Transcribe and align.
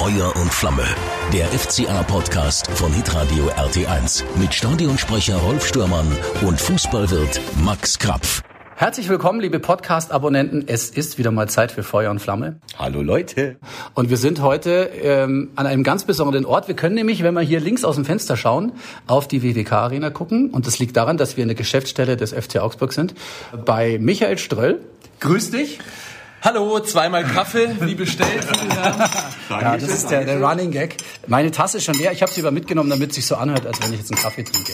Feuer 0.00 0.34
und 0.36 0.50
Flamme. 0.50 0.86
Der 1.30 1.44
FCA-Podcast 1.48 2.70
von 2.70 2.90
Hitradio 2.90 3.50
RT1 3.50 4.24
mit 4.40 4.54
Stadionsprecher 4.54 5.36
Rolf 5.36 5.66
Stürmann 5.66 6.06
und 6.40 6.58
Fußballwirt 6.58 7.38
Max 7.62 7.98
Krapf. 7.98 8.40
Herzlich 8.76 9.10
willkommen, 9.10 9.40
liebe 9.40 9.60
Podcast-Abonnenten. 9.60 10.64
Es 10.68 10.88
ist 10.88 11.18
wieder 11.18 11.32
mal 11.32 11.50
Zeit 11.50 11.70
für 11.70 11.82
Feuer 11.82 12.10
und 12.10 12.18
Flamme. 12.18 12.60
Hallo 12.78 13.02
Leute. 13.02 13.58
Und 13.92 14.08
wir 14.08 14.16
sind 14.16 14.40
heute 14.40 14.90
ähm, 15.02 15.50
an 15.54 15.66
einem 15.66 15.82
ganz 15.82 16.04
besonderen 16.04 16.46
Ort. 16.46 16.66
Wir 16.66 16.76
können 16.76 16.94
nämlich, 16.94 17.22
wenn 17.22 17.34
wir 17.34 17.42
hier 17.42 17.60
links 17.60 17.84
aus 17.84 17.96
dem 17.96 18.06
Fenster 18.06 18.38
schauen, 18.38 18.72
auf 19.06 19.28
die 19.28 19.42
WWK-Arena 19.42 20.08
gucken. 20.08 20.48
Und 20.48 20.66
das 20.66 20.78
liegt 20.78 20.96
daran, 20.96 21.18
dass 21.18 21.36
wir 21.36 21.42
in 21.42 21.48
der 21.48 21.56
Geschäftsstelle 21.56 22.16
des 22.16 22.32
FC 22.32 22.56
Augsburg 22.60 22.94
sind. 22.94 23.12
Bei 23.66 23.98
Michael 24.00 24.38
Ströll. 24.38 24.80
Grüß 25.20 25.50
dich. 25.50 25.78
Hallo, 26.42 26.80
zweimal 26.80 27.24
Kaffee, 27.24 27.68
wie 27.80 27.94
bestellt. 27.94 28.46
ja, 29.50 29.76
das 29.76 29.90
ist 29.90 30.10
der, 30.10 30.24
der 30.24 30.40
Running 30.42 30.70
Gag. 30.70 30.96
Meine 31.26 31.50
Tasse 31.50 31.76
ist 31.76 31.84
schon 31.84 31.96
leer. 31.96 32.12
Ich 32.12 32.22
habe 32.22 32.32
sie 32.32 32.40
aber 32.40 32.50
mitgenommen, 32.50 32.88
damit 32.88 33.10
es 33.10 33.16
sich 33.16 33.26
so 33.26 33.34
anhört, 33.34 33.66
als 33.66 33.82
wenn 33.82 33.92
ich 33.92 33.98
jetzt 33.98 34.10
einen 34.10 34.22
Kaffee 34.22 34.42
trinke. 34.42 34.72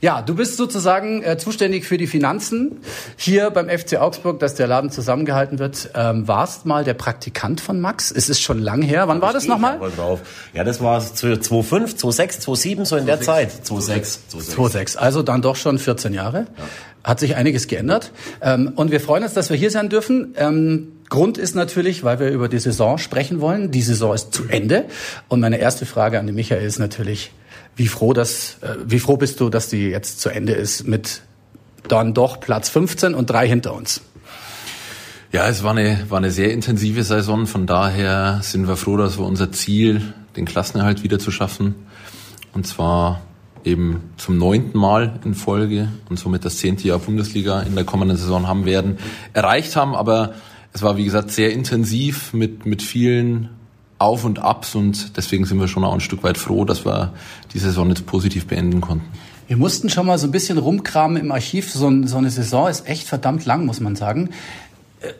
Ja, 0.00 0.22
du 0.22 0.36
bist 0.36 0.56
sozusagen 0.56 1.24
äh, 1.24 1.36
zuständig 1.36 1.86
für 1.86 1.98
die 1.98 2.06
Finanzen 2.06 2.76
hier 3.16 3.50
beim 3.50 3.68
FC 3.68 3.96
Augsburg, 3.96 4.38
dass 4.38 4.54
der 4.54 4.68
Laden 4.68 4.92
zusammengehalten 4.92 5.58
wird. 5.58 5.90
Ähm, 5.96 6.28
warst 6.28 6.66
mal 6.66 6.84
der 6.84 6.94
Praktikant 6.94 7.60
von 7.60 7.80
Max? 7.80 8.12
Es 8.12 8.28
ist 8.28 8.40
schon 8.40 8.60
lang 8.60 8.82
her. 8.82 9.08
Wann 9.08 9.20
war 9.20 9.32
das 9.32 9.48
nochmal? 9.48 9.80
Ja, 10.54 10.62
das 10.62 10.80
war 10.80 11.00
2005, 11.00 11.96
2006, 11.96 12.40
2007, 12.40 12.84
so 12.84 12.96
in 12.96 13.06
2006, 13.06 13.06
der 13.06 13.20
Zeit. 13.20 13.66
2006. 13.66 14.28
2006. 14.28 14.54
2006. 14.54 14.96
Also 14.96 15.22
dann 15.24 15.42
doch 15.42 15.56
schon 15.56 15.80
14 15.80 16.14
Jahre. 16.14 16.46
Ja. 16.56 16.64
Hat 17.02 17.18
sich 17.20 17.34
einiges 17.34 17.66
geändert. 17.66 18.12
Ähm, 18.40 18.72
und 18.76 18.92
wir 18.92 19.00
freuen 19.00 19.24
uns, 19.24 19.32
dass 19.32 19.50
wir 19.50 19.56
hier 19.56 19.72
sein 19.72 19.88
dürfen. 19.88 20.34
Ähm, 20.36 20.92
Grund 21.08 21.38
ist 21.38 21.54
natürlich, 21.54 22.04
weil 22.04 22.20
wir 22.20 22.30
über 22.30 22.48
die 22.48 22.58
Saison 22.58 22.98
sprechen 22.98 23.40
wollen. 23.40 23.70
Die 23.70 23.82
Saison 23.82 24.14
ist 24.14 24.32
zu 24.32 24.44
Ende. 24.48 24.84
Und 25.28 25.40
meine 25.40 25.58
erste 25.58 25.86
Frage 25.86 26.18
an 26.18 26.26
den 26.26 26.34
Michael 26.34 26.64
ist 26.64 26.78
natürlich, 26.78 27.32
wie 27.76 27.86
froh, 27.86 28.12
dass, 28.12 28.58
äh, 28.60 28.74
wie 28.84 28.98
froh 28.98 29.16
bist 29.16 29.40
du, 29.40 29.48
dass 29.48 29.68
die 29.68 29.88
jetzt 29.88 30.20
zu 30.20 30.28
Ende 30.28 30.52
ist 30.52 30.86
mit 30.86 31.22
dann 31.86 32.12
doch 32.12 32.40
Platz 32.40 32.68
15 32.68 33.14
und 33.14 33.30
drei 33.30 33.48
hinter 33.48 33.74
uns? 33.74 34.02
Ja, 35.32 35.46
es 35.48 35.62
war 35.62 35.72
eine, 35.72 36.06
war 36.08 36.18
eine 36.18 36.30
sehr 36.30 36.52
intensive 36.52 37.04
Saison. 37.04 37.46
Von 37.46 37.66
daher 37.66 38.40
sind 38.42 38.66
wir 38.66 38.76
froh, 38.76 38.96
dass 38.96 39.18
wir 39.18 39.24
unser 39.24 39.52
Ziel, 39.52 40.14
den 40.36 40.44
Klassenerhalt 40.44 41.02
wieder 41.02 41.18
zu 41.18 41.30
schaffen, 41.30 41.74
und 42.54 42.66
zwar 42.66 43.20
eben 43.64 44.10
zum 44.16 44.38
neunten 44.38 44.78
Mal 44.78 45.18
in 45.24 45.34
Folge 45.34 45.88
und 46.08 46.18
somit 46.18 46.44
das 46.44 46.58
zehnte 46.58 46.88
Jahr 46.88 46.98
Bundesliga 46.98 47.60
in 47.60 47.74
der 47.74 47.84
kommenden 47.84 48.16
Saison 48.16 48.46
haben 48.46 48.64
werden, 48.64 48.98
erreicht 49.32 49.76
haben. 49.76 49.94
Aber 49.94 50.34
es 50.72 50.82
war, 50.82 50.96
wie 50.96 51.04
gesagt, 51.04 51.30
sehr 51.30 51.52
intensiv 51.52 52.32
mit, 52.32 52.66
mit 52.66 52.82
vielen 52.82 53.50
Auf 53.98 54.24
und 54.24 54.38
Abs 54.38 54.74
und 54.74 55.16
deswegen 55.16 55.44
sind 55.44 55.60
wir 55.60 55.68
schon 55.68 55.84
auch 55.84 55.94
ein 55.94 56.00
Stück 56.00 56.22
weit 56.22 56.38
froh, 56.38 56.64
dass 56.64 56.84
wir 56.84 57.12
die 57.52 57.58
Saison 57.58 57.88
jetzt 57.88 58.06
positiv 58.06 58.46
beenden 58.46 58.80
konnten. 58.80 59.06
Wir 59.48 59.56
mussten 59.56 59.88
schon 59.88 60.06
mal 60.06 60.18
so 60.18 60.26
ein 60.26 60.30
bisschen 60.30 60.58
rumkramen 60.58 61.16
im 61.16 61.32
Archiv. 61.32 61.72
So, 61.72 61.90
so 62.04 62.18
eine 62.18 62.30
Saison 62.30 62.68
ist 62.68 62.86
echt 62.86 63.08
verdammt 63.08 63.46
lang, 63.46 63.64
muss 63.64 63.80
man 63.80 63.96
sagen. 63.96 64.30
Äh, 65.00 65.14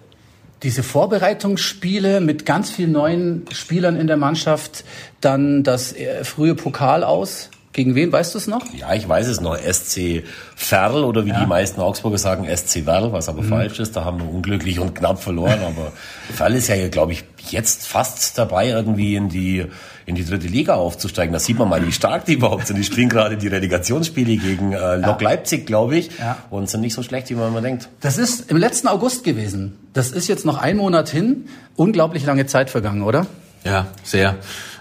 diese 0.62 0.82
Vorbereitungsspiele 0.82 2.20
mit 2.20 2.44
ganz 2.44 2.70
vielen 2.70 2.92
neuen 2.92 3.46
Spielern 3.50 3.96
in 3.96 4.06
der 4.06 4.18
Mannschaft, 4.18 4.84
dann 5.22 5.62
das 5.62 5.94
äh, 5.94 6.24
frühe 6.24 6.54
Pokal 6.54 7.04
aus, 7.04 7.48
gegen 7.72 7.94
wen, 7.94 8.10
weißt 8.10 8.34
du 8.34 8.38
es 8.38 8.46
noch? 8.46 8.64
Ja, 8.72 8.94
ich 8.94 9.08
weiß 9.08 9.28
es 9.28 9.40
noch. 9.40 9.56
SC 9.56 10.24
Verl 10.56 11.04
oder 11.04 11.26
wie 11.26 11.30
ja. 11.30 11.40
die 11.40 11.46
meisten 11.46 11.80
Augsburger 11.80 12.18
sagen, 12.18 12.44
SC 12.44 12.86
Werl, 12.86 13.12
was 13.12 13.28
aber 13.28 13.42
mhm. 13.42 13.48
falsch 13.48 13.78
ist. 13.78 13.94
Da 13.94 14.04
haben 14.04 14.20
wir 14.20 14.28
unglücklich 14.28 14.80
und 14.80 14.94
knapp 14.94 15.22
verloren. 15.22 15.60
Aber 15.60 15.92
Verl 16.32 16.54
ist 16.54 16.68
ja, 16.68 16.88
glaube 16.88 17.12
ich, 17.12 17.24
jetzt 17.50 17.86
fast 17.86 18.38
dabei, 18.38 18.68
irgendwie 18.68 19.16
in 19.16 19.28
die, 19.28 19.66
in 20.06 20.14
die 20.14 20.24
dritte 20.24 20.46
Liga 20.46 20.74
aufzusteigen. 20.74 21.32
Da 21.32 21.38
sieht 21.38 21.58
man 21.58 21.68
mal, 21.68 21.86
wie 21.86 21.92
stark 21.92 22.24
die 22.24 22.34
überhaupt 22.34 22.66
sind. 22.66 22.76
Die 22.76 22.84
spielen 22.84 23.10
gerade 23.10 23.36
die 23.36 23.48
Relegationsspiele 23.48 24.36
gegen 24.38 24.72
äh, 24.72 24.96
Lok 24.96 25.20
ja. 25.20 25.28
Leipzig, 25.28 25.66
glaube 25.66 25.98
ich. 25.98 26.10
Ja. 26.18 26.38
Und 26.50 26.70
sind 26.70 26.80
nicht 26.80 26.94
so 26.94 27.02
schlecht, 27.02 27.28
wie 27.30 27.34
man 27.34 27.48
immer 27.48 27.60
denkt. 27.60 27.90
Das 28.00 28.16
ist 28.16 28.50
im 28.50 28.56
letzten 28.56 28.88
August 28.88 29.24
gewesen. 29.24 29.78
Das 29.92 30.10
ist 30.10 30.26
jetzt 30.26 30.46
noch 30.46 30.56
ein 30.56 30.78
Monat 30.78 31.10
hin. 31.10 31.44
Unglaublich 31.76 32.24
lange 32.24 32.46
Zeit 32.46 32.70
vergangen, 32.70 33.02
oder? 33.02 33.26
Ja, 33.64 33.88
sehr. 34.02 34.36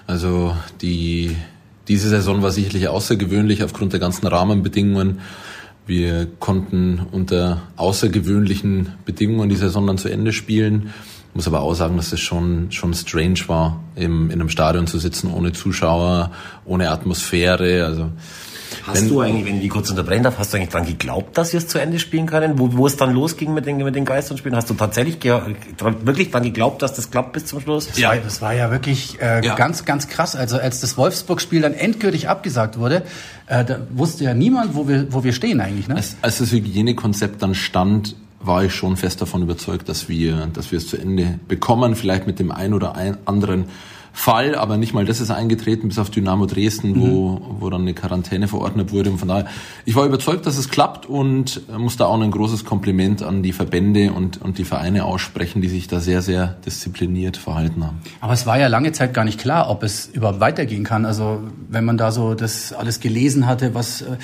Also 0.08 0.56
die 0.82 1.36
diese 1.88 2.10
Saison 2.10 2.42
war 2.42 2.52
sicherlich 2.52 2.88
außergewöhnlich 2.88 3.64
aufgrund 3.64 3.94
der 3.94 4.00
ganzen 4.00 4.28
Rahmenbedingungen. 4.28 5.20
Wir 5.86 6.28
konnten 6.40 7.00
unter 7.12 7.62
außergewöhnlichen 7.78 8.94
Bedingungen 9.06 9.50
die 9.50 9.56
Saison 9.56 9.88
dann 9.88 9.98
zu 9.98 10.10
Ende 10.10 10.34
spielen. 10.34 10.94
Muss 11.34 11.48
aber 11.48 11.62
auch 11.62 11.76
sagen, 11.76 11.96
dass 11.98 12.12
es 12.12 12.20
schon, 12.20 12.72
schon 12.72 12.94
strange 12.94 13.40
war, 13.48 13.82
im, 13.96 14.30
in 14.30 14.42
einem 14.42 14.50
Stadion 14.50 14.88
zu 14.88 14.98
sitzen, 14.98 15.32
ohne 15.32 15.54
Zuschauer, 15.54 16.32
ohne 16.66 16.90
Atmosphäre. 16.90 17.86
Also 17.86 18.10
Hast 18.84 19.02
wenn, 19.02 19.10
du 19.10 19.22
eigentlich, 19.22 19.46
wenn 19.46 19.56
ich 19.56 19.62
die 19.62 19.68
kurz 19.68 19.90
unterbrechen 19.90 20.24
darf, 20.24 20.38
hast 20.38 20.54
du 20.54 20.58
eigentlich 20.58 20.70
dran 20.70 20.86
geglaubt, 20.86 21.38
dass 21.38 21.54
wir 21.54 21.58
es 21.58 21.68
zu 21.68 21.80
Ende 21.80 22.00
spielen 22.00 22.26
können? 22.26 22.60
Wo, 22.60 22.76
wo 22.78 22.88
es 22.88 22.98
dann 22.98 23.14
losging 23.14 23.54
mit 23.54 23.66
den, 23.66 23.78
mit 23.78 23.96
den 23.96 24.06
Geistern 24.06 24.38
Hast 24.52 24.70
du 24.70 24.74
tatsächlich 24.74 25.18
wirklich 25.24 26.32
dran 26.32 26.44
geglaubt, 26.44 26.82
dass 26.82 26.94
das 26.94 27.12
klappt 27.12 27.34
bis 27.34 27.46
zum 27.46 27.60
Schluss? 27.60 27.88
Das 27.88 27.98
ja, 27.98 28.10
war, 28.10 28.18
das 28.18 28.42
war 28.42 28.54
ja 28.54 28.72
wirklich 28.72 29.20
äh, 29.22 29.46
ja. 29.46 29.56
ganz, 29.56 29.86
ganz 29.86 30.08
krass. 30.08 30.36
Also 30.36 30.58
als 30.58 30.80
das 30.80 30.98
Wolfsburg-Spiel 30.98 31.62
dann 31.62 31.74
endgültig 31.74 32.30
abgesagt 32.30 32.78
wurde, 32.78 33.04
äh, 33.48 33.64
da 33.66 33.80
wusste 33.92 34.24
ja 34.24 34.34
niemand, 34.34 34.76
wo 34.76 34.88
wir, 34.88 35.12
wo 35.12 35.24
wir 35.24 35.34
stehen 35.34 35.62
eigentlich. 35.62 35.88
Ne? 35.88 35.96
Als, 35.96 36.18
als 36.22 36.40
das 36.40 36.52
Hygienekonzept 36.52 37.42
dann 37.42 37.56
stand, 37.56 38.16
war 38.40 38.64
ich 38.64 38.74
schon 38.74 38.98
fest 38.98 39.22
davon 39.22 39.42
überzeugt, 39.42 39.90
dass 39.90 40.10
wir, 40.10 40.48
dass 40.48 40.72
wir 40.72 40.78
es 40.78 40.88
zu 40.88 40.98
Ende 40.98 41.40
bekommen, 41.48 41.96
vielleicht 41.96 42.28
mit 42.28 42.40
dem 42.40 42.52
ein 42.52 42.74
oder 42.74 42.96
ein 42.96 43.18
anderen 43.26 43.66
Fall, 44.18 44.56
aber 44.56 44.78
nicht 44.78 44.96
mal 44.96 45.06
das 45.06 45.22
ist 45.22 45.30
eingetreten, 45.30 45.90
bis 45.90 46.00
auf 46.00 46.10
Dynamo 46.10 46.48
Dresden, 46.48 46.94
mhm. 46.94 47.02
wo, 47.02 47.42
wo 47.60 47.70
dann 47.70 47.82
eine 47.82 47.94
Quarantäne 47.94 48.48
verordnet 48.48 48.92
wurde. 48.92 49.12
Und 49.12 49.20
von 49.20 49.28
daher, 49.28 49.46
ich 49.86 49.94
war 49.94 50.08
überzeugt, 50.08 50.48
dass 50.48 50.58
es 50.58 50.70
klappt 50.70 51.06
und 51.06 51.62
muss 51.78 51.98
da 51.98 52.08
auch 52.08 52.20
ein 52.20 52.32
großes 52.32 52.66
Kompliment 52.66 53.22
an 53.22 53.44
die 53.44 53.54
Verbände 53.54 54.12
und, 54.12 54.42
und 54.42 54.58
die 54.58 54.64
Vereine 54.64 55.06
aussprechen, 55.06 55.62
die 55.62 55.70
sich 55.70 55.88
da 55.88 56.00
sehr, 56.00 56.24
sehr 56.24 56.58
diszipliniert 56.66 57.38
verhalten 57.38 57.86
haben. 57.86 58.00
Aber 58.20 58.34
es 58.34 58.48
war 58.48 58.58
ja 58.58 58.66
lange 58.66 58.92
Zeit 58.92 59.14
gar 59.14 59.24
nicht 59.24 59.40
klar, 59.40 59.70
ob 59.70 59.84
es 59.84 60.08
überhaupt 60.08 60.40
weitergehen 60.40 60.84
kann. 60.84 61.06
Also 61.06 61.44
wenn 61.70 61.86
man 61.86 61.98
da 61.98 62.12
so 62.12 62.34
das 62.34 62.74
alles 62.74 63.00
gelesen 63.00 63.46
hatte, 63.46 63.76
was 63.76 64.02
äh, 64.02 64.18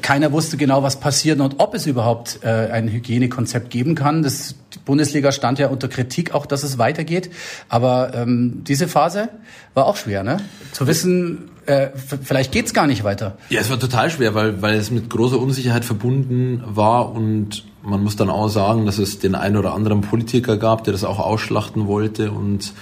keiner 0.00 0.32
wusste 0.32 0.56
genau, 0.56 0.82
was 0.82 0.98
passiert 1.00 1.40
und 1.40 1.56
ob 1.58 1.74
es 1.74 1.84
überhaupt 1.84 2.40
äh, 2.42 2.70
ein 2.72 2.88
Hygienekonzept 2.88 3.68
geben 3.68 3.94
kann. 3.94 4.22
Das 4.22 4.54
Bundesliga 4.84 5.32
stand 5.32 5.58
ja 5.58 5.68
unter 5.68 5.88
Kritik 5.88 6.34
auch, 6.34 6.46
dass 6.46 6.62
es 6.62 6.78
weitergeht. 6.78 7.30
Aber 7.68 8.14
ähm, 8.14 8.62
diese 8.64 8.88
Phase 8.88 9.28
war 9.74 9.86
auch 9.86 9.96
schwer, 9.96 10.22
ne? 10.22 10.38
Zu 10.72 10.86
wissen, 10.86 11.50
äh, 11.66 11.88
vielleicht 11.96 12.52
geht's 12.52 12.74
gar 12.74 12.86
nicht 12.86 13.04
weiter. 13.04 13.38
Ja, 13.48 13.60
es 13.60 13.70
war 13.70 13.78
total 13.78 14.10
schwer, 14.10 14.34
weil, 14.34 14.60
weil 14.62 14.74
es 14.74 14.90
mit 14.90 15.08
großer 15.10 15.38
Unsicherheit 15.38 15.84
verbunden 15.84 16.62
war 16.66 17.12
und 17.12 17.64
man 17.82 18.02
muss 18.02 18.16
dann 18.16 18.30
auch 18.30 18.48
sagen, 18.48 18.86
dass 18.86 18.98
es 18.98 19.18
den 19.18 19.34
einen 19.34 19.56
oder 19.56 19.74
anderen 19.74 20.00
Politiker 20.00 20.56
gab, 20.56 20.84
der 20.84 20.92
das 20.92 21.04
auch 21.04 21.18
ausschlachten 21.18 21.86
wollte 21.86 22.30
und 22.30 22.72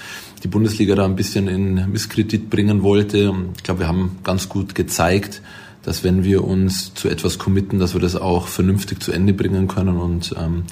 die 0.42 0.48
Bundesliga 0.48 0.94
da 0.94 1.04
ein 1.04 1.16
bisschen 1.16 1.48
in 1.48 1.90
Misskredit 1.90 2.50
bringen 2.50 2.82
wollte. 2.82 3.30
Und 3.30 3.52
ich 3.56 3.62
glaube, 3.62 3.80
wir 3.80 3.88
haben 3.88 4.18
ganz 4.24 4.48
gut 4.48 4.74
gezeigt, 4.74 5.42
dass 5.82 6.04
wenn 6.04 6.24
wir 6.24 6.44
uns 6.44 6.94
zu 6.94 7.08
etwas 7.08 7.38
committen, 7.38 7.78
dass 7.78 7.94
wir 7.94 8.00
das 8.00 8.16
auch 8.16 8.46
vernünftig 8.46 9.02
zu 9.02 9.12
Ende 9.12 9.32
bringen 9.32 9.68
können 9.68 9.96
und 9.96 10.34
ähm, 10.38 10.64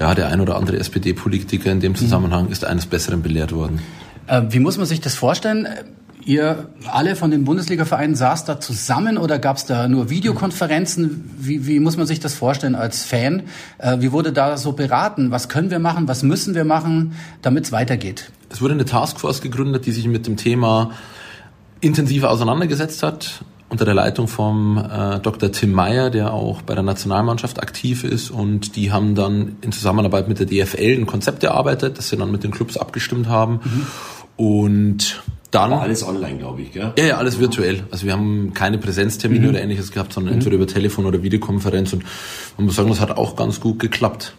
ja, 0.00 0.14
der 0.14 0.28
ein 0.28 0.40
oder 0.40 0.56
andere 0.56 0.78
SPD-Politiker 0.78 1.70
in 1.70 1.80
dem 1.80 1.94
Zusammenhang 1.94 2.48
ist 2.48 2.64
eines 2.64 2.86
Besseren 2.86 3.22
belehrt 3.22 3.52
worden. 3.52 3.80
Äh, 4.26 4.42
wie 4.48 4.58
muss 4.58 4.78
man 4.78 4.86
sich 4.86 5.00
das 5.00 5.14
vorstellen? 5.14 5.68
Ihr 6.24 6.68
alle 6.90 7.16
von 7.16 7.30
den 7.30 7.44
Bundesliga-Vereinen 7.44 8.14
saßt 8.14 8.48
da 8.48 8.60
zusammen 8.60 9.18
oder 9.18 9.38
gab 9.38 9.56
es 9.56 9.66
da 9.66 9.88
nur 9.88 10.10
Videokonferenzen? 10.10 11.30
Wie, 11.38 11.66
wie, 11.66 11.80
muss 11.80 11.96
man 11.96 12.06
sich 12.06 12.20
das 12.20 12.34
vorstellen 12.34 12.74
als 12.74 13.04
Fan? 13.04 13.42
Äh, 13.78 13.98
wie 14.00 14.10
wurde 14.10 14.32
da 14.32 14.56
so 14.56 14.72
beraten? 14.72 15.30
Was 15.30 15.48
können 15.48 15.70
wir 15.70 15.78
machen? 15.78 16.08
Was 16.08 16.22
müssen 16.22 16.54
wir 16.54 16.64
machen, 16.64 17.14
damit 17.42 17.66
es 17.66 17.72
weitergeht? 17.72 18.30
Es 18.48 18.62
wurde 18.62 18.74
eine 18.74 18.86
Taskforce 18.86 19.42
gegründet, 19.42 19.86
die 19.86 19.92
sich 19.92 20.06
mit 20.08 20.26
dem 20.26 20.36
Thema 20.36 20.92
intensiver 21.80 22.30
auseinandergesetzt 22.30 23.02
hat 23.02 23.42
unter 23.70 23.84
der 23.84 23.94
Leitung 23.94 24.28
vom 24.28 24.76
äh, 24.78 25.20
Dr. 25.20 25.52
Tim 25.52 25.72
Meyer, 25.72 26.10
der 26.10 26.34
auch 26.34 26.60
bei 26.62 26.74
der 26.74 26.82
Nationalmannschaft 26.82 27.62
aktiv 27.62 28.04
ist. 28.04 28.30
Und 28.30 28.76
die 28.76 28.92
haben 28.92 29.14
dann 29.14 29.56
in 29.62 29.72
Zusammenarbeit 29.72 30.28
mit 30.28 30.40
der 30.40 30.46
DFL 30.46 30.98
ein 30.98 31.06
Konzept 31.06 31.44
erarbeitet, 31.44 31.96
das 31.96 32.08
sie 32.10 32.16
dann 32.16 32.32
mit 32.32 32.42
den 32.42 32.50
Clubs 32.50 32.76
abgestimmt 32.76 33.28
haben. 33.28 33.60
Mhm. 33.64 33.86
Und 34.36 35.22
dann. 35.52 35.70
War 35.70 35.82
alles 35.82 36.06
online, 36.06 36.38
glaube 36.38 36.62
ich, 36.62 36.72
gell? 36.72 36.92
Ja, 36.98 37.04
ja, 37.04 37.16
alles 37.18 37.38
virtuell. 37.38 37.84
Also 37.90 38.06
wir 38.06 38.12
haben 38.12 38.52
keine 38.54 38.78
Präsenztermine 38.78 39.44
mhm. 39.44 39.50
oder 39.50 39.62
ähnliches 39.62 39.92
gehabt, 39.92 40.12
sondern 40.12 40.34
mhm. 40.34 40.40
entweder 40.40 40.56
über 40.56 40.66
Telefon 40.66 41.06
oder 41.06 41.22
Videokonferenz. 41.22 41.92
Und 41.92 42.04
man 42.56 42.66
muss 42.66 42.76
sagen, 42.76 42.88
das 42.88 43.00
hat 43.00 43.16
auch 43.16 43.36
ganz 43.36 43.60
gut 43.60 43.78
geklappt. 43.78 44.34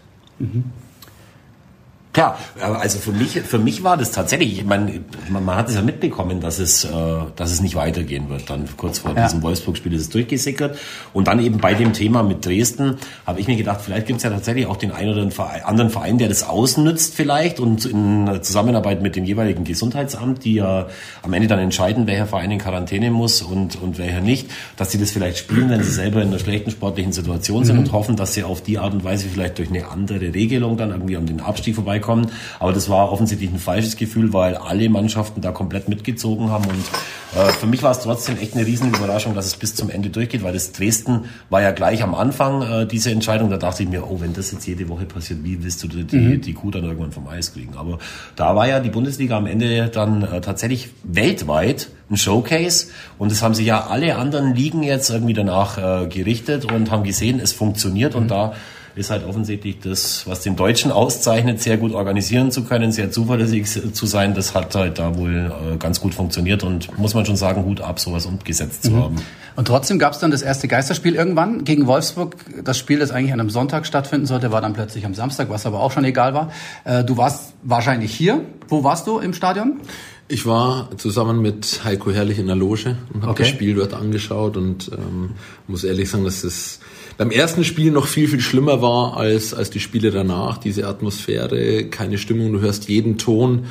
Klar, 2.14 2.38
also 2.60 3.00
für 3.00 3.14
mich, 3.14 3.40
für 3.40 3.58
mich 3.58 3.84
war 3.84 3.96
das 3.96 4.12
tatsächlich, 4.12 4.60
ich 4.60 4.66
meine, 4.66 5.00
man, 5.30 5.46
man 5.46 5.56
hat 5.56 5.70
es 5.70 5.76
ja 5.76 5.82
mitbekommen, 5.82 6.42
dass 6.42 6.60
es, 6.60 6.84
äh, 6.84 6.90
dass 7.38 7.52
es 7.52 7.62
nicht 7.62 7.76
weitergehen 7.76 8.30
wird. 8.30 8.50
Dann 8.50 8.68
kurz 8.76 9.00
vor 9.00 9.16
ja. 9.16 9.24
diesem 9.24 9.42
Wolfsburg-Spiel 9.42 9.94
ist 9.94 10.02
es 10.02 10.10
durchgesickert. 10.10 10.78
Und 11.14 11.30
dann 11.30 11.40
eben 11.40 11.60
bei 11.60 11.74
dem 11.74 11.94
Thema 11.94 12.22
mit 12.22 12.46
Dresden 12.46 12.98
habe 13.26 13.40
ich 13.40 13.48
mir 13.48 13.56
gedacht, 13.56 13.80
vielleicht 13.82 14.08
gibt 14.08 14.18
es 14.18 14.24
ja 14.24 14.30
tatsächlich 14.30 14.66
auch 14.66 14.76
den 14.76 14.92
einen 14.92 15.14
oder 15.14 15.46
anderen 15.66 15.90
Verein, 15.90 16.18
der 16.18 16.28
das 16.28 16.44
ausnützt 16.44 17.16
vielleicht 17.16 17.62
und 17.62 17.86
in 17.86 18.40
Zusammenarbeit 18.42 19.02
mit 19.02 19.16
dem 19.16 19.24
jeweiligen 19.24 19.64
Gesundheitsamt, 19.64 20.44
die 20.44 20.56
ja 20.56 20.88
am 21.22 21.32
Ende 21.32 21.48
dann 21.48 21.60
entscheiden, 21.60 22.08
welcher 22.08 22.28
Verein 22.28 22.52
in 22.52 22.60
Quarantäne 22.60 23.10
muss 23.10 23.42
und, 23.42 23.82
und 23.82 23.98
welcher 24.00 24.20
nicht, 24.20 24.50
dass 24.76 24.92
sie 24.92 24.98
das 24.98 25.12
vielleicht 25.12 25.38
spielen, 25.38 25.70
wenn 25.70 25.82
sie 25.82 25.92
selber 25.92 26.22
in 26.22 26.28
einer 26.28 26.40
schlechten 26.40 26.72
sportlichen 26.72 27.14
Situation 27.14 27.64
sind 27.64 27.78
mhm. 27.78 27.84
und 27.84 27.92
hoffen, 27.94 28.18
dass 28.18 28.34
sie 28.34 28.44
auf 28.44 28.62
die 28.62 28.80
Art 28.80 28.94
und 28.94 29.06
Weise 29.06 29.30
vielleicht 29.30 29.60
durch 29.60 29.70
eine 29.70 29.88
andere 29.88 30.34
Regelung 30.34 30.76
dann 30.76 30.92
irgendwie 30.92 31.16
an 31.16 31.26
den 31.26 31.40
Abstieg 31.40 31.76
vorbei 31.76 32.01
vorbeikommen. 32.02 32.32
Aber 32.60 32.74
das 32.74 32.90
war 32.90 33.12
offensichtlich 33.12 33.50
ein 33.50 33.60
falsches 33.60 33.96
Gefühl, 33.96 34.34
weil 34.34 34.56
alle 34.56 34.90
Mannschaften 34.90 35.42
da 35.42 35.52
komplett 35.52 35.88
mitgezogen 35.88 36.50
haben. 36.50 36.66
Und 36.66 37.40
äh, 37.40 37.52
für 37.54 37.68
mich 37.68 37.84
war 37.84 37.92
es 37.92 38.00
trotzdem 38.00 38.38
echt 38.38 38.56
eine 38.56 38.66
riesen 38.66 38.90
Überraschung, 38.90 39.36
dass 39.36 39.46
es 39.46 39.56
bis 39.56 39.76
zum 39.76 39.90
Ende 39.90 40.10
durchgeht, 40.10 40.44
weil 40.44 40.54
das 40.54 40.72
Dresden 40.72 41.26
war 41.50 41.62
ja 41.62 41.72
gleich 41.72 42.04
am 42.04 42.16
Anfang 42.16 42.62
äh, 42.62 42.88
diese 42.88 43.12
Entscheidung. 43.12 43.50
Da 43.50 43.58
dachte 43.58 43.84
ich 43.84 43.90
mir, 43.90 44.10
oh, 44.10 44.20
wenn 44.20 44.34
das 44.34 44.52
jetzt 44.52 44.68
jede 44.68 44.90
Woche 44.90 45.06
passiert, 45.06 45.44
wie 45.44 45.64
willst 45.64 45.84
du 45.84 45.88
die, 45.88 46.16
mhm. 46.16 46.42
die 46.42 46.54
Kuh 46.54 46.72
dann 46.72 46.84
irgendwann 46.84 47.12
vom 47.12 47.28
Eis 47.28 47.54
kriegen? 47.54 47.76
Aber 47.78 48.00
da 48.36 48.56
war 48.56 48.68
ja 48.68 48.80
die 48.80 48.90
Bundesliga 48.90 49.38
am 49.38 49.46
Ende 49.46 49.88
dann 49.90 50.24
äh, 50.24 50.42
tatsächlich 50.42 50.90
weltweit 51.04 51.90
ein 52.10 52.18
Showcase 52.18 52.88
und 53.18 53.32
es 53.32 53.42
haben 53.42 53.54
sich 53.54 53.66
ja 53.66 53.88
alle 53.88 54.18
anderen 54.18 54.54
Ligen 54.54 54.84
jetzt 54.84 55.10
irgendwie 55.10 55.34
danach 55.34 55.78
äh, 55.78 56.08
gerichtet 56.08 56.70
und 56.70 56.92
haben 56.92 57.04
gesehen, 57.04 57.40
es 57.40 57.54
funktioniert 57.54 58.16
mhm. 58.16 58.22
und 58.24 58.32
da 58.32 58.54
ist 58.96 59.10
halt 59.10 59.26
offensichtlich 59.26 59.80
das, 59.80 60.28
was 60.28 60.42
den 60.42 60.56
Deutschen 60.56 60.92
auszeichnet, 60.92 61.62
sehr 61.62 61.78
gut 61.78 61.94
organisieren 61.94 62.52
zu 62.52 62.64
können, 62.64 62.92
sehr 62.92 63.12
zuverlässig 63.12 63.68
zu 63.94 64.06
sein. 64.06 64.34
Das 64.34 64.54
hat 64.54 64.76
halt 64.76 65.00
da 65.00 65.18
wohl 65.18 65.52
äh, 65.74 65.78
ganz 65.78 66.02
gut 66.02 66.14
funktioniert 66.14 66.64
und 66.64 66.98
muss 66.98 67.14
man 67.14 67.26
schon 67.26 67.38
sagen, 67.38 67.64
gut 67.64 67.82
ab, 67.82 68.00
sowas 68.00 68.26
umgesetzt 68.26 68.84
zu 68.84 68.92
mhm. 68.92 69.04
haben. 69.04 69.16
Und 69.56 69.68
trotzdem 69.68 70.00
gab 70.00 70.14
es 70.14 70.20
dann 70.20 70.32
das 70.32 70.42
erste 70.42 70.68
Geisterspiel 70.68 71.16
irgendwann 71.16 71.64
gegen 71.64 71.86
Wolfsburg. 71.88 72.36
Das 72.64 72.78
Spiel, 72.78 73.00
das 73.00 73.12
eigentlich 73.12 73.34
an 73.34 73.40
einem 73.40 73.50
Sonntag 73.50 73.86
stattfinden 73.86 74.26
sollte, 74.26 74.52
war 74.52 74.62
dann 74.62 74.74
plötzlich 74.74 75.06
am 75.06 75.14
Samstag, 75.14 75.50
was 75.50 75.66
aber 75.66 75.82
auch 75.82 75.92
schon 75.92 76.06
egal 76.06 76.34
war. 76.34 76.52
Äh, 76.84 77.04
du 77.04 77.18
warst 77.18 77.54
wahrscheinlich 77.64 78.14
hier. 78.14 78.42
Wo 78.68 78.84
warst 78.84 79.08
du 79.08 79.20
im 79.20 79.34
Stadion? 79.34 79.82
Ich 80.28 80.46
war 80.46 80.90
zusammen 80.96 81.42
mit 81.42 81.82
Heiko 81.84 82.12
Herrlich 82.12 82.40
in 82.40 82.48
der 82.48 82.56
Loge 82.56 82.96
und 83.14 83.24
habe 83.24 83.34
okay. 83.34 83.44
das 83.44 83.50
Spiel 83.50 83.76
dort 83.76 83.94
angeschaut 83.94 84.56
und 84.56 84.90
ähm, 84.94 85.32
muss 85.68 85.84
ehrlich 85.84 86.10
sagen, 86.10 86.24
dass 86.24 86.46
es 86.46 86.80
beim 87.18 87.32
ersten 87.32 87.64
Spiel 87.64 87.92
noch 87.92 88.08
viel, 88.08 88.28
viel 88.28 88.42
schlimmer 88.42 88.82
war 88.82 89.18
als, 89.18 89.54
als 89.54 89.70
die 89.70 89.80
Spiele 89.80 90.12
danach. 90.12 90.58
Diese 90.58 90.88
Atmosphäre, 90.88 91.86
keine 91.86 92.18
Stimmung, 92.18 92.54
du 92.54 92.60
hörst 92.60 92.90
jeden 92.90 93.18
Ton. 93.18 93.66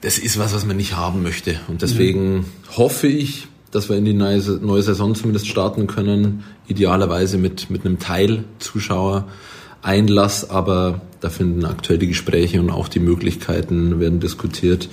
Das 0.00 0.18
ist 0.18 0.38
was, 0.38 0.54
was 0.54 0.66
man 0.66 0.76
nicht 0.76 0.96
haben 0.96 1.22
möchte. 1.22 1.60
Und 1.68 1.82
deswegen 1.82 2.34
mhm. 2.34 2.44
hoffe 2.76 3.06
ich, 3.06 3.46
dass 3.70 3.88
wir 3.88 3.96
in 3.96 4.04
die 4.04 4.14
neue, 4.14 4.40
neue 4.60 4.82
Saison 4.82 5.14
zumindest 5.14 5.48
starten 5.48 5.86
können. 5.86 6.44
Idealerweise 6.66 7.38
mit, 7.38 7.70
mit 7.70 7.86
einem 7.86 7.98
Teil 7.98 8.44
Zuschauer. 8.58 9.28
Einlass, 9.82 10.48
aber 10.48 11.00
da 11.20 11.28
finden 11.28 11.64
aktuell 11.64 11.98
die 11.98 12.06
Gespräche 12.06 12.60
und 12.60 12.70
auch 12.70 12.88
die 12.88 13.00
Möglichkeiten 13.00 13.98
werden 13.98 14.20
diskutiert, 14.20 14.88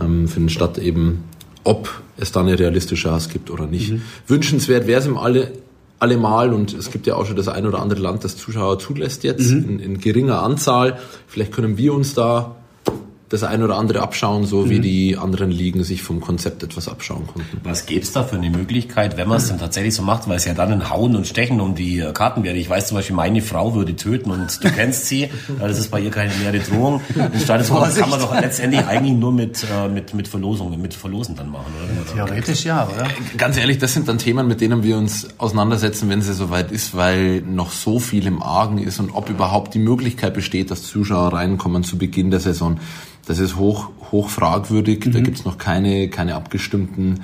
ähm, 0.00 0.28
finden 0.28 0.50
statt 0.50 0.76
eben, 0.78 1.24
ob 1.64 2.02
es 2.18 2.32
da 2.32 2.40
eine 2.40 2.58
realistische 2.58 3.08
Chance 3.08 3.30
gibt 3.32 3.50
oder 3.50 3.66
nicht. 3.66 3.92
Mhm. 3.92 4.02
Wünschenswert 4.26 4.86
wäre 4.86 5.00
es 5.00 5.06
im 5.06 5.16
alle, 5.16 5.52
allemal 5.98 6.52
und 6.52 6.74
es 6.74 6.90
gibt 6.90 7.06
ja 7.06 7.14
auch 7.14 7.26
schon 7.26 7.36
das 7.36 7.48
ein 7.48 7.66
oder 7.66 7.80
andere 7.80 8.00
Land, 8.00 8.24
das 8.24 8.36
Zuschauer 8.36 8.78
zulässt 8.78 9.24
jetzt 9.24 9.50
mhm. 9.50 9.64
in, 9.64 9.78
in, 9.78 9.98
geringer 9.98 10.42
Anzahl. 10.42 10.98
Vielleicht 11.26 11.52
können 11.52 11.78
wir 11.78 11.94
uns 11.94 12.14
da 12.14 12.56
das 13.28 13.42
ein 13.42 13.62
oder 13.62 13.76
andere 13.76 14.02
abschauen, 14.02 14.46
so 14.46 14.62
mhm. 14.64 14.70
wie 14.70 14.80
die 14.80 15.16
anderen 15.16 15.50
Ligen 15.50 15.82
sich 15.82 16.02
vom 16.02 16.20
Konzept 16.20 16.62
etwas 16.62 16.88
abschauen 16.88 17.26
konnten. 17.26 17.60
Was 17.64 17.86
gäbe 17.86 18.02
es 18.02 18.12
da 18.12 18.22
für 18.22 18.36
eine 18.36 18.50
Möglichkeit, 18.50 19.16
wenn 19.16 19.28
man 19.28 19.38
es 19.38 19.48
dann 19.48 19.58
tatsächlich 19.58 19.94
so 19.94 20.02
macht, 20.02 20.28
weil 20.28 20.36
es 20.36 20.44
ja 20.44 20.54
dann 20.54 20.72
ein 20.72 20.90
Hauen 20.90 21.16
und 21.16 21.26
Stechen 21.26 21.60
um 21.60 21.74
die 21.74 21.98
äh, 21.98 22.12
Karten 22.12 22.44
wäre. 22.44 22.56
Ich 22.56 22.70
weiß 22.70 22.88
zum 22.88 22.96
Beispiel, 22.96 23.16
meine 23.16 23.42
Frau 23.42 23.74
würde 23.74 23.96
töten 23.96 24.30
und 24.30 24.62
du 24.62 24.70
kennst 24.70 25.06
sie, 25.06 25.28
das 25.58 25.78
ist 25.78 25.90
bei 25.90 26.00
ihr 26.00 26.10
keine 26.10 26.32
leere 26.34 26.60
Drohung. 26.60 27.00
Den 27.14 27.40
Status 27.40 27.68
kann 27.68 28.10
man 28.10 28.20
doch 28.20 28.32
letztendlich 28.32 28.84
eigentlich 28.86 29.16
nur 29.16 29.32
mit, 29.32 29.64
äh, 29.64 29.88
mit, 29.88 30.14
mit 30.14 30.28
Verlosungen, 30.28 30.80
mit 30.80 30.94
Verlosen 30.94 31.34
dann 31.34 31.50
machen, 31.50 31.72
oder? 31.82 32.14
Theoretisch 32.14 32.64
ja, 32.64 32.86
oder? 32.86 33.06
Äh, 33.06 33.36
ganz 33.36 33.56
ehrlich, 33.56 33.78
das 33.78 33.92
sind 33.92 34.06
dann 34.06 34.18
Themen, 34.18 34.46
mit 34.46 34.60
denen 34.60 34.84
wir 34.84 34.96
uns 34.96 35.28
auseinandersetzen, 35.38 36.08
wenn 36.08 36.20
es 36.20 36.26
soweit 36.26 36.70
ist, 36.70 36.96
weil 36.96 37.40
noch 37.40 37.72
so 37.72 37.98
viel 37.98 38.26
im 38.26 38.40
Argen 38.40 38.78
ist 38.78 39.00
und 39.00 39.10
ob 39.10 39.30
überhaupt 39.30 39.74
die 39.74 39.80
Möglichkeit 39.80 40.34
besteht, 40.34 40.70
dass 40.70 40.84
Zuschauer 40.84 41.32
reinkommen 41.32 41.82
zu 41.82 41.98
Beginn 41.98 42.30
der 42.30 42.40
Saison. 42.40 42.78
Das 43.26 43.38
ist 43.38 43.56
hoch, 43.56 43.90
hoch 44.12 44.28
fragwürdig. 44.28 45.06
Mhm. 45.06 45.12
Da 45.12 45.20
gibt's 45.20 45.44
noch 45.44 45.58
keine, 45.58 46.08
keine 46.08 46.34
abgestimmten 46.34 47.22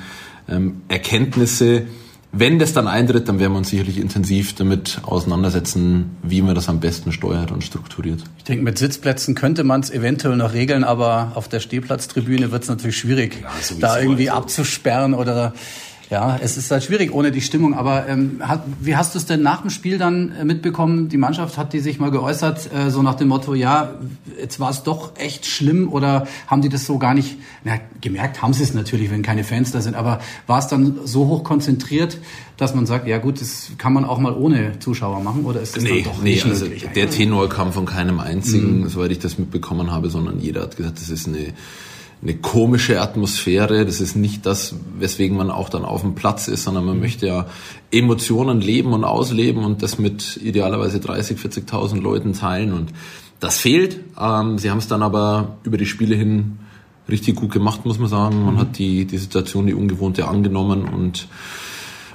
ähm, 0.49 0.83
Erkenntnisse. 0.89 1.87
Wenn 2.35 2.59
das 2.59 2.73
dann 2.73 2.89
eintritt, 2.89 3.29
dann 3.29 3.39
werden 3.39 3.53
wir 3.53 3.59
uns 3.59 3.69
sicherlich 3.69 3.99
intensiv 3.99 4.55
damit 4.55 5.03
auseinandersetzen, 5.03 6.17
wie 6.23 6.41
man 6.41 6.55
das 6.55 6.71
am 6.71 6.81
besten 6.81 7.13
steuert 7.13 7.53
und 7.53 7.63
strukturiert. 7.63 8.25
Ich 8.39 8.45
denke, 8.45 8.65
mit 8.65 8.79
Sitzplätzen 8.79 9.35
könnte 9.35 9.65
man 9.65 9.83
es 9.83 9.91
eventuell 9.91 10.37
noch 10.37 10.55
regeln, 10.55 10.83
aber 10.83 11.33
auf 11.35 11.49
der 11.49 11.61
Stehplatztribüne 11.61 12.51
wird 12.51 12.63
es 12.63 12.71
natürlich 12.71 12.97
schwierig, 12.97 13.37
ja, 13.43 13.77
da 13.81 14.01
irgendwie 14.01 14.31
also. 14.31 14.45
abzusperren 14.45 15.13
oder 15.13 15.53
ja, 16.11 16.39
es 16.43 16.57
ist 16.57 16.71
halt 16.71 16.85
schwierig 16.85 17.13
ohne 17.13 17.33
die 17.33 17.41
Stimmung. 17.41 17.75
Aber 17.75 18.09
ähm, 18.09 18.41
hat, 18.41 18.65
wie 18.81 18.97
hast 18.97 19.15
du 19.15 19.19
es 19.19 19.27
denn 19.27 19.43
nach 19.43 19.63
dem 19.63 19.71
Spiel 19.71 19.99
dann 19.99 20.33
äh, 20.33 20.45
mitbekommen? 20.45 21.09
Die 21.09 21.17
Mannschaft 21.17 21.57
hat 21.57 21.73
die 21.73 21.81
sich 21.81 21.99
mal 21.99 22.11
geäußert, 22.11 22.71
äh, 22.73 22.91
so 22.91 23.03
nach 23.03 23.15
dem 23.15 23.29
Motto, 23.29 23.55
ja, 23.55 23.95
jetzt 24.39 24.61
war 24.61 24.71
es 24.71 24.83
doch 24.83 25.13
echt 25.17 25.47
schlimm 25.47 25.91
oder 25.91 26.27
haben 26.47 26.63
die 26.63 26.69
das 26.69 26.87
so 26.87 26.99
gar 26.99 27.15
nicht, 27.15 27.39
na, 27.65 27.79
gemerkt 28.01 28.43
haben 28.43 28.53
sie 28.53 28.63
es 28.63 28.75
natürlich, 28.75 29.11
wenn 29.11 29.23
keine 29.23 29.45
Fans 29.45 29.73
da 29.73 29.81
sind, 29.81 29.95
aber 29.95 30.21
war 30.47 30.59
es 30.59 30.67
dann 30.67 31.01
so 31.05 31.29
hoch 31.29 31.45
konzentriert, 31.45 32.19
dass 32.57 32.75
man 32.75 32.87
sagt, 32.87 33.09
ja 33.09 33.19
gut, 33.19 33.41
das 33.41 33.73
kann 33.79 33.93
man 33.93 34.05
auch 34.05 34.19
mal 34.19 34.35
ohne 34.35 34.79
Zuschauer 34.79 35.21
machen 35.21 35.45
oder 35.45 35.61
ist 35.61 35.77
das 35.77 35.83
nee, 35.83 36.03
dann 36.03 36.13
doch 36.13 36.23
nee, 36.23 36.35
nicht 36.35 36.45
also 36.45 36.67
möglich? 36.67 36.87
Der 36.95 37.11
Tenor 37.11 37.49
kam 37.49 37.73
von 37.73 37.87
keinem 37.87 38.21
einzigen, 38.21 38.81
mhm. 38.81 38.89
soweit 38.89 39.11
ich 39.11 39.19
das 39.19 39.39
mitbekommen 39.39 39.91
habe, 39.91 40.11
sondern 40.11 40.41
jeder 40.41 40.63
hat 40.63 40.77
gesagt, 40.77 40.99
das 41.01 41.09
ist 41.09 41.27
eine 41.27 41.55
eine 42.23 42.37
komische 42.37 43.01
Atmosphäre. 43.01 43.85
Das 43.85 44.01
ist 44.01 44.15
nicht 44.15 44.47
das, 44.47 44.77
weswegen 44.99 45.37
man 45.37 45.51
auch 45.51 45.69
dann 45.69 45.85
auf 45.85 46.03
dem 46.03 46.15
Platz 46.15 46.49
ist, 46.49 46.65
sondern 46.65 46.85
man 46.85 46.97
mhm. 46.97 47.03
möchte 47.03 47.27
ja 47.27 47.47
Emotionen 47.91 48.61
leben 48.61 48.93
und 48.93 49.05
ausleben 49.05 49.65
und 49.65 49.83
das 49.83 49.99
mit 49.99 50.39
idealerweise 50.43 51.01
30, 51.01 51.39
40.000 51.39 52.01
Leuten 52.01 52.33
teilen. 52.33 52.73
Und 52.73 52.93
das 53.41 53.59
fehlt. 53.59 54.01
Ähm, 54.19 54.59
sie 54.59 54.71
haben 54.71 54.79
es 54.79 54.89
dann 54.89 55.03
aber 55.03 55.57
über 55.65 55.77
die 55.77 55.87
Spiele 55.87 56.15
hin 56.15 56.59
richtig 57.09 57.35
gut 57.35 57.51
gemacht, 57.51 57.85
muss 57.85 57.99
man 57.99 58.09
sagen. 58.09 58.45
Man 58.45 58.55
mhm. 58.55 58.59
hat 58.59 58.79
die, 58.79 59.05
die 59.05 59.19
Situation, 59.19 59.67
die 59.67 59.75
ungewohnte 59.75 60.29
angenommen 60.29 60.85
und 60.85 61.27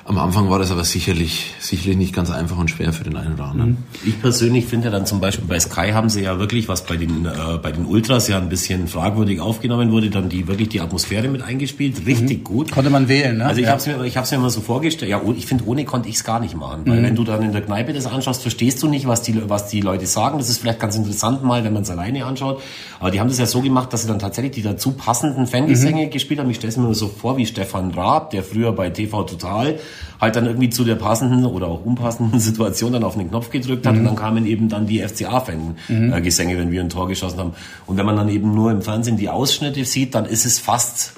am 0.08 0.18
Anfang 0.20 0.50
war 0.50 0.58
das 0.58 0.72
aber 0.72 0.86
sicherlich, 0.86 1.54
sicherlich 1.60 1.98
nicht 1.98 2.16
ganz 2.16 2.32
einfach 2.32 2.58
und 2.58 2.70
schwer 2.70 2.94
für 2.94 3.04
den 3.04 3.18
einen 3.18 3.34
oder 3.34 3.46
anderen. 3.46 3.84
Ich 4.06 4.22
persönlich 4.22 4.66
finde 4.66 4.86
ja 4.86 4.92
dann 4.92 5.06
zum 5.06 5.20
Beispiel 5.20 5.46
bei 5.46 5.60
Sky 5.60 5.92
haben 5.92 6.10
sie 6.10 6.22
ja 6.24 6.40
wirklich, 6.40 6.70
was 6.70 6.86
bei 6.86 6.96
den, 6.96 7.26
äh, 7.26 7.58
bei 7.62 7.74
den 7.74 7.86
Ultras 7.86 8.30
ja 8.30 8.38
ein 8.38 8.48
bisschen 8.48 8.88
fragwürdig 8.88 9.42
aufgenommen 9.42 9.92
wurde, 9.92 10.10
dann 10.10 10.30
die 10.30 10.48
wirklich 10.48 10.70
die 10.70 10.80
Atmosphäre 10.80 11.28
mit 11.28 11.42
eingespielt. 11.42 12.06
Richtig 12.06 12.40
mhm. 12.40 12.44
gut. 12.46 12.72
Konnte 12.72 12.90
man 12.90 13.10
wählen, 13.10 13.40
ne? 13.40 13.46
Also 13.46 13.60
ich 13.60 13.66
ja. 13.66 13.72
habe 13.72 13.82
es 13.82 13.88
mir, 13.88 14.02
ich 14.06 14.16
hab's 14.16 14.32
mir 14.32 14.38
immer 14.38 14.50
so 14.50 14.62
vorgestellt. 14.62 15.12
Ja, 15.12 15.22
ich 15.36 15.46
finde, 15.46 15.66
ohne 15.66 15.84
konnte 15.84 16.08
ich 16.08 16.16
es 16.16 16.24
gar 16.24 16.40
nicht 16.40 16.56
machen. 16.56 16.84
Weil 16.86 17.00
mhm. 17.00 17.04
wenn 17.04 17.16
du 17.16 17.26
dann 17.26 17.42
in 17.42 17.52
der 17.52 17.62
Kneipe 17.62 17.92
das 17.92 18.06
anschaust, 18.06 18.42
verstehst 18.42 18.82
du 18.82 18.88
nicht, 18.88 19.08
was 19.08 19.24
die, 19.24 19.50
was 19.50 19.68
die 19.68 19.82
Leute 19.82 20.06
sagen. 20.06 20.38
Das 20.38 20.48
ist 20.48 20.60
vielleicht 20.60 20.80
ganz 20.80 20.96
interessant 20.96 21.44
mal, 21.44 21.66
wenn 21.66 21.74
man 21.74 21.84
es 21.84 21.90
alleine 21.90 22.26
anschaut. 22.26 22.62
Aber 23.02 23.12
die 23.12 23.20
haben 23.20 23.28
das 23.28 23.40
ja 23.40 23.46
so 23.46 23.62
gemacht, 23.62 23.92
dass 23.92 24.04
sie 24.04 24.08
dann 24.08 24.20
tatsächlich 24.20 24.54
die 24.54 24.62
dazu 24.62 24.92
passenden 24.92 25.48
Fangesänge 25.48 26.06
mhm. 26.06 26.12
gespielt 26.12 26.40
haben. 26.40 26.50
Ich 26.50 26.58
stelle 26.58 26.72
es 26.72 26.78
mir 26.78 26.94
so 26.96 27.10
vor 27.10 27.36
wie 27.36 27.46
Stefan 27.46 27.92
Raab, 27.92 28.30
der 28.30 28.44
früher 28.44 28.72
bei 28.72 28.90
TV 28.90 29.24
Total 29.24 29.78
halt 30.20 30.36
dann 30.36 30.46
irgendwie 30.46 30.70
zu 30.70 30.84
der 30.84 30.96
passenden 30.96 31.46
oder 31.46 31.68
auch 31.68 31.86
unpassenden 31.86 32.40
Situation 32.42 32.94
dann 32.94 33.04
auf 33.04 33.16
den 33.16 33.30
Knopf 33.30 33.50
gedrückt 33.50 33.86
hat 33.86 33.94
mhm. 33.94 34.00
und 34.00 34.06
dann 34.06 34.16
kamen 34.16 34.46
eben 34.46 34.70
dann 34.70 34.88
die 34.88 35.02
FCA-Fan-Gesänge, 35.02 36.56
mhm. 36.56 36.60
wenn 36.60 36.72
wir 36.72 36.82
ein 36.82 36.90
Tor 36.90 37.08
geschossen 37.08 37.40
haben. 37.40 37.54
Und 37.86 37.98
wenn 37.98 38.06
man 38.06 38.16
dann 38.16 38.30
eben 38.30 38.54
nur 38.54 38.72
im 38.72 38.82
Fernsehen 38.82 39.18
die 39.18 39.30
Ausschnitte 39.30 39.84
sieht, 39.86 40.16
dann 40.16 40.26
ist 40.26 40.46
es 40.46 40.60
fast 40.60 41.14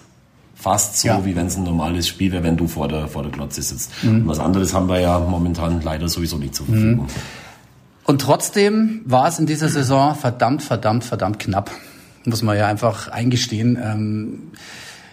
fast 0.59 0.99
so, 0.99 1.07
ja. 1.07 1.25
wie 1.25 1.37
wenn 1.37 1.47
es 1.47 1.55
ein 1.55 1.63
normales 1.63 2.05
Spiel 2.05 2.33
wäre, 2.33 2.43
wenn 2.43 2.57
du 2.57 2.67
vor 2.67 2.89
der, 2.89 3.07
vor 3.07 3.23
der 3.23 3.31
Glotze 3.31 3.61
sitzt. 3.61 3.91
Mhm. 4.03 4.23
Und 4.23 4.27
was 4.27 4.39
anderes 4.39 4.73
haben 4.73 4.89
wir 4.89 4.99
ja 4.99 5.17
momentan 5.17 5.81
leider 5.81 6.09
sowieso 6.09 6.37
nicht 6.37 6.53
zur 6.53 6.65
Verfügung. 6.65 7.05
Mhm. 7.05 7.11
Und 8.03 8.21
trotzdem 8.21 9.01
war 9.05 9.27
es 9.27 9.39
in 9.39 9.45
dieser 9.45 9.69
Saison 9.69 10.15
verdammt, 10.15 10.61
verdammt, 10.61 11.05
verdammt 11.05 11.39
knapp. 11.39 11.71
Muss 12.25 12.41
man 12.41 12.57
ja 12.57 12.67
einfach 12.67 13.07
eingestehen. 13.07 13.77
Ähm, 13.81 14.51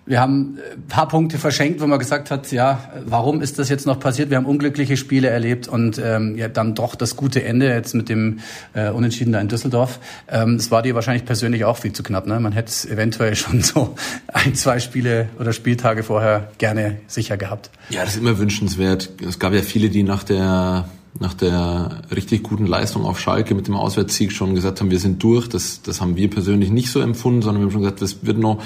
wir 0.07 0.21
haben 0.21 0.59
ein 0.73 0.87
paar 0.87 1.09
Punkte 1.09 1.37
verschenkt, 1.37 1.81
wo 1.81 1.87
man 1.87 1.99
gesagt 1.99 2.31
hat, 2.31 2.53
ja, 2.53 2.91
warum 3.05 3.43
ist 3.43 3.59
das 3.59 3.69
jetzt 3.69 3.87
noch 3.87 3.99
passiert? 3.99 4.31
Wir 4.31 4.37
haben 4.37 4.47
unglückliche 4.47 4.97
Spiele 4.97 5.29
erlebt 5.29 5.67
und 5.67 6.01
ähm, 6.03 6.37
ja, 6.37 6.47
dann 6.49 6.77
doch 6.77 6.95
das 6.95 7.17
gute 7.17 7.43
Ende 7.43 7.69
jetzt 7.69 7.95
mit 7.95 8.09
dem 8.09 8.39
äh, 8.73 8.91
Unentschieden 8.91 9.33
da 9.33 9.41
in 9.41 9.49
Düsseldorf. 9.49 9.99
Ähm, 10.29 10.55
es 10.55 10.71
war 10.71 10.83
dir 10.83 10.95
wahrscheinlich 10.95 11.25
persönlich 11.25 11.65
auch 11.65 11.77
viel 11.77 11.93
zu 11.93 12.05
knapp. 12.05 12.29
Ne? 12.29 12.39
Man 12.39 12.53
hätte 12.53 12.69
es 12.69 12.87
eventuell 12.87 13.35
schon 13.37 13.63
so 13.63 13.97
ein, 14.33 14.55
zwei 14.55 14.79
Spiele 14.79 15.29
oder 15.41 15.53
Spieltage 15.53 16.05
vorher 16.05 16.53
gerne 16.59 16.99
sicher 17.09 17.37
gehabt. 17.37 17.71
Ja, 17.91 18.03
das 18.05 18.15
ist 18.15 18.21
immer 18.21 18.39
wünschenswert. 18.39 19.11
Es 19.27 19.41
gab 19.41 19.53
ja 19.53 19.63
viele, 19.63 19.91
die 19.91 20.05
nach 20.05 20.23
der 20.23 20.89
nach 21.21 21.35
der 21.35 22.03
richtig 22.15 22.43
guten 22.43 22.67
Leistung 22.67 23.05
auf 23.05 23.19
Schalke 23.19 23.55
mit 23.55 23.67
dem 23.67 23.75
Auswärtssieg 23.75 24.33
schon 24.33 24.55
gesagt 24.55 24.81
haben, 24.81 24.91
wir 24.91 24.99
sind 24.99 25.23
durch. 25.23 25.49
Das, 25.49 25.83
das 25.83 26.01
haben 26.01 26.17
wir 26.17 26.29
persönlich 26.29 26.71
nicht 26.71 26.91
so 26.91 27.01
empfunden, 27.01 27.43
sondern 27.43 27.63
wir 27.63 27.67
haben 27.67 27.73
schon 27.73 27.83
gesagt, 27.83 28.03
es 28.03 28.25
wird 28.25 28.39
noch, 28.39 28.63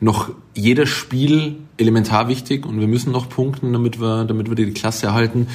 noch 0.00 0.30
jedes 0.54 0.88
Spiel 0.88 1.56
elementar 1.76 2.28
wichtig 2.28 2.66
und 2.66 2.80
wir 2.80 2.88
müssen 2.88 3.12
noch 3.12 3.28
punkten, 3.28 3.72
damit 3.72 4.00
wir, 4.00 4.24
damit 4.24 4.48
wir 4.48 4.56
die 4.56 4.72
Klasse 4.72 5.06
erhalten. 5.06 5.48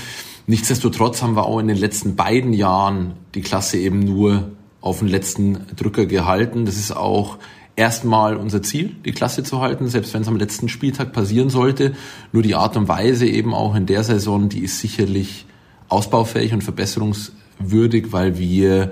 Nichtsdestotrotz 0.48 1.22
haben 1.22 1.36
wir 1.36 1.46
auch 1.46 1.60
in 1.60 1.68
den 1.68 1.78
letzten 1.78 2.16
beiden 2.16 2.54
Jahren 2.54 3.14
die 3.34 3.42
Klasse 3.42 3.78
eben 3.78 4.00
nur 4.00 4.52
auf 4.82 5.00
den 5.00 5.08
letzten 5.08 5.66
Drücker 5.76 6.06
gehalten. 6.06 6.66
Das 6.66 6.78
ist 6.78 6.96
auch 6.96 7.40
erstmal 7.76 8.38
unser 8.38 8.62
Ziel, 8.62 8.96
die 9.04 9.12
Klasse 9.12 9.44
zu 9.44 9.62
halten, 9.62 9.88
selbst 9.88 10.14
wenn 10.14 10.22
es 10.22 10.28
am 10.28 10.38
letzten 10.38 10.70
Spieltag 10.70 11.12
passieren 11.12 11.50
sollte. 11.50 11.96
Nur 12.32 12.44
die 12.44 12.56
Art 12.56 12.78
und 12.78 12.88
Weise 12.88 13.26
eben 13.26 13.54
auch 13.54 13.76
in 13.76 13.88
der 13.88 14.04
Saison, 14.04 14.50
die 14.50 14.60
ist 14.60 14.80
sicherlich 14.80 15.46
ausbaufähig 15.90 16.54
und 16.54 16.64
verbesserungswürdig, 16.64 18.12
weil 18.12 18.38
wir 18.38 18.92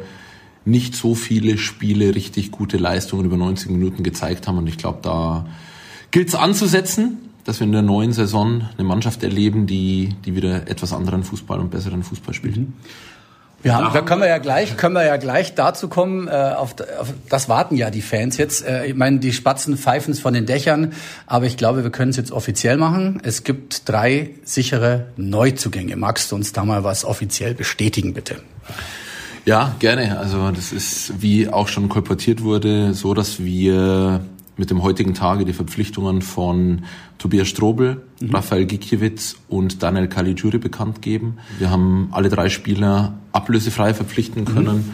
nicht 0.66 0.96
so 0.96 1.16
viele 1.16 1.58
Spiele 1.58 2.16
richtig 2.16 2.52
gute 2.52 2.78
Leistungen 2.78 3.26
über 3.26 3.38
90 3.38 3.70
Minuten 3.72 4.04
gezeigt 4.04 4.48
haben. 4.48 4.58
Und 4.58 4.68
ich 4.68 4.78
glaube, 4.78 5.00
da 5.02 5.46
gilt 6.12 6.30
es 6.30 6.36
anzusetzen, 6.36 7.18
dass 7.44 7.60
wir 7.60 7.66
in 7.66 7.74
der 7.74 7.82
neuen 7.82 8.14
Saison 8.14 8.70
eine 8.78 8.88
Mannschaft 8.88 9.24
erleben, 9.24 9.68
die, 9.68 10.16
die 10.26 10.36
wieder 10.36 10.70
etwas 10.70 10.94
anderen 10.94 11.24
Fußball 11.24 11.60
und 11.60 11.72
besseren 11.72 12.04
Fußball 12.04 12.34
spielt. 12.34 12.58
Mhm. 12.58 12.74
Wir 13.64 13.76
haben, 13.76 13.94
da 13.94 14.02
können 14.02 14.22
wir 14.22 14.28
ja 14.28 14.40
gleich, 14.40 14.76
können 14.76 14.94
wir 14.94 15.06
ja 15.06 15.16
gleich 15.16 15.56
dazu 15.56 15.88
kommen. 15.88 16.28
Äh, 16.28 16.32
auf, 16.32 16.76
auf 17.00 17.14
das 17.30 17.48
warten 17.48 17.78
ja 17.78 17.90
die 17.90 18.02
Fans 18.02 18.38
jetzt. 18.38 18.68
Äh, 18.68 18.88
ich 18.88 18.96
meine, 18.96 19.20
die 19.20 19.32
Spatzen 19.32 19.78
pfeifen 19.78 20.12
es 20.12 20.20
von 20.20 20.34
den 20.34 20.46
Dächern, 20.46 20.92
aber 21.28 21.46
ich 21.46 21.56
glaube, 21.56 21.84
wir 21.84 21.90
können 21.90 22.12
es 22.12 22.18
jetzt 22.18 22.34
offiziell 22.34 22.76
machen. 22.76 23.22
Es 23.24 23.46
gibt 23.46 23.88
drei 23.88 24.32
sichere 24.44 25.08
Neuzugänge. 25.16 25.96
Magst 25.96 26.32
du 26.32 26.36
uns 26.36 26.52
da 26.52 26.66
mal 26.66 26.84
was 26.84 27.06
offiziell 27.06 27.54
bestätigen, 27.54 28.14
bitte? 28.14 28.36
Ja, 29.46 29.76
gerne. 29.80 30.20
Also 30.20 30.52
das 30.52 30.74
ist, 30.74 31.22
wie 31.22 31.48
auch 31.48 31.70
schon 31.70 31.88
kolportiert 31.88 32.44
wurde, 32.44 32.94
so, 32.94 33.14
dass 33.14 33.40
wir 33.40 34.22
mit 34.58 34.70
dem 34.70 34.84
heutigen 34.84 35.14
Tage 35.14 35.46
die 35.46 35.54
Verpflichtungen 35.54 36.22
von 36.22 36.84
Tobias 37.18 37.48
Strobel, 37.48 38.02
mhm. 38.20 38.36
Raphael 38.36 38.66
Gikiewicz 38.66 39.36
und 39.48 39.82
Daniel 39.82 40.08
Caligiuri 40.08 40.58
bekannt 40.58 41.02
geben. 41.02 41.38
Wir 41.60 41.70
haben 41.70 42.10
alle 42.12 42.30
drei 42.30 42.50
Spieler 42.50 43.14
ablösefrei 43.32 43.94
verpflichten 43.94 44.46
können 44.46 44.94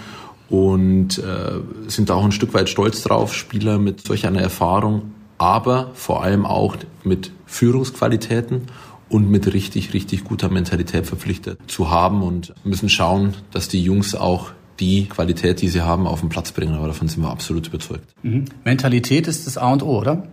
mhm. 0.50 0.58
und 0.58 1.18
äh, 1.18 1.60
sind 1.88 2.10
da 2.10 2.16
auch 2.16 2.24
ein 2.26 2.32
Stück 2.32 2.54
weit 2.54 2.70
stolz 2.70 3.04
drauf, 3.04 3.34
Spieler 3.34 3.80
mit 3.80 4.06
solch 4.06 4.26
einer 4.26 4.42
Erfahrung, 4.42 5.14
aber 5.38 5.92
vor 5.94 6.24
allem 6.24 6.46
auch 6.46 6.78
mit 7.04 7.32
Führungsqualitäten 7.46 8.64
und 9.10 9.30
mit 9.30 9.52
richtig, 9.54 9.94
richtig 9.94 10.24
guter 10.24 10.50
Mentalität 10.50 11.08
verpflichtet 11.08 11.60
zu 11.68 11.90
haben 11.90 12.22
und 12.22 12.54
müssen 12.64 12.90
schauen, 12.90 13.34
dass 13.52 13.68
die 13.68 13.84
Jungs 13.84 14.16
auch 14.16 14.52
die 14.80 15.08
Qualität, 15.08 15.62
die 15.62 15.68
sie 15.68 15.82
haben, 15.82 16.08
auf 16.08 16.22
den 16.22 16.30
Platz 16.30 16.52
bringen. 16.52 16.76
Aber 16.76 16.88
davon 16.88 17.08
sind 17.08 17.22
wir 17.22 17.30
absolut 17.30 17.68
überzeugt. 17.68 18.04
Mhm. 18.24 18.46
Mentalität 18.64 19.28
ist 19.28 19.46
das 19.46 19.58
A 19.58 19.72
und 19.72 19.84
O, 19.84 19.98
oder? 19.98 20.24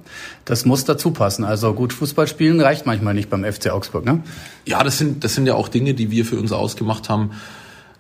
Das 0.45 0.65
muss 0.65 0.85
dazu 0.85 1.11
passen. 1.11 1.45
Also 1.45 1.73
gut 1.75 1.93
Fußball 1.93 2.27
spielen 2.27 2.61
reicht 2.61 2.87
manchmal 2.87 3.15
nicht 3.15 3.31
beim 3.31 3.45
FC 3.45 3.71
Augsburg, 3.71 4.05
ne? 4.05 4.23
Ja, 4.65 4.83
das 4.83 4.99
sind, 4.99 5.25
das 5.25 5.35
sind 5.35 5.47
ja 5.47 5.55
auch 5.55 5.69
Dinge, 5.69 5.95
die 5.95 6.11
wir 6.11 6.25
für 6.25 6.39
uns 6.39 6.53
ausgemacht 6.53 7.09
haben, 7.09 7.33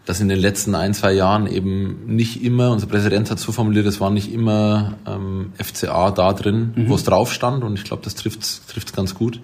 dass 0.05 0.21
in 0.21 0.29
den 0.29 0.39
letzten 0.39 0.75
ein, 0.75 0.95
zwei 0.95 1.13
Jahren 1.13 1.49
eben 1.49 2.07
nicht 2.07 2.45
immer, 2.45 2.71
unser 2.71 2.87
Präsident 2.87 3.31
hat 3.31 3.41
so 3.41 3.51
formuliert, 3.51 3.87
es 3.87 4.01
war 4.01 4.11
nicht 4.11 4.33
immer 4.33 4.95
ähm, 5.07 5.53
FCA 5.61 6.13
da 6.13 6.33
drin, 6.33 6.75
mhm. 6.77 6.89
wo 6.89 6.95
es 6.95 7.03
drauf 7.03 7.33
stand. 7.33 7.65
Und 7.65 7.77
ich 7.77 7.85
glaube, 7.85 8.03
das 8.05 8.15
trifft 8.15 8.69
trifft 8.69 8.95
ganz 8.95 9.15
gut. 9.15 9.41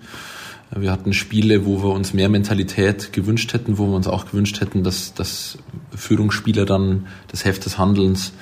Wir 0.74 0.90
hatten 0.90 1.12
Spiele, 1.12 1.66
wo 1.66 1.82
wir 1.82 1.90
uns 1.90 2.14
mehr 2.14 2.28
Mentalität 2.28 3.12
gewünscht 3.12 3.52
hätten, 3.52 3.76
wo 3.76 3.86
wir 3.86 3.94
uns 3.94 4.06
auch 4.06 4.26
gewünscht 4.26 4.60
hätten, 4.60 4.82
dass, 4.82 5.12
dass 5.12 5.58
Führungsspieler 5.94 6.64
dann 6.64 7.06
das 7.28 7.44
Heft 7.44 7.66
des 7.66 7.76
Handelns 7.76 8.32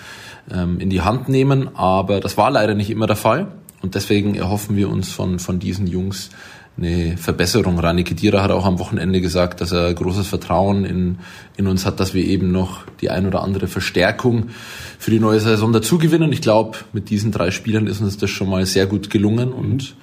ähm, 0.51 0.79
in 0.79 0.91
die 0.91 1.01
Hand 1.01 1.29
nehmen. 1.29 1.77
Aber 1.77 2.21
das 2.21 2.37
war 2.37 2.51
leider 2.51 2.75
nicht 2.75 2.91
immer 2.91 3.09
der 3.09 3.17
Fall. 3.17 3.49
Und 3.83 3.95
deswegen 3.95 4.37
erhoffen 4.37 4.77
wir 4.77 4.91
uns 4.91 5.11
von, 5.11 5.39
von 5.39 5.59
diesen 5.59 5.87
Jungs 5.87 6.31
eine 6.77 7.17
Verbesserung. 7.17 7.79
Rani 7.79 8.05
Kedira 8.05 8.43
hat 8.43 8.51
auch 8.51 8.65
am 8.65 8.79
Wochenende 8.79 9.21
gesagt, 9.21 9.61
dass 9.61 9.73
er 9.73 9.93
großes 9.93 10.27
Vertrauen 10.27 10.85
in, 10.85 11.19
in 11.57 11.67
uns 11.67 11.85
hat, 11.85 11.99
dass 11.99 12.15
wir 12.15 12.25
eben 12.25 12.53
noch 12.53 12.85
die 13.01 13.11
ein 13.11 13.27
oder 13.27 13.43
andere 13.43 13.67
Verstärkung 13.67 14.51
für 14.99 15.11
die 15.11 15.21
neue 15.21 15.41
Saison 15.41 15.73
dazugewinnen. 15.73 16.33
Ich 16.33 16.43
glaube, 16.43 16.79
mit 16.93 17.11
diesen 17.11 17.33
drei 17.33 17.51
Spielern 17.51 17.87
ist 17.87 18.01
uns 18.01 18.19
das 18.19 18.31
schon 18.31 18.49
mal 18.49 18.65
sehr 18.67 18.87
gut 18.87 19.11
gelungen 19.11 19.53
und 19.53 19.97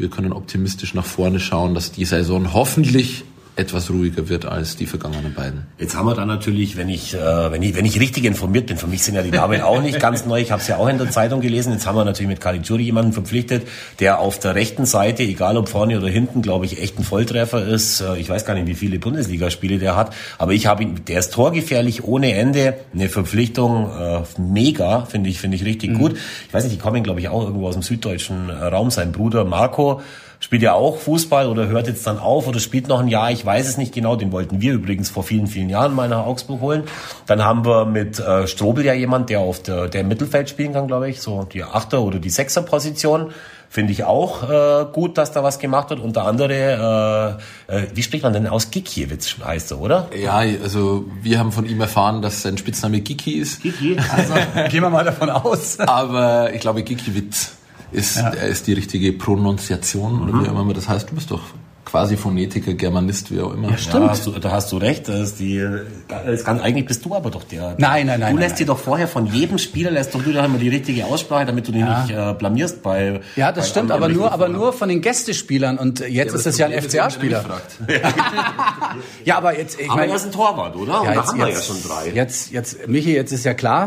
wir 0.00 0.08
können 0.08 0.32
optimistisch 0.32 0.94
nach 0.94 1.04
vorne 1.04 1.40
schauen, 1.40 1.74
dass 1.74 1.92
die 1.92 2.04
Saison 2.04 2.52
hoffentlich 2.52 3.24
etwas 3.56 3.90
ruhiger 3.90 4.28
wird 4.28 4.46
als 4.46 4.76
die 4.76 4.86
vergangenen 4.86 5.34
beiden. 5.34 5.66
Jetzt 5.78 5.96
haben 5.96 6.06
wir 6.06 6.14
dann 6.14 6.28
natürlich, 6.28 6.76
wenn 6.76 6.88
ich, 6.88 7.14
äh, 7.14 7.18
wenn 7.52 7.62
ich, 7.62 7.74
wenn 7.74 7.84
ich 7.84 8.00
richtig 8.00 8.24
informiert 8.24 8.66
bin, 8.66 8.76
für 8.76 8.86
mich 8.86 9.02
sind 9.02 9.14
ja 9.14 9.22
die 9.22 9.30
Namen 9.30 9.60
auch 9.60 9.82
nicht 9.82 10.00
ganz 10.00 10.24
neu, 10.24 10.40
ich 10.40 10.50
habe 10.50 10.62
es 10.62 10.68
ja 10.68 10.76
auch 10.76 10.88
in 10.88 10.98
der 10.98 11.10
Zeitung 11.10 11.40
gelesen, 11.40 11.72
jetzt 11.72 11.86
haben 11.86 11.96
wir 11.96 12.04
natürlich 12.04 12.28
mit 12.28 12.40
Caligiuri 12.40 12.84
jemanden 12.84 13.12
verpflichtet, 13.12 13.66
der 13.98 14.20
auf 14.20 14.38
der 14.38 14.54
rechten 14.54 14.86
Seite, 14.86 15.22
egal 15.22 15.56
ob 15.56 15.68
vorne 15.68 15.98
oder 15.98 16.08
hinten, 16.08 16.42
glaube 16.42 16.66
ich, 16.66 16.80
echt 16.80 16.98
ein 16.98 17.04
Volltreffer 17.04 17.66
ist. 17.66 18.00
Äh, 18.00 18.18
ich 18.18 18.28
weiß 18.28 18.44
gar 18.44 18.54
nicht, 18.54 18.66
wie 18.66 18.74
viele 18.74 18.98
Bundesligaspiele 18.98 19.78
der 19.78 19.96
hat, 19.96 20.14
aber 20.38 20.52
ich 20.52 20.66
habe 20.66 20.82
ihn, 20.82 21.04
der 21.06 21.18
ist 21.18 21.32
torgefährlich 21.32 22.04
ohne 22.04 22.32
Ende, 22.34 22.74
eine 22.94 23.08
Verpflichtung 23.08 23.90
äh, 23.90 24.22
mega, 24.40 25.04
finde 25.04 25.30
ich, 25.30 25.40
finde 25.40 25.56
ich 25.56 25.64
richtig 25.64 25.90
mhm. 25.90 25.98
gut. 25.98 26.16
Ich 26.46 26.54
weiß 26.54 26.64
nicht, 26.64 26.76
die 26.76 26.80
kommen, 26.80 27.02
glaube 27.02 27.20
ich, 27.20 27.28
auch 27.28 27.42
irgendwo 27.42 27.68
aus 27.68 27.74
dem 27.74 27.82
süddeutschen 27.82 28.50
Raum, 28.50 28.90
sein 28.90 29.12
Bruder 29.12 29.44
Marco, 29.44 30.00
spielt 30.40 30.62
ja 30.62 30.72
auch 30.72 30.98
Fußball 30.98 31.46
oder 31.46 31.68
hört 31.68 31.86
jetzt 31.86 32.06
dann 32.06 32.18
auf 32.18 32.48
oder 32.48 32.58
spielt 32.58 32.88
noch 32.88 33.00
ein 33.00 33.08
Jahr, 33.08 33.30
ich 33.30 33.44
weiß 33.44 33.68
es 33.68 33.76
nicht 33.76 33.92
genau, 33.92 34.16
den 34.16 34.32
wollten 34.32 34.60
wir 34.60 34.72
übrigens 34.72 35.10
vor 35.10 35.22
vielen, 35.22 35.46
vielen 35.46 35.68
Jahren 35.68 35.94
mal 35.94 36.08
nach 36.08 36.24
Augsburg 36.26 36.60
holen. 36.60 36.84
Dann 37.26 37.44
haben 37.44 37.64
wir 37.64 37.84
mit 37.84 38.18
äh, 38.18 38.46
Strobel 38.46 38.84
ja 38.84 38.94
jemand, 38.94 39.30
der 39.30 39.40
auf 39.40 39.62
der, 39.62 39.88
der 39.88 40.00
im 40.00 40.08
Mittelfeld 40.08 40.48
spielen 40.48 40.72
kann, 40.72 40.86
glaube 40.86 41.10
ich, 41.10 41.20
so 41.20 41.44
die 41.44 41.62
Achter- 41.62 42.00
oder 42.00 42.18
die 42.18 42.30
Sechser-Position. 42.30 43.32
Finde 43.72 43.92
ich 43.92 44.02
auch 44.02 44.50
äh, 44.50 44.86
gut, 44.92 45.16
dass 45.16 45.30
da 45.30 45.44
was 45.44 45.60
gemacht 45.60 45.90
wird. 45.90 46.00
Unter 46.00 46.24
anderem, 46.24 46.50
äh, 46.50 47.28
äh, 47.72 47.86
wie 47.94 48.02
spricht 48.02 48.24
man 48.24 48.32
denn 48.32 48.48
aus? 48.48 48.72
Gikiewicz 48.72 49.36
heißt 49.44 49.70
er, 49.70 49.80
oder? 49.80 50.08
Ja, 50.20 50.38
also 50.38 51.04
wir 51.22 51.38
haben 51.38 51.52
von 51.52 51.66
ihm 51.66 51.80
erfahren, 51.80 52.20
dass 52.20 52.42
sein 52.42 52.58
Spitzname 52.58 53.00
Giki 53.00 53.34
ist. 53.34 53.62
Giki, 53.62 53.96
also 54.10 54.34
gehen 54.70 54.82
wir 54.82 54.90
mal 54.90 55.04
davon 55.04 55.30
aus. 55.30 55.78
Aber 55.78 56.52
ich 56.52 56.60
glaube 56.60 56.82
Gikiewicz 56.82 57.59
ist, 57.92 58.16
ja. 58.16 58.28
ist 58.30 58.66
die 58.66 58.72
richtige 58.72 59.12
Pronunziation 59.12 60.22
oder 60.22 60.32
mhm. 60.32 60.44
wie 60.44 60.48
immer 60.48 60.74
das 60.74 60.88
heißt. 60.88 61.10
Du 61.10 61.14
bist 61.14 61.30
doch 61.30 61.42
quasi 61.90 62.16
Phonetiker, 62.16 62.74
Germanist, 62.74 63.32
wie 63.32 63.40
auch 63.40 63.52
immer. 63.52 63.70
Ja, 63.70 63.78
stimmt. 63.78 64.04
Ja, 64.04 64.10
hast 64.10 64.26
du, 64.26 64.30
da 64.32 64.50
hast 64.52 64.70
du 64.70 64.76
recht. 64.76 65.08
Das 65.08 65.20
ist 65.20 65.40
die, 65.40 65.66
das 66.08 66.44
kann, 66.44 66.60
eigentlich 66.60 66.86
bist 66.86 67.04
du 67.04 67.14
aber 67.14 67.30
doch 67.30 67.44
der. 67.44 67.74
Nein, 67.78 68.06
nein, 68.06 68.20
nein. 68.20 68.36
Du 68.36 68.40
lässt 68.40 68.52
nein, 68.52 68.58
dir 68.58 68.66
doch 68.66 68.78
vorher 68.78 69.08
von 69.08 69.26
jedem 69.26 69.58
Spieler 69.58 69.90
lässt 69.90 70.14
doch 70.14 70.22
du 70.22 70.32
da 70.32 70.44
immer 70.44 70.58
die 70.58 70.68
richtige 70.68 71.06
Aussprache, 71.06 71.46
damit 71.46 71.66
du 71.66 71.72
dich 71.72 71.80
ja. 71.80 72.02
nicht 72.02 72.16
äh, 72.16 72.32
blamierst 72.34 72.82
bei. 72.82 73.20
Ja, 73.34 73.50
das 73.50 73.66
bei 73.66 73.70
stimmt, 73.70 73.90
aber 73.90 74.08
nur, 74.08 74.32
aber 74.32 74.48
nur 74.48 74.72
von 74.72 74.88
den 74.88 75.00
Gästespielern 75.00 75.78
und 75.78 76.00
jetzt 76.00 76.32
ja, 76.32 76.38
ist 76.38 76.46
es 76.46 76.58
ja 76.58 76.66
ein 76.66 76.80
FCA-Spieler. 76.80 77.44
ja, 79.24 79.36
aber 79.36 79.58
jetzt, 79.58 79.80
ich 79.80 79.88
meine, 79.88 80.12
er 80.12 80.16
ist 80.16 80.26
ein 80.26 80.32
Torwart, 80.32 80.76
oder? 80.76 80.92
Ja, 80.92 81.00
und 81.00 81.16
da 81.16 81.26
haben 81.26 81.38
wir 81.38 81.48
ja 81.48 81.60
schon 81.60 81.82
drei. 81.82 82.10
Jetzt, 82.10 82.52
jetzt, 82.52 82.86
Michi, 82.88 83.14
jetzt 83.14 83.32
ist 83.32 83.44
ja 83.44 83.54
klar. 83.54 83.86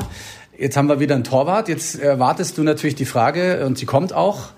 Jetzt 0.57 0.77
haben 0.77 0.88
wir 0.88 1.00
wieder 1.00 1.15
einen 1.15 1.24
Torwart. 1.24 1.67
Jetzt 1.67 2.00
erwartest 2.00 2.57
du 2.57 2.63
natürlich 2.63 2.95
die 2.95 3.05
Frage, 3.05 3.65
und 3.65 3.77
sie 3.77 3.86
kommt 3.86 4.13
auch, 4.13 4.50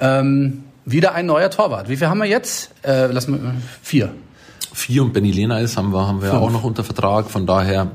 ähm, 0.00 0.64
wieder 0.84 1.14
ein 1.14 1.26
neuer 1.26 1.50
Torwart. 1.50 1.88
Wie 1.88 1.96
viel 1.96 2.08
haben 2.08 2.18
wir 2.18 2.26
jetzt? 2.26 2.70
Äh, 2.82 3.06
lass 3.06 3.28
mal, 3.28 3.54
vier. 3.82 4.14
Vier 4.72 5.02
und 5.02 5.12
Benny 5.12 5.30
Lenays 5.30 5.76
haben 5.76 5.92
wir, 5.92 6.06
haben 6.06 6.22
wir 6.22 6.34
auch 6.34 6.50
noch 6.50 6.64
unter 6.64 6.82
Vertrag. 6.82 7.30
Von 7.30 7.46
daher 7.46 7.92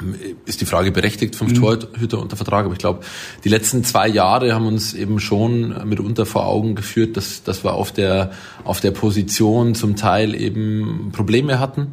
ähm, 0.00 0.14
ist 0.44 0.60
die 0.60 0.66
Frage 0.66 0.92
berechtigt, 0.92 1.34
fünf 1.34 1.52
mhm. 1.52 1.56
Torhüter 1.56 2.20
unter 2.20 2.36
Vertrag. 2.36 2.66
Aber 2.66 2.74
ich 2.74 2.78
glaube, 2.78 3.00
die 3.44 3.48
letzten 3.48 3.82
zwei 3.82 4.08
Jahre 4.08 4.54
haben 4.54 4.66
uns 4.66 4.94
eben 4.94 5.18
schon 5.18 5.88
mitunter 5.88 6.26
vor 6.26 6.46
Augen 6.46 6.74
geführt, 6.74 7.16
dass, 7.16 7.42
dass 7.42 7.64
wir 7.64 7.72
auf 7.72 7.90
der, 7.90 8.32
auf 8.64 8.80
der 8.80 8.90
Position 8.90 9.74
zum 9.74 9.96
Teil 9.96 10.34
eben 10.34 11.10
Probleme 11.12 11.58
hatten. 11.58 11.88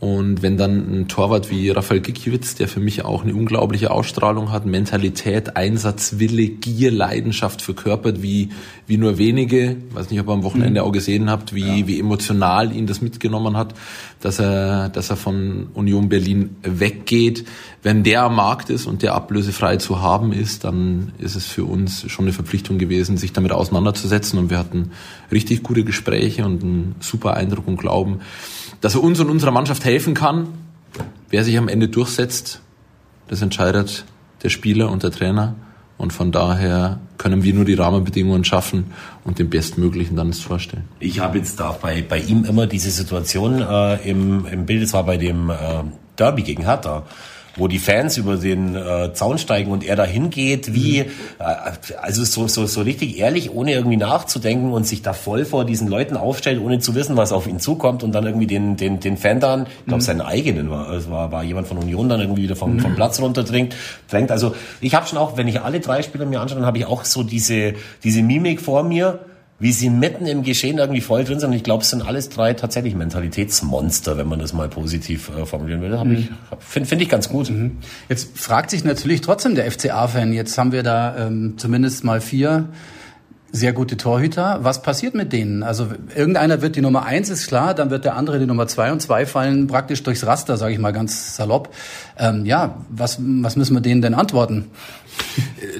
Und 0.00 0.42
wenn 0.42 0.56
dann 0.56 1.00
ein 1.00 1.08
Torwart 1.08 1.50
wie 1.50 1.70
Rafael 1.70 2.00
Gikiewicz, 2.00 2.54
der 2.54 2.68
für 2.68 2.78
mich 2.78 3.04
auch 3.04 3.24
eine 3.24 3.34
unglaubliche 3.34 3.90
Ausstrahlung 3.90 4.52
hat, 4.52 4.64
Mentalität, 4.64 5.56
Einsatzwille, 5.56 6.46
Gier, 6.46 6.92
Leidenschaft 6.92 7.62
verkörpert, 7.62 8.22
wie, 8.22 8.50
wie 8.86 8.96
nur 8.96 9.18
wenige, 9.18 9.72
ich 9.88 9.94
weiß 9.94 10.10
nicht, 10.10 10.20
ob 10.20 10.28
ihr 10.28 10.34
am 10.34 10.44
Wochenende 10.44 10.82
mhm. 10.82 10.86
auch 10.86 10.92
gesehen 10.92 11.28
habt, 11.28 11.52
wie, 11.52 11.80
ja. 11.80 11.86
wie 11.88 11.98
emotional 11.98 12.72
ihn 12.72 12.86
das 12.86 13.00
mitgenommen 13.00 13.56
hat, 13.56 13.74
dass 14.20 14.38
er, 14.38 14.88
dass 14.88 15.10
er 15.10 15.16
von 15.16 15.66
Union 15.74 16.08
Berlin 16.08 16.54
weggeht. 16.62 17.44
Wenn 17.82 18.04
der 18.04 18.22
am 18.22 18.36
Markt 18.36 18.70
ist 18.70 18.86
und 18.86 19.02
der 19.02 19.14
ablösefrei 19.14 19.78
zu 19.78 20.00
haben 20.00 20.32
ist, 20.32 20.62
dann 20.62 21.10
ist 21.18 21.34
es 21.34 21.46
für 21.46 21.64
uns 21.64 22.08
schon 22.08 22.26
eine 22.26 22.32
Verpflichtung 22.32 22.78
gewesen, 22.78 23.16
sich 23.16 23.32
damit 23.32 23.50
auseinanderzusetzen. 23.50 24.38
Und 24.38 24.50
wir 24.50 24.58
hatten 24.58 24.92
richtig 25.32 25.64
gute 25.64 25.82
Gespräche 25.82 26.44
und 26.44 26.62
einen 26.62 26.94
super 27.00 27.34
Eindruck 27.34 27.66
und 27.66 27.78
Glauben, 27.78 28.20
dass 28.80 28.94
er 28.94 29.02
uns 29.02 29.20
und 29.20 29.30
unserer 29.30 29.50
Mannschaft 29.50 29.84
helfen 29.84 30.14
kann. 30.14 30.48
Wer 31.30 31.44
sich 31.44 31.58
am 31.58 31.68
Ende 31.68 31.88
durchsetzt, 31.88 32.60
das 33.28 33.42
entscheidet 33.42 34.04
der 34.42 34.48
Spieler 34.48 34.90
und 34.90 35.02
der 35.02 35.10
Trainer. 35.10 35.54
Und 35.98 36.12
von 36.12 36.30
daher 36.30 37.00
können 37.18 37.42
wir 37.42 37.52
nur 37.52 37.64
die 37.64 37.74
Rahmenbedingungen 37.74 38.44
schaffen 38.44 38.92
und 39.24 39.40
den 39.40 39.50
Bestmöglichen 39.50 40.16
dann 40.16 40.30
es 40.30 40.40
vorstellen. 40.40 40.84
Ich 41.00 41.18
habe 41.18 41.38
jetzt 41.38 41.58
da 41.58 41.72
bei, 41.72 42.02
bei 42.02 42.20
ihm 42.20 42.44
immer 42.44 42.68
diese 42.68 42.90
Situation 42.90 43.60
äh, 43.60 44.08
im, 44.08 44.46
im 44.46 44.64
Bild, 44.64 44.84
es 44.84 44.92
war 44.92 45.04
bei 45.04 45.16
dem 45.16 45.50
äh, 45.50 45.56
Derby 46.16 46.42
gegen 46.42 46.62
Hertha 46.64 47.04
wo 47.58 47.68
die 47.68 47.78
Fans 47.78 48.16
über 48.16 48.36
den 48.36 48.74
äh, 48.74 49.12
Zaun 49.12 49.38
steigen 49.38 49.70
und 49.70 49.84
er 49.84 49.96
da 49.96 50.04
hingeht, 50.04 50.72
wie, 50.74 51.02
mhm. 51.02 51.10
äh, 51.38 51.94
also 52.00 52.24
so, 52.24 52.46
so, 52.46 52.66
so 52.66 52.82
richtig 52.82 53.18
ehrlich, 53.18 53.50
ohne 53.52 53.72
irgendwie 53.72 53.96
nachzudenken 53.96 54.72
und 54.72 54.86
sich 54.86 55.02
da 55.02 55.12
voll 55.12 55.44
vor 55.44 55.64
diesen 55.64 55.88
Leuten 55.88 56.16
aufstellt, 56.16 56.60
ohne 56.62 56.78
zu 56.78 56.94
wissen, 56.94 57.16
was 57.16 57.32
auf 57.32 57.46
ihn 57.46 57.60
zukommt 57.60 58.02
und 58.02 58.12
dann 58.12 58.24
irgendwie 58.24 58.46
den, 58.46 58.76
den, 58.76 59.00
den 59.00 59.16
Fan 59.16 59.40
dann, 59.40 59.62
ich 59.62 59.86
glaube, 59.86 60.02
mhm. 60.02 60.06
seinen 60.06 60.20
eigenen 60.20 60.70
war, 60.70 60.90
es 60.90 61.10
war, 61.10 61.32
war 61.32 61.42
jemand 61.42 61.66
von 61.66 61.78
Union 61.78 62.08
dann 62.08 62.20
irgendwie 62.20 62.42
wieder 62.42 62.56
vom, 62.56 62.74
mhm. 62.74 62.80
vom 62.80 62.94
Platz 62.94 63.20
runterdrängt, 63.20 63.74
drängt. 64.08 64.30
Also 64.30 64.54
ich 64.80 64.94
habe 64.94 65.06
schon 65.06 65.18
auch, 65.18 65.36
wenn 65.36 65.48
ich 65.48 65.60
alle 65.60 65.80
drei 65.80 66.02
Spieler 66.02 66.26
mir 66.26 66.40
anschaue, 66.40 66.58
dann 66.58 66.66
habe 66.66 66.78
ich 66.78 66.86
auch 66.86 67.04
so 67.04 67.22
diese, 67.22 67.74
diese 68.04 68.22
Mimik 68.22 68.60
vor 68.60 68.82
mir, 68.82 69.18
wie 69.60 69.72
sie 69.72 69.90
mitten 69.90 70.26
im 70.26 70.44
Geschehen 70.44 70.78
irgendwie 70.78 71.00
voll 71.00 71.24
drin 71.24 71.40
sind. 71.40 71.50
Und 71.50 71.56
ich 71.56 71.64
glaube, 71.64 71.82
es 71.82 71.90
sind 71.90 72.06
alles 72.06 72.28
drei 72.28 72.54
tatsächlich 72.54 72.94
Mentalitätsmonster, 72.94 74.16
wenn 74.16 74.28
man 74.28 74.38
das 74.38 74.52
mal 74.52 74.68
positiv 74.68 75.30
äh, 75.36 75.46
formulieren 75.46 75.82
will. 75.82 75.96
Mhm. 76.04 76.12
Ich, 76.12 76.30
Finde 76.60 76.88
find 76.88 77.02
ich 77.02 77.08
ganz 77.08 77.28
gut. 77.28 77.50
Mhm. 77.50 77.78
Jetzt 78.08 78.38
fragt 78.38 78.70
sich 78.70 78.84
natürlich 78.84 79.20
trotzdem 79.20 79.56
der 79.56 79.70
FCA-Fan, 79.70 80.32
jetzt 80.32 80.56
haben 80.58 80.72
wir 80.72 80.82
da 80.82 81.26
ähm, 81.26 81.54
zumindest 81.56 82.04
mal 82.04 82.20
vier 82.20 82.68
sehr 83.50 83.72
gute 83.72 83.96
Torhüter. 83.96 84.58
Was 84.62 84.82
passiert 84.82 85.14
mit 85.14 85.32
denen? 85.32 85.62
Also 85.62 85.88
irgendeiner 86.14 86.60
wird 86.60 86.76
die 86.76 86.82
Nummer 86.82 87.04
eins, 87.04 87.30
ist 87.30 87.46
klar, 87.48 87.74
dann 87.74 87.90
wird 87.90 88.04
der 88.04 88.14
andere 88.14 88.38
die 88.38 88.46
Nummer 88.46 88.66
zwei 88.66 88.92
und 88.92 89.00
zwei 89.00 89.24
fallen 89.24 89.66
praktisch 89.66 90.02
durchs 90.02 90.26
Raster, 90.26 90.56
sage 90.56 90.74
ich 90.74 90.78
mal 90.78 90.92
ganz 90.92 91.34
salopp. 91.34 91.74
Ähm, 92.18 92.44
ja, 92.44 92.76
was, 92.90 93.18
was 93.20 93.56
müssen 93.56 93.74
wir 93.74 93.80
denen 93.80 94.02
denn 94.02 94.14
antworten? 94.14 94.66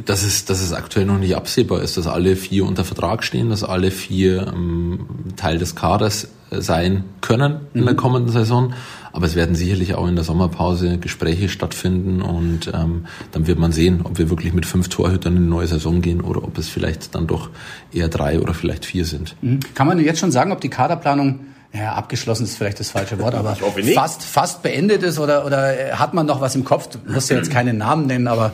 Dass 0.05 0.23
es, 0.23 0.45
dass 0.45 0.61
es 0.61 0.73
aktuell 0.73 1.07
noch 1.07 1.19
nicht 1.19 1.37
absehbar 1.37 1.83
ist, 1.83 1.97
dass 1.97 2.07
alle 2.07 2.37
vier 2.37 2.65
unter 2.65 2.85
Vertrag 2.85 3.25
stehen, 3.25 3.51
dass 3.51 3.63
alle 3.65 3.91
vier 3.91 4.49
ähm, 4.49 5.07
Teil 5.37 5.59
des 5.59 5.75
Kaders 5.75 6.29
sein 6.51 7.05
können 7.21 7.61
in 7.75 7.85
der 7.85 7.95
mhm. 7.95 7.99
kommenden 7.99 8.33
Saison. 8.33 8.75
Aber 9.13 9.27
es 9.27 9.35
werden 9.35 9.55
sicherlich 9.55 9.95
auch 9.95 10.07
in 10.07 10.15
der 10.15 10.25
Sommerpause 10.25 10.99
Gespräche 10.99 11.49
stattfinden 11.49 12.23
und 12.23 12.71
ähm, 12.73 13.07
dann 13.33 13.47
wird 13.47 13.59
man 13.59 13.73
sehen, 13.73 14.03
ob 14.05 14.19
wir 14.19 14.31
wirklich 14.31 14.53
mit 14.53 14.67
fünf 14.67 14.89
Torhütern 14.89 15.35
in 15.35 15.43
eine 15.43 15.49
neue 15.49 15.67
Saison 15.67 16.01
gehen 16.01 16.21
oder 16.21 16.45
ob 16.45 16.57
es 16.59 16.69
vielleicht 16.69 17.15
dann 17.15 17.27
doch 17.27 17.51
eher 17.93 18.09
drei 18.09 18.41
oder 18.41 18.55
vielleicht 18.55 18.85
vier 18.85 19.05
sind. 19.05 19.37
Mhm. 19.41 19.61
Kann 19.75 19.87
man 19.87 19.99
jetzt 19.99 20.21
schon 20.21 20.31
sagen, 20.31 20.53
ob 20.53 20.61
die 20.61 20.69
Kaderplanung 20.69 21.41
ja, 21.73 21.93
abgeschlossen 21.93 22.45
ist 22.45 22.57
vielleicht 22.57 22.81
das 22.81 22.91
falsche 22.91 23.19
Wort, 23.19 23.35
aber 23.35 23.57
fast, 23.95 24.23
fast 24.23 24.63
beendet 24.63 25.03
ist 25.03 25.19
oder, 25.19 25.45
oder 25.45 25.99
hat 25.99 26.15
man 26.15 26.25
noch 26.25 26.41
was 26.41 26.55
im 26.55 26.65
Kopf? 26.65 26.89
Du 26.89 26.99
musst 27.13 27.29
ja 27.29 27.37
jetzt 27.37 27.51
keinen 27.51 27.79
Namen 27.79 28.07
nennen, 28.07 28.27
aber. 28.27 28.53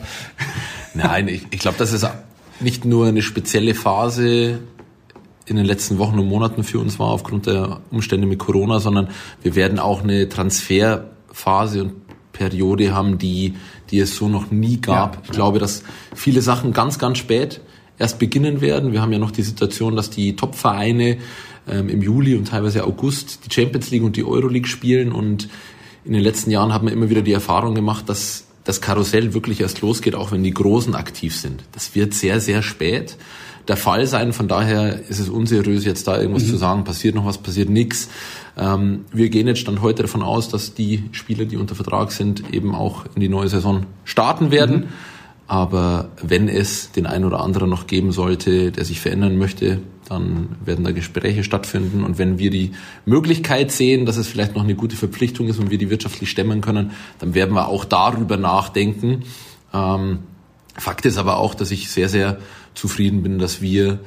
Nein, 0.95 1.27
ich, 1.27 1.45
ich 1.51 1.59
glaube, 1.59 1.77
das 1.77 1.93
ist 1.93 2.07
nicht 2.59 2.85
nur 2.85 3.07
eine 3.07 3.21
spezielle 3.21 3.75
Phase 3.75 4.59
in 5.45 5.57
den 5.57 5.65
letzten 5.65 5.97
Wochen 5.99 6.17
und 6.17 6.27
Monaten 6.27 6.63
für 6.63 6.79
uns 6.79 6.97
war 6.97 7.07
aufgrund 7.07 7.45
der 7.45 7.81
Umstände 7.91 8.25
mit 8.25 8.39
Corona, 8.39 8.79
sondern 8.79 9.09
wir 9.43 9.55
werden 9.55 9.77
auch 9.77 10.03
eine 10.03 10.27
Transferphase 10.27 11.83
und 11.83 11.93
Periode 12.33 12.93
haben, 12.93 13.17
die, 13.17 13.53
die 13.91 13.99
es 13.99 14.15
so 14.15 14.27
noch 14.27 14.51
nie 14.51 14.81
gab. 14.81 15.15
Ja, 15.15 15.21
ich 15.25 15.31
glaube, 15.31 15.59
dass 15.59 15.83
viele 16.13 16.41
Sachen 16.41 16.73
ganz, 16.73 16.99
ganz 16.99 17.17
spät 17.17 17.61
erst 17.97 18.19
beginnen 18.19 18.59
werden. 18.59 18.91
Wir 18.91 19.01
haben 19.01 19.13
ja 19.13 19.19
noch 19.19 19.31
die 19.31 19.43
Situation, 19.43 19.95
dass 19.95 20.09
die 20.09 20.35
Top-Vereine 20.35 21.17
ähm, 21.67 21.89
im 21.89 22.01
Juli 22.01 22.35
und 22.35 22.49
teilweise 22.49 22.83
August 22.83 23.45
die 23.45 23.53
Champions 23.53 23.89
League 23.91 24.03
und 24.03 24.17
die 24.17 24.25
Euroleague 24.25 24.67
spielen 24.67 25.11
und 25.11 25.47
in 26.03 26.13
den 26.13 26.21
letzten 26.21 26.51
Jahren 26.51 26.73
haben 26.73 26.87
wir 26.87 26.93
immer 26.93 27.09
wieder 27.09 27.21
die 27.21 27.31
Erfahrung 27.31 27.73
gemacht, 27.73 28.09
dass 28.09 28.45
das 28.65 28.81
Karussell 28.81 29.33
wirklich 29.33 29.61
erst 29.61 29.81
losgeht, 29.81 30.15
auch 30.15 30.31
wenn 30.31 30.43
die 30.43 30.53
Großen 30.53 30.95
aktiv 30.95 31.35
sind. 31.35 31.63
Das 31.71 31.95
wird 31.95 32.13
sehr, 32.13 32.41
sehr 32.41 32.61
spät 32.61 33.15
der 33.67 33.77
Fall 33.77 34.05
sein. 34.05 34.33
Von 34.33 34.47
daher 34.47 34.99
ist 35.07 35.19
es 35.19 35.29
unseriös, 35.29 35.85
jetzt 35.85 36.07
da 36.07 36.19
irgendwas 36.19 36.43
mhm. 36.43 36.49
zu 36.49 36.57
sagen, 36.57 36.83
passiert 36.83 37.15
noch 37.15 37.25
was, 37.25 37.37
passiert 37.37 37.69
nichts. 37.69 38.09
Ähm, 38.57 39.05
wir 39.11 39.29
gehen 39.29 39.47
jetzt 39.47 39.59
Stand 39.59 39.81
heute 39.81 40.03
davon 40.03 40.21
aus, 40.21 40.49
dass 40.49 40.73
die 40.73 41.03
Spieler, 41.11 41.45
die 41.45 41.57
unter 41.57 41.75
Vertrag 41.75 42.11
sind, 42.11 42.53
eben 42.53 42.75
auch 42.75 43.05
in 43.15 43.21
die 43.21 43.29
neue 43.29 43.47
Saison 43.47 43.85
starten 44.03 44.51
werden. 44.51 44.77
Mhm. 44.77 44.87
Aber 45.47 46.09
wenn 46.21 46.47
es 46.47 46.91
den 46.91 47.05
einen 47.05 47.25
oder 47.25 47.41
anderen 47.41 47.69
noch 47.69 47.85
geben 47.87 48.11
sollte, 48.11 48.71
der 48.71 48.83
sich 48.83 48.99
verändern 48.99 49.37
möchte, 49.37 49.79
dann 50.09 50.49
werden 50.63 50.83
da 50.83 50.91
Gespräche 50.91 51.43
stattfinden. 51.43 52.03
Und 52.03 52.17
wenn 52.17 52.39
wir 52.39 52.49
die 52.49 52.71
Möglichkeit 53.05 53.71
sehen, 53.71 54.05
dass 54.05 54.17
es 54.17 54.27
vielleicht 54.27 54.55
noch 54.55 54.63
eine 54.63 54.75
gute 54.75 54.95
Verpflichtung 54.95 55.47
ist 55.47 55.59
und 55.59 55.69
wir 55.69 55.77
die 55.77 55.89
wirtschaftlich 55.89 56.29
stemmen 56.29 56.61
können, 56.61 56.91
dann 57.19 57.33
werden 57.35 57.53
wir 57.53 57.67
auch 57.67 57.85
darüber 57.85 58.37
nachdenken. 58.37 59.23
Ähm, 59.73 60.19
Fakt 60.77 61.05
ist 61.05 61.17
aber 61.17 61.37
auch, 61.37 61.53
dass 61.53 61.71
ich 61.71 61.89
sehr, 61.89 62.09
sehr 62.09 62.37
zufrieden 62.73 63.23
bin, 63.23 63.39
dass 63.39 63.61
wir 63.61 63.99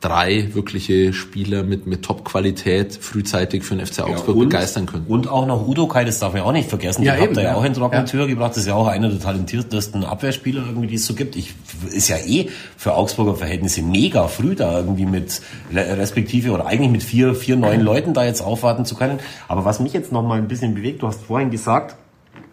drei 0.00 0.54
wirkliche 0.54 1.12
Spieler 1.12 1.62
mit, 1.62 1.86
mit 1.86 2.04
Top-Qualität 2.04 2.94
frühzeitig 3.00 3.64
für 3.64 3.76
den 3.76 3.86
FC 3.86 4.00
Augsburg 4.00 4.36
ja, 4.36 4.42
und, 4.42 4.48
begeistern 4.50 4.86
können. 4.86 5.06
Und 5.08 5.28
auch 5.28 5.46
noch 5.46 5.66
Udo 5.66 5.88
Kai, 5.88 6.04
das 6.04 6.18
darf 6.18 6.34
man 6.34 6.42
auch 6.42 6.52
nicht 6.52 6.68
vergessen. 6.68 7.02
Ja, 7.02 7.14
den 7.14 7.22
habt 7.22 7.36
ihr 7.36 7.42
ja, 7.42 7.50
ja 7.50 7.54
auch 7.56 7.64
in 7.64 7.72
Trockentür 7.72 8.22
ja. 8.22 8.26
gebracht. 8.26 8.50
Das 8.50 8.58
ist 8.58 8.66
ja 8.66 8.74
auch 8.74 8.86
einer 8.86 9.08
der 9.08 9.18
talentiertesten 9.18 10.04
Abwehrspieler 10.04 10.64
irgendwie, 10.66 10.88
die 10.88 10.96
es 10.96 11.06
so 11.06 11.14
gibt. 11.14 11.34
Ich, 11.34 11.54
ist 11.90 12.08
ja 12.08 12.18
eh 12.18 12.50
für 12.76 12.94
Augsburger 12.94 13.34
Verhältnisse 13.34 13.82
mega 13.82 14.28
früh 14.28 14.54
da 14.54 14.78
irgendwie 14.78 15.06
mit 15.06 15.40
respektive 15.72 16.52
oder 16.52 16.66
eigentlich 16.66 16.90
mit 16.90 17.02
vier, 17.02 17.34
vier 17.34 17.56
neuen 17.56 17.80
Leuten 17.80 18.12
da 18.12 18.24
jetzt 18.24 18.42
aufwarten 18.42 18.84
zu 18.84 18.96
können. 18.96 19.18
Aber 19.48 19.64
was 19.64 19.80
mich 19.80 19.94
jetzt 19.94 20.12
noch 20.12 20.22
mal 20.22 20.38
ein 20.38 20.48
bisschen 20.48 20.74
bewegt, 20.74 21.02
du 21.02 21.08
hast 21.08 21.22
vorhin 21.22 21.50
gesagt, 21.50 21.96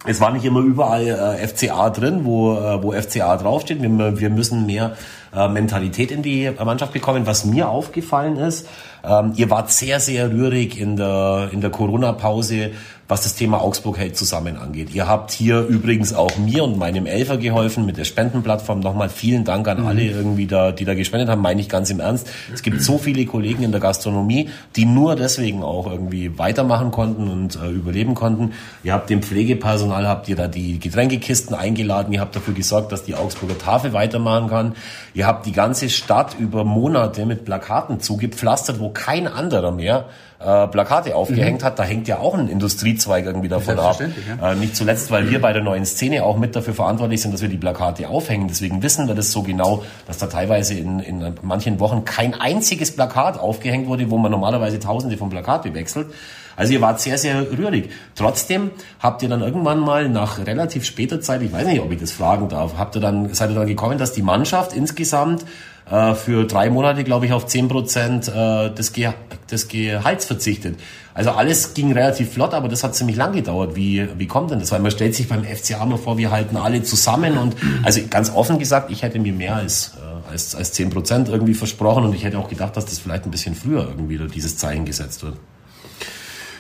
es 0.05 0.19
war 0.19 0.31
nicht 0.31 0.45
immer 0.45 0.59
überall 0.59 1.07
äh, 1.07 1.47
FCA 1.47 1.89
drin, 1.89 2.25
wo, 2.25 2.53
äh, 2.53 2.83
wo 2.83 2.91
FCA 2.91 3.37
draufsteht. 3.37 3.81
Wir, 3.81 4.19
wir 4.19 4.29
müssen 4.29 4.65
mehr 4.65 4.95
äh, 5.33 5.47
Mentalität 5.47 6.11
in 6.11 6.21
die 6.21 6.51
Mannschaft 6.63 6.93
bekommen. 6.93 7.25
Was 7.25 7.45
mir 7.45 7.69
aufgefallen 7.69 8.37
ist, 8.37 8.67
ähm, 9.03 9.33
ihr 9.35 9.49
wart 9.49 9.71
sehr, 9.71 9.99
sehr 9.99 10.31
rührig 10.31 10.79
in 10.79 10.97
der, 10.97 11.49
in 11.51 11.61
der 11.61 11.69
Corona-Pause 11.69 12.71
was 13.13 13.21
das 13.21 13.35
Thema 13.35 13.61
Augsburg 13.61 13.99
hält 13.99 14.17
zusammen 14.17 14.57
angeht. 14.57 14.95
Ihr 14.95 15.07
habt 15.07 15.29
hier 15.29 15.59
übrigens 15.59 16.15
auch 16.15 16.35
mir 16.39 16.63
und 16.63 16.79
meinem 16.79 17.05
Elfer 17.05 17.37
geholfen 17.37 17.85
mit 17.85 17.95
der 17.95 18.05
Spendenplattform. 18.05 18.79
Nochmal 18.79 19.07
vielen 19.07 19.43
Dank 19.43 19.67
an 19.67 19.81
mhm. 19.81 19.87
alle 19.87 20.01
irgendwie 20.01 20.47
da, 20.47 20.71
die 20.71 20.83
da 20.83 20.95
gespendet 20.95 21.29
haben, 21.29 21.43
meine 21.43 21.61
ich 21.61 21.69
ganz 21.69 21.91
im 21.91 21.99
Ernst. 21.99 22.27
Es 22.51 22.63
gibt 22.63 22.81
so 22.81 22.97
viele 22.97 23.23
Kollegen 23.27 23.61
in 23.61 23.71
der 23.71 23.81
Gastronomie, 23.81 24.49
die 24.75 24.85
nur 24.85 25.15
deswegen 25.15 25.61
auch 25.61 25.85
irgendwie 25.85 26.39
weitermachen 26.39 26.89
konnten 26.89 27.27
und 27.27 27.55
äh, 27.55 27.69
überleben 27.69 28.15
konnten. 28.15 28.53
Ihr 28.83 28.93
habt 28.93 29.11
dem 29.11 29.21
Pflegepersonal, 29.21 30.07
habt 30.07 30.27
ihr 30.27 30.35
da 30.35 30.47
die 30.47 30.79
Getränkekisten 30.79 31.55
eingeladen, 31.55 32.13
ihr 32.13 32.19
habt 32.19 32.35
dafür 32.35 32.55
gesorgt, 32.55 32.91
dass 32.91 33.03
die 33.03 33.13
Augsburger 33.13 33.59
Tafel 33.59 33.93
weitermachen 33.93 34.49
kann. 34.49 34.75
Ihr 35.13 35.27
habt 35.27 35.45
die 35.45 35.51
ganze 35.51 35.91
Stadt 35.91 36.35
über 36.39 36.63
Monate 36.63 37.27
mit 37.27 37.45
Plakaten 37.45 37.99
zugepflastert, 37.99 38.79
wo 38.79 38.89
kein 38.89 39.27
anderer 39.27 39.71
mehr 39.71 40.05
äh, 40.43 40.67
Plakate 40.67 41.15
aufgehängt 41.15 41.61
mhm. 41.61 41.65
hat. 41.65 41.79
Da 41.79 41.83
hängt 41.83 42.07
ja 42.07 42.19
auch 42.19 42.33
ein 42.33 42.47
Industriezweig 42.47 43.25
irgendwie 43.25 43.49
davon 43.49 43.79
ab. 43.79 43.99
Ja. 43.99 44.51
Äh, 44.51 44.55
nicht 44.55 44.75
zuletzt, 44.75 45.11
weil 45.11 45.29
wir 45.29 45.41
bei 45.41 45.53
der 45.53 45.63
neuen 45.63 45.85
Szene 45.85 46.23
auch 46.23 46.37
mit 46.37 46.55
dafür 46.55 46.73
verantwortlich 46.73 47.21
sind, 47.21 47.33
dass 47.33 47.41
wir 47.41 47.49
die 47.49 47.57
Plakate 47.57 48.09
aufhängen. 48.09 48.47
Deswegen 48.47 48.83
wissen 48.83 49.07
wir 49.07 49.15
das 49.15 49.31
so 49.31 49.43
genau, 49.43 49.83
dass 50.07 50.17
da 50.17 50.27
teilweise 50.27 50.73
in, 50.73 50.99
in 50.99 51.35
manchen 51.41 51.79
Wochen 51.79 52.05
kein 52.05 52.33
einziges 52.33 52.95
Plakat 52.95 53.39
aufgehängt 53.39 53.87
wurde, 53.87 54.09
wo 54.09 54.17
man 54.17 54.31
normalerweise 54.31 54.79
tausende 54.79 55.17
von 55.17 55.29
Plakate 55.29 55.73
wechselt. 55.73 56.07
Also 56.55 56.73
ihr 56.73 56.81
wart 56.81 56.99
sehr, 56.99 57.17
sehr 57.17 57.51
rührig. 57.51 57.89
Trotzdem 58.15 58.71
habt 58.99 59.23
ihr 59.23 59.29
dann 59.29 59.41
irgendwann 59.41 59.79
mal 59.79 60.09
nach 60.09 60.45
relativ 60.45 60.85
später 60.85 61.19
Zeit, 61.19 61.41
ich 61.41 61.51
weiß 61.51 61.65
nicht, 61.65 61.81
ob 61.81 61.91
ich 61.91 61.99
das 61.99 62.11
fragen 62.11 62.49
darf, 62.49 62.77
habt 62.77 62.95
ihr 62.95 63.01
dann, 63.01 63.33
seid 63.33 63.49
ihr 63.49 63.55
dann 63.55 63.67
gekommen, 63.67 63.97
dass 63.97 64.13
die 64.13 64.21
Mannschaft 64.21 64.73
insgesamt 64.73 65.45
äh, 65.93 66.15
für 66.15 66.45
drei 66.45 66.71
Monate, 66.71 67.03
glaube 67.03 67.27
ich, 67.27 67.33
auf 67.33 67.45
zehn 67.45 67.67
Prozent 67.67 68.27
äh, 68.27 68.73
des, 68.73 68.93
Ge 68.93 69.11
des 69.51 69.67
Gehalts 69.67 70.25
verzichtet. 70.25 70.79
Also 71.13 71.29
alles 71.29 71.75
ging 71.75 71.91
relativ 71.91 72.31
flott, 72.33 72.55
aber 72.55 72.67
das 72.67 72.83
hat 72.83 72.95
ziemlich 72.95 73.15
lang 73.15 73.33
gedauert. 73.33 73.75
Wie, 73.75 74.07
wie 74.17 74.25
kommt 74.25 74.49
denn 74.49 74.59
das? 74.59 74.71
Weil 74.71 74.79
man 74.79 74.89
stellt 74.89 75.13
sich 75.13 75.27
beim 75.27 75.43
FCA 75.43 75.85
mal 75.85 75.99
vor, 75.99 76.17
wir 76.17 76.31
halten 76.31 76.57
alle 76.57 76.81
zusammen 76.81 77.37
und 77.37 77.55
also 77.83 78.01
ganz 78.09 78.31
offen 78.31 78.57
gesagt, 78.57 78.89
ich 78.89 79.03
hätte 79.03 79.19
mir 79.19 79.33
mehr 79.33 79.55
als, 79.55 79.91
äh, 79.97 80.31
als, 80.31 80.55
als 80.55 80.73
10 80.73 80.89
Prozent 80.89 81.29
irgendwie 81.29 81.53
versprochen 81.53 82.05
und 82.05 82.15
ich 82.15 82.23
hätte 82.23 82.39
auch 82.39 82.49
gedacht, 82.49 82.75
dass 82.75 82.85
das 82.85 82.97
vielleicht 82.97 83.25
ein 83.25 83.31
bisschen 83.31 83.53
früher 83.53 83.87
irgendwie 83.87 84.17
dieses 84.33 84.57
Zeichen 84.57 84.85
gesetzt 84.85 85.21
wird. 85.21 85.35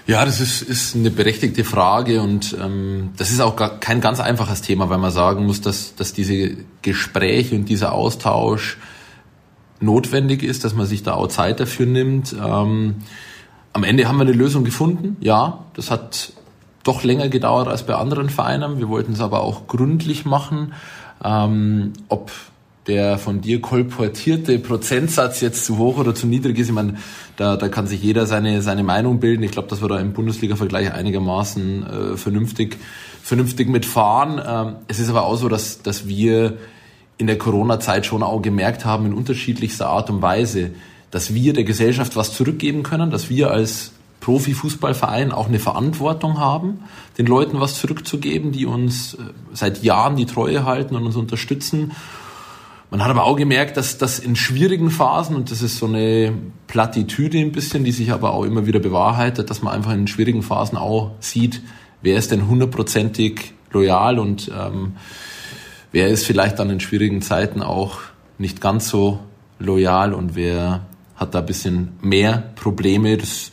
Ja, 0.05 0.25
das 0.25 0.41
ist, 0.41 0.61
ist 0.61 0.95
eine 0.95 1.09
berechtigte 1.09 1.63
Frage 1.63 2.21
und 2.21 2.55
ähm, 2.61 3.13
das 3.17 3.31
ist 3.31 3.39
auch 3.39 3.55
gar 3.55 3.79
kein 3.79 3.99
ganz 3.99 4.19
einfaches 4.19 4.61
Thema, 4.61 4.89
weil 4.91 4.99
man 4.99 5.11
sagen 5.11 5.45
muss, 5.47 5.61
dass, 5.61 5.95
dass 5.95 6.13
diese 6.13 6.57
Gespräche 6.83 7.55
und 7.55 7.65
dieser 7.65 7.93
Austausch 7.93 8.77
notwendig 9.79 10.43
ist, 10.43 10.63
dass 10.63 10.75
man 10.75 10.85
sich 10.85 11.03
da 11.03 11.13
auch 11.13 11.27
Zeit 11.27 11.59
dafür 11.59 11.85
nimmt. 11.85 12.33
Ähm, 12.33 12.95
am 13.73 13.83
Ende 13.83 14.07
haben 14.07 14.17
wir 14.17 14.21
eine 14.23 14.33
Lösung 14.33 14.63
gefunden. 14.63 15.17
Ja, 15.19 15.65
das 15.73 15.91
hat 15.91 16.33
doch 16.83 17.03
länger 17.03 17.29
gedauert 17.29 17.67
als 17.67 17.83
bei 17.83 17.95
anderen 17.95 18.29
Vereinen. 18.29 18.77
Wir 18.77 18.89
wollten 18.89 19.13
es 19.13 19.21
aber 19.21 19.41
auch 19.41 19.67
gründlich 19.67 20.25
machen. 20.25 20.73
Ähm, 21.23 21.93
ob 22.09 22.31
der 22.87 23.17
von 23.17 23.39
dir 23.39 23.61
kolportierte 23.61 24.59
Prozentsatz 24.59 25.39
jetzt 25.39 25.65
zu 25.65 25.77
hoch 25.77 25.97
oder 25.97 26.13
zu 26.13 26.27
niedrig 26.27 26.59
ist, 26.59 26.67
ich 26.67 26.73
meine, 26.73 26.95
da, 27.37 27.55
da 27.55 27.69
kann 27.69 27.87
sich 27.87 28.03
jeder 28.03 28.25
seine, 28.25 28.61
seine 28.61 28.83
Meinung 28.83 29.19
bilden. 29.19 29.41
Ich 29.43 29.51
glaube, 29.51 29.69
dass 29.69 29.81
wir 29.81 29.87
da 29.87 29.99
im 29.99 30.13
Bundesliga-Vergleich 30.13 30.93
einigermaßen 30.93 31.85
äh, 31.85 32.17
vernünftig, 32.17 32.77
vernünftig 33.21 33.69
mitfahren. 33.69 34.41
Ähm, 34.45 34.75
es 34.87 34.99
ist 34.99 35.09
aber 35.09 35.23
auch 35.23 35.37
so, 35.37 35.47
dass, 35.47 35.81
dass 35.81 36.07
wir 36.07 36.57
in 37.17 37.27
der 37.27 37.37
Corona-Zeit 37.37 38.05
schon 38.05 38.23
auch 38.23 38.41
gemerkt 38.41 38.85
haben, 38.85 39.05
in 39.05 39.13
unterschiedlichster 39.13 39.87
Art 39.87 40.09
und 40.09 40.21
Weise, 40.21 40.71
dass 41.11 41.33
wir 41.33 41.53
der 41.53 41.63
Gesellschaft 41.63 42.15
was 42.15 42.33
zurückgeben 42.33 42.83
können, 42.83 43.11
dass 43.11 43.29
wir 43.29 43.51
als 43.51 43.91
Profifußballverein 44.19 45.31
auch 45.31 45.47
eine 45.47 45.59
Verantwortung 45.59 46.39
haben, 46.39 46.79
den 47.17 47.25
Leuten 47.25 47.59
was 47.59 47.77
zurückzugeben, 47.79 48.53
die 48.53 48.65
uns 48.65 49.15
äh, 49.15 49.17
seit 49.51 49.83
Jahren 49.83 50.15
die 50.15 50.25
Treue 50.25 50.65
halten 50.65 50.95
und 50.95 51.05
uns 51.05 51.17
unterstützen. 51.17 51.91
Man 52.89 53.03
hat 53.03 53.09
aber 53.09 53.25
auch 53.25 53.35
gemerkt, 53.35 53.75
dass 53.75 53.97
das 53.97 54.19
in 54.19 54.35
schwierigen 54.35 54.91
Phasen, 54.91 55.35
und 55.35 55.51
das 55.51 55.61
ist 55.61 55.77
so 55.77 55.87
eine 55.87 56.33
Plattitüde 56.67 57.39
ein 57.39 57.51
bisschen, 57.51 57.83
die 57.83 57.91
sich 57.91 58.11
aber 58.11 58.33
auch 58.33 58.43
immer 58.45 58.65
wieder 58.65 58.79
bewahrheitet, 58.79 59.49
dass 59.49 59.61
man 59.61 59.73
einfach 59.73 59.91
in 59.91 60.07
schwierigen 60.07 60.41
Phasen 60.41 60.77
auch 60.77 61.11
sieht, 61.19 61.61
wer 62.01 62.17
ist 62.17 62.31
denn 62.31 62.47
hundertprozentig 62.47 63.53
loyal 63.71 64.19
und 64.19 64.49
ähm, 64.57 64.93
wer 65.93 66.09
ist 66.09 66.25
vielleicht 66.25 66.59
dann 66.59 66.69
in 66.69 66.81
schwierigen 66.81 67.21
Zeiten 67.21 67.61
auch 67.61 67.99
nicht 68.37 68.59
ganz 68.59 68.89
so 68.89 69.19
loyal 69.59 70.13
und 70.13 70.35
wer 70.35 70.81
hat 71.15 71.33
da 71.33 71.39
ein 71.39 71.45
bisschen 71.45 71.93
mehr 72.01 72.51
Probleme. 72.55 73.15
Das 73.15 73.51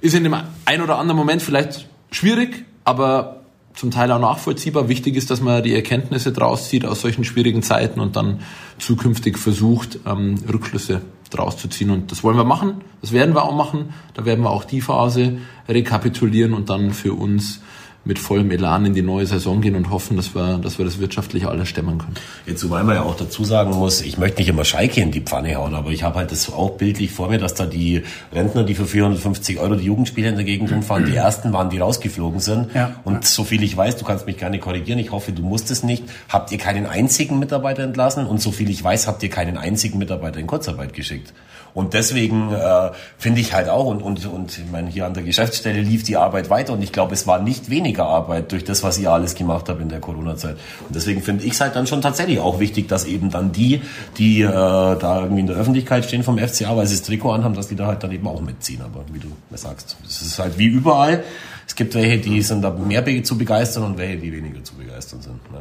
ist 0.00 0.14
in 0.14 0.22
dem 0.22 0.36
ein 0.64 0.82
oder 0.82 0.98
anderen 0.98 1.16
Moment 1.16 1.42
vielleicht 1.42 1.88
schwierig, 2.12 2.64
aber 2.84 3.40
zum 3.74 3.90
Teil 3.90 4.12
auch 4.12 4.20
nachvollziehbar. 4.20 4.88
Wichtig 4.88 5.16
ist, 5.16 5.30
dass 5.30 5.40
man 5.40 5.62
die 5.62 5.74
Erkenntnisse 5.74 6.32
draus 6.32 6.68
zieht 6.68 6.84
aus 6.84 7.00
solchen 7.00 7.24
schwierigen 7.24 7.62
Zeiten 7.62 7.98
und 7.98 8.14
dann 8.14 8.40
zukünftig 8.78 9.38
versucht, 9.38 10.00
ähm, 10.06 10.36
Rückschlüsse 10.52 11.00
draus 11.30 11.56
zu 11.56 11.68
ziehen. 11.68 11.90
Und 11.90 12.10
das 12.12 12.22
wollen 12.22 12.36
wir 12.36 12.44
machen, 12.44 12.82
das 13.00 13.12
werden 13.12 13.34
wir 13.34 13.44
auch 13.44 13.54
machen. 13.54 13.94
Da 14.14 14.24
werden 14.26 14.44
wir 14.44 14.50
auch 14.50 14.64
die 14.64 14.80
Phase 14.80 15.38
rekapitulieren 15.68 16.52
und 16.52 16.68
dann 16.68 16.92
für 16.92 17.14
uns 17.14 17.60
mit 18.04 18.18
vollem 18.18 18.50
Elan 18.50 18.86
in 18.86 18.94
die 18.94 19.02
neue 19.02 19.26
Saison 19.26 19.60
gehen 19.60 19.76
und 19.76 19.90
hoffen, 19.90 20.16
dass 20.16 20.34
wir, 20.34 20.58
dass 20.58 20.78
wir 20.78 20.86
das 20.86 21.00
wirtschaftlich 21.00 21.46
alles 21.46 21.68
stemmen 21.68 21.98
können. 21.98 22.14
Jetzt, 22.46 22.64
wobei 22.64 22.82
man 22.82 22.96
ja 22.96 23.02
auch 23.02 23.16
dazu 23.16 23.44
sagen 23.44 23.72
muss, 23.72 24.00
ich 24.00 24.16
möchte 24.16 24.40
nicht 24.40 24.48
immer 24.48 24.64
Schalke 24.64 25.02
in 25.02 25.10
die 25.10 25.20
Pfanne 25.20 25.54
hauen, 25.56 25.74
aber 25.74 25.90
ich 25.90 26.02
habe 26.02 26.16
halt 26.16 26.32
das 26.32 26.50
auch 26.50 26.70
bildlich 26.70 27.10
vor 27.10 27.28
mir, 27.28 27.38
dass 27.38 27.54
da 27.54 27.66
die 27.66 28.02
Rentner, 28.32 28.64
die 28.64 28.74
für 28.74 28.86
450 28.86 29.58
Euro 29.58 29.74
die 29.74 29.84
Jugendspiele 29.84 30.28
in 30.28 30.36
der 30.36 30.44
Gegend 30.44 30.72
rumfahren, 30.72 31.04
die 31.06 31.14
ersten 31.14 31.52
waren, 31.52 31.68
die 31.68 31.78
rausgeflogen 31.78 32.40
sind. 32.40 32.74
Ja. 32.74 32.96
Und 33.04 33.26
so 33.26 33.44
viel 33.44 33.62
ich 33.62 33.76
weiß, 33.76 33.96
du 33.96 34.04
kannst 34.06 34.26
mich 34.26 34.38
gerne 34.38 34.58
korrigieren, 34.58 34.98
ich 34.98 35.12
hoffe, 35.12 35.32
du 35.32 35.42
musst 35.42 35.70
es 35.70 35.82
nicht, 35.82 36.04
habt 36.30 36.50
ihr 36.52 36.58
keinen 36.58 36.86
einzigen 36.86 37.38
Mitarbeiter 37.38 37.82
entlassen 37.82 38.26
und 38.26 38.40
so 38.40 38.50
viel 38.50 38.70
ich 38.70 38.82
weiß, 38.82 39.06
habt 39.08 39.22
ihr 39.22 39.30
keinen 39.30 39.58
einzigen 39.58 39.98
Mitarbeiter 39.98 40.40
in 40.40 40.46
Kurzarbeit 40.46 40.94
geschickt. 40.94 41.34
Und 41.74 41.94
deswegen 41.94 42.52
äh, 42.52 42.90
finde 43.18 43.40
ich 43.40 43.52
halt 43.52 43.68
auch, 43.68 43.86
und, 43.86 44.02
und, 44.02 44.26
und 44.26 44.58
ich 44.58 44.70
meine, 44.70 44.88
hier 44.88 45.06
an 45.06 45.14
der 45.14 45.22
Geschäftsstelle 45.22 45.80
lief 45.80 46.02
die 46.02 46.16
Arbeit 46.16 46.50
weiter 46.50 46.72
und 46.72 46.82
ich 46.82 46.92
glaube, 46.92 47.14
es 47.14 47.26
war 47.26 47.40
nicht 47.40 47.70
weniger 47.70 48.06
Arbeit 48.06 48.52
durch 48.52 48.64
das, 48.64 48.82
was 48.82 48.98
ihr 48.98 49.12
alles 49.12 49.34
gemacht 49.34 49.68
habt 49.68 49.80
in 49.80 49.88
der 49.88 50.00
Corona-Zeit. 50.00 50.56
Und 50.86 50.94
deswegen 50.94 51.22
finde 51.22 51.44
ich 51.44 51.52
es 51.52 51.60
halt 51.60 51.76
dann 51.76 51.86
schon 51.86 52.02
tatsächlich 52.02 52.40
auch 52.40 52.60
wichtig, 52.60 52.88
dass 52.88 53.04
eben 53.04 53.30
dann 53.30 53.52
die, 53.52 53.82
die 54.18 54.42
äh, 54.42 54.48
da 54.50 55.20
irgendwie 55.22 55.40
in 55.40 55.46
der 55.46 55.56
Öffentlichkeit 55.56 56.04
stehen 56.04 56.22
vom 56.22 56.38
FCA, 56.38 56.76
weil 56.76 56.86
sie 56.86 56.96
das 56.96 57.02
Trikot 57.04 57.32
anhaben, 57.32 57.54
dass 57.54 57.68
die 57.68 57.76
da 57.76 57.86
halt 57.86 58.02
dann 58.02 58.12
eben 58.12 58.26
auch 58.26 58.40
mitziehen. 58.40 58.82
Aber 58.82 59.04
wie 59.12 59.18
du 59.18 59.28
mir 59.50 59.58
sagst, 59.58 59.96
es 60.06 60.22
ist 60.22 60.38
halt 60.38 60.58
wie 60.58 60.66
überall. 60.66 61.24
Es 61.66 61.76
gibt 61.76 61.94
welche, 61.94 62.18
die 62.18 62.42
sind 62.42 62.62
da 62.62 62.70
mehr 62.70 63.04
zu 63.22 63.38
begeistern 63.38 63.84
und 63.84 63.98
welche, 63.98 64.16
die 64.16 64.32
weniger 64.32 64.62
zu 64.64 64.74
begeistern 64.74 65.22
sind. 65.22 65.52
Ne? 65.52 65.60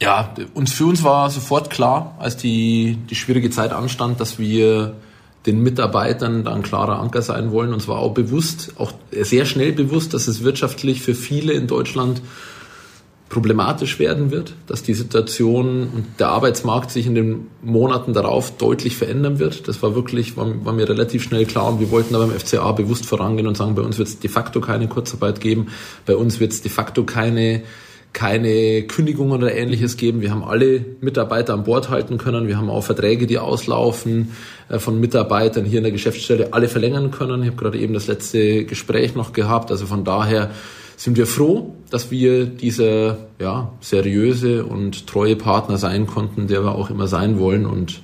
Ja, 0.00 0.34
uns 0.54 0.72
für 0.72 0.86
uns 0.86 1.02
war 1.02 1.30
sofort 1.30 1.70
klar, 1.70 2.14
als 2.18 2.36
die, 2.36 2.98
die 3.08 3.14
schwierige 3.14 3.50
Zeit 3.50 3.72
anstand, 3.72 4.20
dass 4.20 4.38
wir 4.38 4.94
den 5.46 5.62
Mitarbeitern 5.62 6.44
da 6.44 6.54
ein 6.54 6.62
klarer 6.62 7.00
Anker 7.00 7.22
sein 7.22 7.50
wollen. 7.50 7.72
Und 7.72 7.80
zwar 7.80 7.98
auch 7.98 8.14
bewusst, 8.14 8.74
auch 8.78 8.92
sehr 9.10 9.44
schnell 9.44 9.72
bewusst, 9.72 10.14
dass 10.14 10.28
es 10.28 10.44
wirtschaftlich 10.44 11.02
für 11.02 11.14
viele 11.14 11.52
in 11.52 11.66
Deutschland 11.66 12.22
problematisch 13.32 13.98
werden 13.98 14.30
wird, 14.30 14.52
dass 14.66 14.82
die 14.82 14.92
Situation 14.92 15.88
und 15.88 16.04
der 16.20 16.28
Arbeitsmarkt 16.28 16.90
sich 16.90 17.06
in 17.06 17.14
den 17.14 17.46
Monaten 17.62 18.12
darauf 18.12 18.58
deutlich 18.58 18.94
verändern 18.94 19.38
wird. 19.38 19.68
Das 19.68 19.82
war 19.82 19.94
wirklich, 19.94 20.36
war, 20.36 20.66
war 20.66 20.74
mir 20.74 20.86
relativ 20.86 21.22
schnell 21.22 21.46
klar 21.46 21.72
und 21.72 21.80
wir 21.80 21.90
wollten 21.90 22.12
da 22.12 22.18
beim 22.18 22.30
FCA 22.30 22.72
bewusst 22.72 23.06
vorangehen 23.06 23.46
und 23.46 23.56
sagen, 23.56 23.74
bei 23.74 23.80
uns 23.80 23.96
wird 23.96 24.08
es 24.08 24.20
de 24.20 24.28
facto 24.28 24.60
keine 24.60 24.86
Kurzarbeit 24.86 25.40
geben, 25.40 25.68
bei 26.04 26.14
uns 26.14 26.40
wird 26.40 26.52
es 26.52 26.60
de 26.60 26.70
facto 26.70 27.04
keine 27.04 27.62
keine 28.12 28.82
Kündigungen 28.82 29.42
oder 29.42 29.54
ähnliches 29.54 29.96
geben. 29.96 30.20
Wir 30.20 30.30
haben 30.30 30.44
alle 30.44 30.84
Mitarbeiter 31.00 31.54
an 31.54 31.64
Bord 31.64 31.88
halten 31.88 32.18
können. 32.18 32.46
Wir 32.46 32.58
haben 32.58 32.68
auch 32.68 32.84
Verträge, 32.84 33.26
die 33.26 33.38
auslaufen 33.38 34.32
äh, 34.68 34.78
von 34.78 35.00
Mitarbeitern 35.00 35.64
hier 35.64 35.78
in 35.78 35.84
der 35.84 35.92
Geschäftsstelle, 35.92 36.52
alle 36.52 36.68
verlängern 36.68 37.10
können. 37.10 37.42
Ich 37.42 37.48
habe 37.48 37.56
gerade 37.56 37.78
eben 37.78 37.94
das 37.94 38.06
letzte 38.06 38.64
Gespräch 38.64 39.14
noch 39.14 39.32
gehabt. 39.32 39.70
Also 39.70 39.86
von 39.86 40.04
daher 40.04 40.50
sind 40.96 41.16
wir 41.16 41.26
froh, 41.26 41.74
dass 41.90 42.10
wir 42.10 42.46
dieser 42.46 43.16
ja, 43.40 43.72
seriöse 43.80 44.64
und 44.64 45.06
treue 45.06 45.36
Partner 45.36 45.78
sein 45.78 46.06
konnten, 46.06 46.46
der 46.46 46.62
wir 46.62 46.74
auch 46.74 46.90
immer 46.90 47.08
sein 47.08 47.38
wollen. 47.38 47.66
Und 47.66 48.02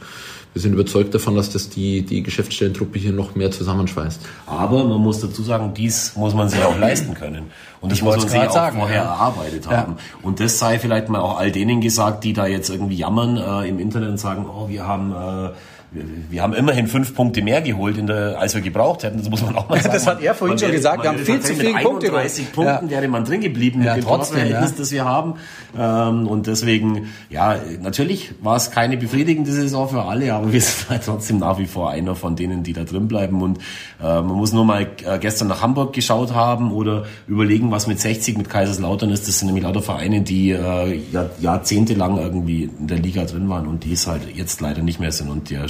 wir 0.52 0.62
sind 0.62 0.72
überzeugt 0.72 1.14
davon, 1.14 1.36
dass 1.36 1.50
das 1.50 1.68
die, 1.68 2.02
die 2.02 2.22
Geschäftsstellentruppe 2.22 2.98
hier 2.98 3.12
noch 3.12 3.34
mehr 3.34 3.50
zusammenschweißt. 3.50 4.20
Aber 4.46 4.84
man 4.84 5.00
muss 5.00 5.20
dazu 5.20 5.42
sagen, 5.42 5.74
dies 5.74 6.16
muss 6.16 6.34
man 6.34 6.48
sich 6.48 6.62
auch 6.62 6.78
leisten 6.80 7.14
können. 7.14 7.50
Und 7.80 7.92
das 7.92 7.98
ich 7.98 8.04
muss 8.04 8.16
man 8.16 8.28
sich 8.28 8.40
auch 8.40 8.52
sagen, 8.52 8.78
vorher 8.78 9.02
ja. 9.02 9.04
erarbeitet 9.04 9.68
haben. 9.68 9.96
Ja. 9.98 10.04
Und 10.22 10.40
das 10.40 10.58
sei 10.58 10.78
vielleicht 10.78 11.08
mal 11.08 11.20
auch 11.20 11.38
all 11.38 11.52
denen 11.52 11.80
gesagt, 11.80 12.24
die 12.24 12.32
da 12.32 12.46
jetzt 12.46 12.70
irgendwie 12.70 12.96
jammern 12.96 13.36
äh, 13.36 13.68
im 13.68 13.78
Internet 13.78 14.10
und 14.10 14.18
sagen, 14.18 14.46
oh, 14.46 14.68
wir 14.68 14.86
haben... 14.86 15.12
Äh, 15.12 15.50
wir 15.90 16.42
haben 16.42 16.52
immerhin 16.52 16.86
fünf 16.86 17.14
Punkte 17.14 17.40
mehr 17.40 17.62
geholt, 17.62 17.96
in 17.96 18.06
der, 18.06 18.38
als 18.38 18.54
wir 18.54 18.60
gebraucht 18.60 19.04
hätten. 19.04 19.18
Das 19.18 19.30
muss 19.30 19.42
man 19.42 19.56
auch 19.56 19.68
mal 19.70 19.80
sagen. 19.80 19.94
das 19.94 20.06
hat 20.06 20.22
er 20.22 20.34
vorhin 20.34 20.56
man 20.56 20.58
schon 20.58 20.72
gesagt. 20.72 21.02
Wir 21.02 21.08
haben 21.08 21.18
viel 21.18 21.40
zu 21.40 21.54
viele 21.54 21.72
Punkte. 21.80 22.06
Mit 22.06 22.14
31 22.16 22.52
Punkten 22.52 22.86
ja. 22.86 22.90
wäre 22.90 23.08
man 23.08 23.24
drin 23.24 23.40
geblieben 23.40 23.82
ja, 23.82 23.94
mit 23.94 24.04
dem 24.04 24.08
Torverhältnis, 24.08 24.70
ja. 24.70 24.76
das 24.76 24.92
wir 24.92 25.04
haben. 25.06 25.34
Ähm, 25.78 26.26
und 26.26 26.46
deswegen, 26.46 27.08
ja, 27.30 27.56
natürlich 27.80 28.32
war 28.42 28.56
es 28.56 28.70
keine 28.70 28.98
befriedigende 28.98 29.50
Saison 29.50 29.88
für 29.88 30.02
alle, 30.02 30.34
aber 30.34 30.52
wir 30.52 30.60
sind 30.60 30.90
halt 30.90 31.04
trotzdem 31.06 31.38
nach 31.38 31.58
wie 31.58 31.66
vor 31.66 31.90
einer 31.90 32.14
von 32.14 32.36
denen, 32.36 32.62
die 32.62 32.74
da 32.74 32.84
drin 32.84 33.08
bleiben. 33.08 33.40
Und 33.40 33.58
äh, 34.00 34.02
man 34.02 34.26
muss 34.26 34.52
nur 34.52 34.66
mal 34.66 34.86
äh, 35.06 35.18
gestern 35.18 35.48
nach 35.48 35.62
Hamburg 35.62 35.94
geschaut 35.94 36.34
haben 36.34 36.70
oder 36.70 37.06
überlegen, 37.26 37.70
was 37.70 37.86
mit 37.86 37.98
60 37.98 38.36
mit 38.36 38.50
Kaiserslautern 38.50 39.10
ist. 39.10 39.26
Das 39.26 39.38
sind 39.38 39.46
nämlich 39.46 39.64
lauter 39.64 39.82
Vereine, 39.82 40.20
die 40.20 40.50
äh, 40.50 41.00
jahrzehntelang 41.40 42.18
irgendwie 42.18 42.64
in 42.78 42.88
der 42.88 42.98
Liga 42.98 43.24
drin 43.24 43.48
waren 43.48 43.66
und 43.66 43.84
die 43.84 43.94
es 43.94 44.06
halt 44.06 44.22
jetzt 44.34 44.60
leider 44.60 44.82
nicht 44.82 45.00
mehr 45.00 45.12
sind. 45.12 45.30
Und 45.30 45.48
der 45.48 45.66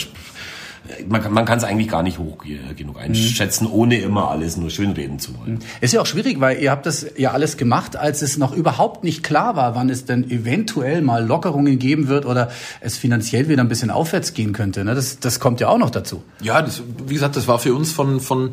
man, 1.09 1.33
man 1.33 1.44
kann 1.44 1.59
es 1.59 1.64
eigentlich 1.64 1.88
gar 1.88 2.03
nicht 2.03 2.18
hoch 2.18 2.38
genug 2.77 2.98
einschätzen, 2.98 3.66
mhm. 3.66 3.72
ohne 3.72 3.98
immer 3.98 4.31
alles 4.31 4.57
nur 4.57 4.70
schönreden 4.70 5.18
zu 5.18 5.38
wollen. 5.38 5.55
Mhm. 5.55 5.59
Ist 5.81 5.92
ja 5.92 6.01
auch 6.01 6.07
schwierig, 6.07 6.40
weil 6.40 6.61
ihr 6.61 6.70
habt 6.70 6.87
das 6.87 7.07
ja 7.16 7.33
alles 7.33 7.57
gemacht, 7.57 7.96
als 7.96 8.22
es 8.22 8.38
noch 8.38 8.53
überhaupt 8.53 9.05
nicht 9.05 9.22
klar 9.22 9.57
war, 9.57 9.74
wann 9.74 9.90
es 9.90 10.05
denn 10.05 10.31
eventuell 10.31 11.03
mal 11.03 11.24
Lockerungen 11.24 11.79
geben 11.79 12.09
wird 12.09 12.27
oder 12.27 12.51
es 12.81 12.96
finanziell 12.96 13.48
wieder 13.48 13.62
ein 13.62 13.68
bisschen 13.68 13.90
aufwärts 13.90 14.35
gehen 14.35 14.53
könnte. 14.53 14.85
Ne? 14.85 14.94
Das, 14.94 15.18
das 15.18 15.40
kommt 15.40 15.61
ja 15.61 15.68
auch 15.68 15.79
noch 15.79 15.90
dazu. 15.90 16.22
Ja, 16.40 16.62
das, 16.62 16.83
wie 17.07 17.14
gesagt, 17.14 17.37
das 17.37 17.48
war 17.48 17.59
für 17.59 17.74
uns 17.74 17.92
von, 17.92 18.20
von 18.20 18.53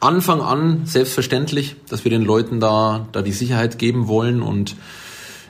Anfang 0.00 0.40
an 0.40 0.82
selbstverständlich, 0.84 1.76
dass 1.88 2.04
wir 2.04 2.10
den 2.10 2.22
Leuten 2.22 2.58
da, 2.58 3.06
da 3.12 3.22
die 3.22 3.32
Sicherheit 3.32 3.78
geben 3.78 4.08
wollen 4.08 4.42
und 4.42 4.76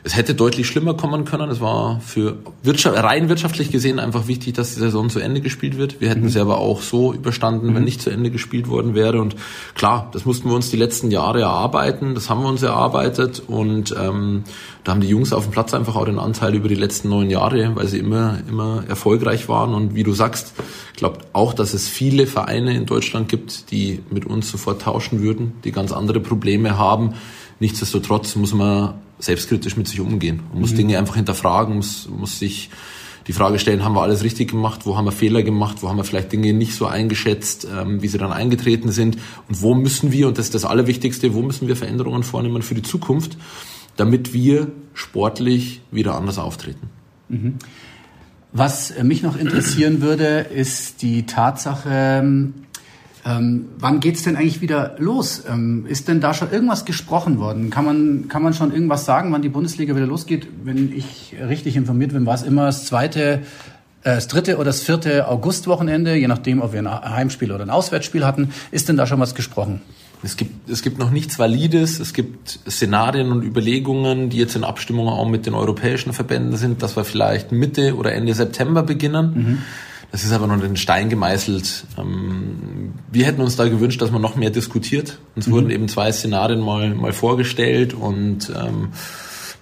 es 0.05 0.17
hätte 0.17 0.35
deutlich 0.35 0.67
schlimmer 0.67 0.95
kommen 0.95 1.25
können. 1.25 1.49
Es 1.49 1.61
war 1.61 2.01
für 2.01 2.39
Wirtschaft, 2.63 3.01
rein 3.01 3.29
wirtschaftlich 3.29 3.71
gesehen 3.71 4.01
einfach 4.01 4.27
wichtig, 4.27 4.55
dass 4.55 4.75
die 4.75 4.81
Saison 4.81 5.11
zu 5.11 5.21
Ende 5.21 5.41
gespielt 5.41 5.79
wird. 5.79 6.01
Wir 6.01 6.09
hätten 6.09 6.23
mhm. 6.23 6.29
sie 6.29 6.41
aber 6.41 6.59
auch 6.59 6.83
so 6.83 7.13
überstanden, 7.13 7.69
mhm. 7.69 7.75
wenn 7.77 7.85
nicht 7.85 8.03
zu 8.03 8.11
Ende 8.11 8.31
gespielt 8.31 8.69
worden 8.69 8.95
wäre. 8.95 9.21
Und 9.21 9.37
klar, 9.75 10.11
das 10.13 10.25
mussten 10.25 10.49
wir 10.49 10.57
uns 10.57 10.71
die 10.71 10.77
letzten 10.77 11.13
Jahre 11.13 11.43
erarbeiten. 11.43 12.15
Das 12.17 12.29
haben 12.29 12.43
wir 12.43 12.49
uns 12.49 12.63
erarbeitet. 12.63 13.45
Und 13.47 13.95
ähm, 13.97 14.43
da 14.83 14.93
haben 14.93 15.01
die 15.01 15.09
Jungs 15.09 15.33
auf 15.33 15.45
dem 15.45 15.53
Platz 15.53 15.73
einfach 15.73 15.95
auch 15.95 16.07
den 16.07 16.19
Anteil 16.19 16.55
über 16.57 16.69
die 16.69 16.75
letzten 16.75 17.09
neun 17.09 17.31
Jahre, 17.31 17.77
weil 17.77 17.87
sie 17.87 17.99
immer, 17.99 18.39
immer 18.49 18.83
erfolgreich 18.89 19.49
waren. 19.49 19.73
Und 19.73 19.95
wie 19.95 20.03
du 20.03 20.13
sagst, 20.15 20.55
ich 20.93 20.99
glaube 20.99 21.19
auch, 21.33 21.55
dass 21.55 21.75
es 21.75 21.89
viele 21.89 22.27
Vereine 22.27 22.75
in 22.75 22.87
Deutschland 22.87 23.29
gibt, 23.29 23.71
die 23.71 24.01
mit 24.11 24.27
uns 24.27 24.51
sofort 24.51 24.83
tauschen 24.83 25.23
würden, 25.23 25.53
die 25.63 25.71
ganz 25.71 25.93
andere 25.93 26.19
Probleme 26.19 26.77
haben. 26.77 27.15
Nichtsdestotrotz 27.61 28.35
muss 28.35 28.53
man 28.53 28.95
selbstkritisch 29.23 29.77
mit 29.77 29.89
sich 29.89 30.01
umgehen 30.01 30.41
und 30.53 30.61
muss 30.61 30.73
mhm. 30.73 30.77
Dinge 30.77 30.99
einfach 30.99 31.17
hinterfragen, 31.17 31.77
muss, 31.77 32.09
muss 32.09 32.39
sich 32.39 32.71
die 33.29 33.33
Frage 33.33 33.61
stellen, 33.61 33.85
haben 33.85 33.95
wir 33.95 34.03
alles 34.03 34.25
richtig 34.25 34.51
gemacht, 34.51 34.81
wo 34.85 34.97
haben 34.97 35.05
wir 35.05 35.13
Fehler 35.13 35.45
gemacht, 35.45 35.79
wo 35.81 35.89
haben 35.89 35.97
wir 35.97 36.05
vielleicht 36.05 36.33
Dinge 36.33 36.53
nicht 36.53 36.75
so 36.75 36.87
eingeschätzt, 36.87 37.69
ähm, 37.73 38.03
wie 38.03 38.09
sie 38.09 38.19
dann 38.19 38.33
eingetreten 38.33 38.91
sind 38.91 39.17
und 39.49 39.63
wo 39.63 39.75
müssen 39.75 40.11
wir, 40.11 40.27
und 40.27 40.39
das 40.39 40.47
ist 40.47 40.55
das 40.55 40.65
Allerwichtigste, 40.65 41.33
wo 41.35 41.43
müssen 41.43 41.69
wir 41.69 41.77
Veränderungen 41.77 42.25
vornehmen 42.25 42.63
für 42.63 42.75
die 42.75 42.83
Zukunft, 42.83 43.37
damit 43.97 44.33
wir 44.33 44.73
sportlich 44.95 45.83
wieder 45.93 46.17
anders 46.17 46.39
auftreten. 46.39 46.91
Mhm. 47.29 47.55
Was 48.53 48.93
mich 49.03 49.23
noch 49.23 49.37
interessieren 49.37 50.03
würde, 50.03 50.41
ist 50.41 51.01
die 51.01 51.25
Tatsache, 51.25 52.53
ähm, 53.25 53.67
wann 53.79 54.01
geht's 54.01 54.23
denn 54.23 54.37
eigentlich 54.37 54.61
wieder 54.61 54.97
los? 54.99 55.45
Ähm, 55.49 55.87
ist 55.87 56.09
denn 56.09 56.21
da 56.21 56.35
schon 56.35 56.51
irgendwas 56.51 56.85
gesprochen 56.85 57.39
worden? 57.39 57.71
Kann 57.71 57.85
man, 57.85 58.29
kann 58.29 58.43
man 58.43 58.53
schon 58.53 58.73
irgendwas 58.73 59.05
sagen, 59.05 59.33
wann 59.33 59.43
die 59.43 59.49
Bundesliga 59.49 59.95
wieder 59.95 60.07
losgeht? 60.07 60.49
Wenn 60.65 60.93
ich 60.93 61.37
richtig 61.49 61.77
informiert 61.77 62.13
bin, 62.13 62.27
war 62.27 62.35
es 62.35 62.43
immer 62.43 62.67
das 62.67 62.85
zweite, 62.85 63.43
äh, 64.03 64.17
das 64.17 64.27
dritte 64.27 64.57
oder 64.57 64.65
das 64.65 64.81
vierte 64.81 65.29
Augustwochenende, 65.29 66.17
je 66.17 66.27
nachdem, 66.27 66.63
ob 66.63 66.73
wir 66.73 66.81
ein 66.81 66.91
Heimspiel 66.91 67.53
oder 67.53 67.63
ein 67.63 67.71
Auswärtsspiel 67.71 68.27
hatten. 68.27 68.51
Ist 68.73 68.89
denn 68.89 68.97
da 68.97 69.07
schon 69.07 69.21
was 69.21 69.37
gesprochen? 69.37 69.83
Es 70.25 70.37
gibt, 70.37 70.69
es 70.69 70.83
gibt 70.83 70.99
noch 70.99 71.11
nichts 71.11 71.39
Valides, 71.39 72.01
es 72.01 72.13
gibt 72.13 72.61
Szenarien 72.69 73.31
und 73.31 73.43
Überlegungen, 73.43 74.31
die 74.31 74.39
jetzt 74.39 74.55
in 74.55 74.63
Abstimmung 74.63 75.09
auch 75.09 75.29
mit 75.29 75.47
den 75.47 75.55
europäischen 75.55 76.13
Verbänden 76.13 76.57
sind, 76.57 76.83
dass 76.83 76.97
wir 76.97 77.05
vielleicht 77.05 77.51
Mitte 77.51 77.97
oder 77.97 78.13
Ende 78.13 78.35
September 78.35 78.83
beginnen. 78.83 79.33
Mhm. 79.35 79.59
Das 80.13 80.25
ist 80.25 80.33
aber 80.33 80.47
noch 80.47 80.55
in 80.55 80.61
den 80.61 80.77
Stein 80.77 81.09
gemeißelt. 81.09 81.85
Ähm, 81.99 82.93
wir 83.11 83.25
hätten 83.25 83.41
uns 83.41 83.57
da 83.57 83.67
gewünscht, 83.69 84.01
dass 84.03 84.11
man 84.11 84.21
noch 84.21 84.37
mehr 84.37 84.51
diskutiert. 84.51 85.19
Uns 85.35 85.47
mhm. 85.47 85.53
wurden 85.53 85.71
eben 85.71 85.89
zwei 85.89 86.13
Szenarien 86.13 86.61
mal, 86.61 86.95
mal 86.95 87.15
vorgestellt 87.15 87.95
und 87.95 88.53
ähm, 88.55 88.91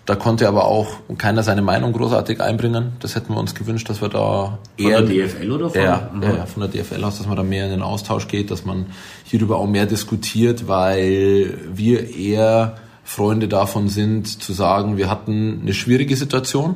da 0.07 0.17
konnte 0.17 0.49
aber 0.49 0.65
auch 0.65 0.89
keiner 1.19 1.45
seine 1.45 1.63
Meinung 1.63 1.93
großartig 1.93 2.41
einbringen. 2.41 2.95
Das 2.99 3.15
hätten 3.15 3.33
wir 3.33 3.39
uns 3.39 3.55
gewünscht, 3.55 3.89
dass 3.89 4.03
wir 4.03 4.09
da 4.09 4.59
eher... 4.77 4.99
Von 4.99 5.07
der 5.07 5.27
DFL 5.29 5.53
oder 5.53 5.71
von? 5.71 5.81
Ja, 5.81 6.11
mhm. 6.13 6.23
ja, 6.23 6.47
von 6.47 6.69
der 6.69 6.83
DFL 6.83 7.05
aus, 7.05 7.19
dass 7.19 7.29
man 7.29 7.37
da 7.37 7.45
mehr 7.45 7.67
in 7.67 7.71
den 7.71 7.83
Austausch 7.83 8.27
geht, 8.27 8.51
dass 8.51 8.65
man 8.65 8.87
hierüber 9.23 9.59
auch 9.59 9.69
mehr 9.69 9.87
diskutiert, 9.87 10.67
weil 10.67 11.59
wir 11.73 12.13
eher 12.13 12.75
Freunde 13.05 13.47
davon 13.47 13.89
sind, 13.89 14.43
zu 14.43 14.53
sagen, 14.53 14.97
wir 14.97 15.09
hatten 15.09 15.61
eine 15.63 15.75
schwierige 15.75 16.17
Situation, 16.17 16.75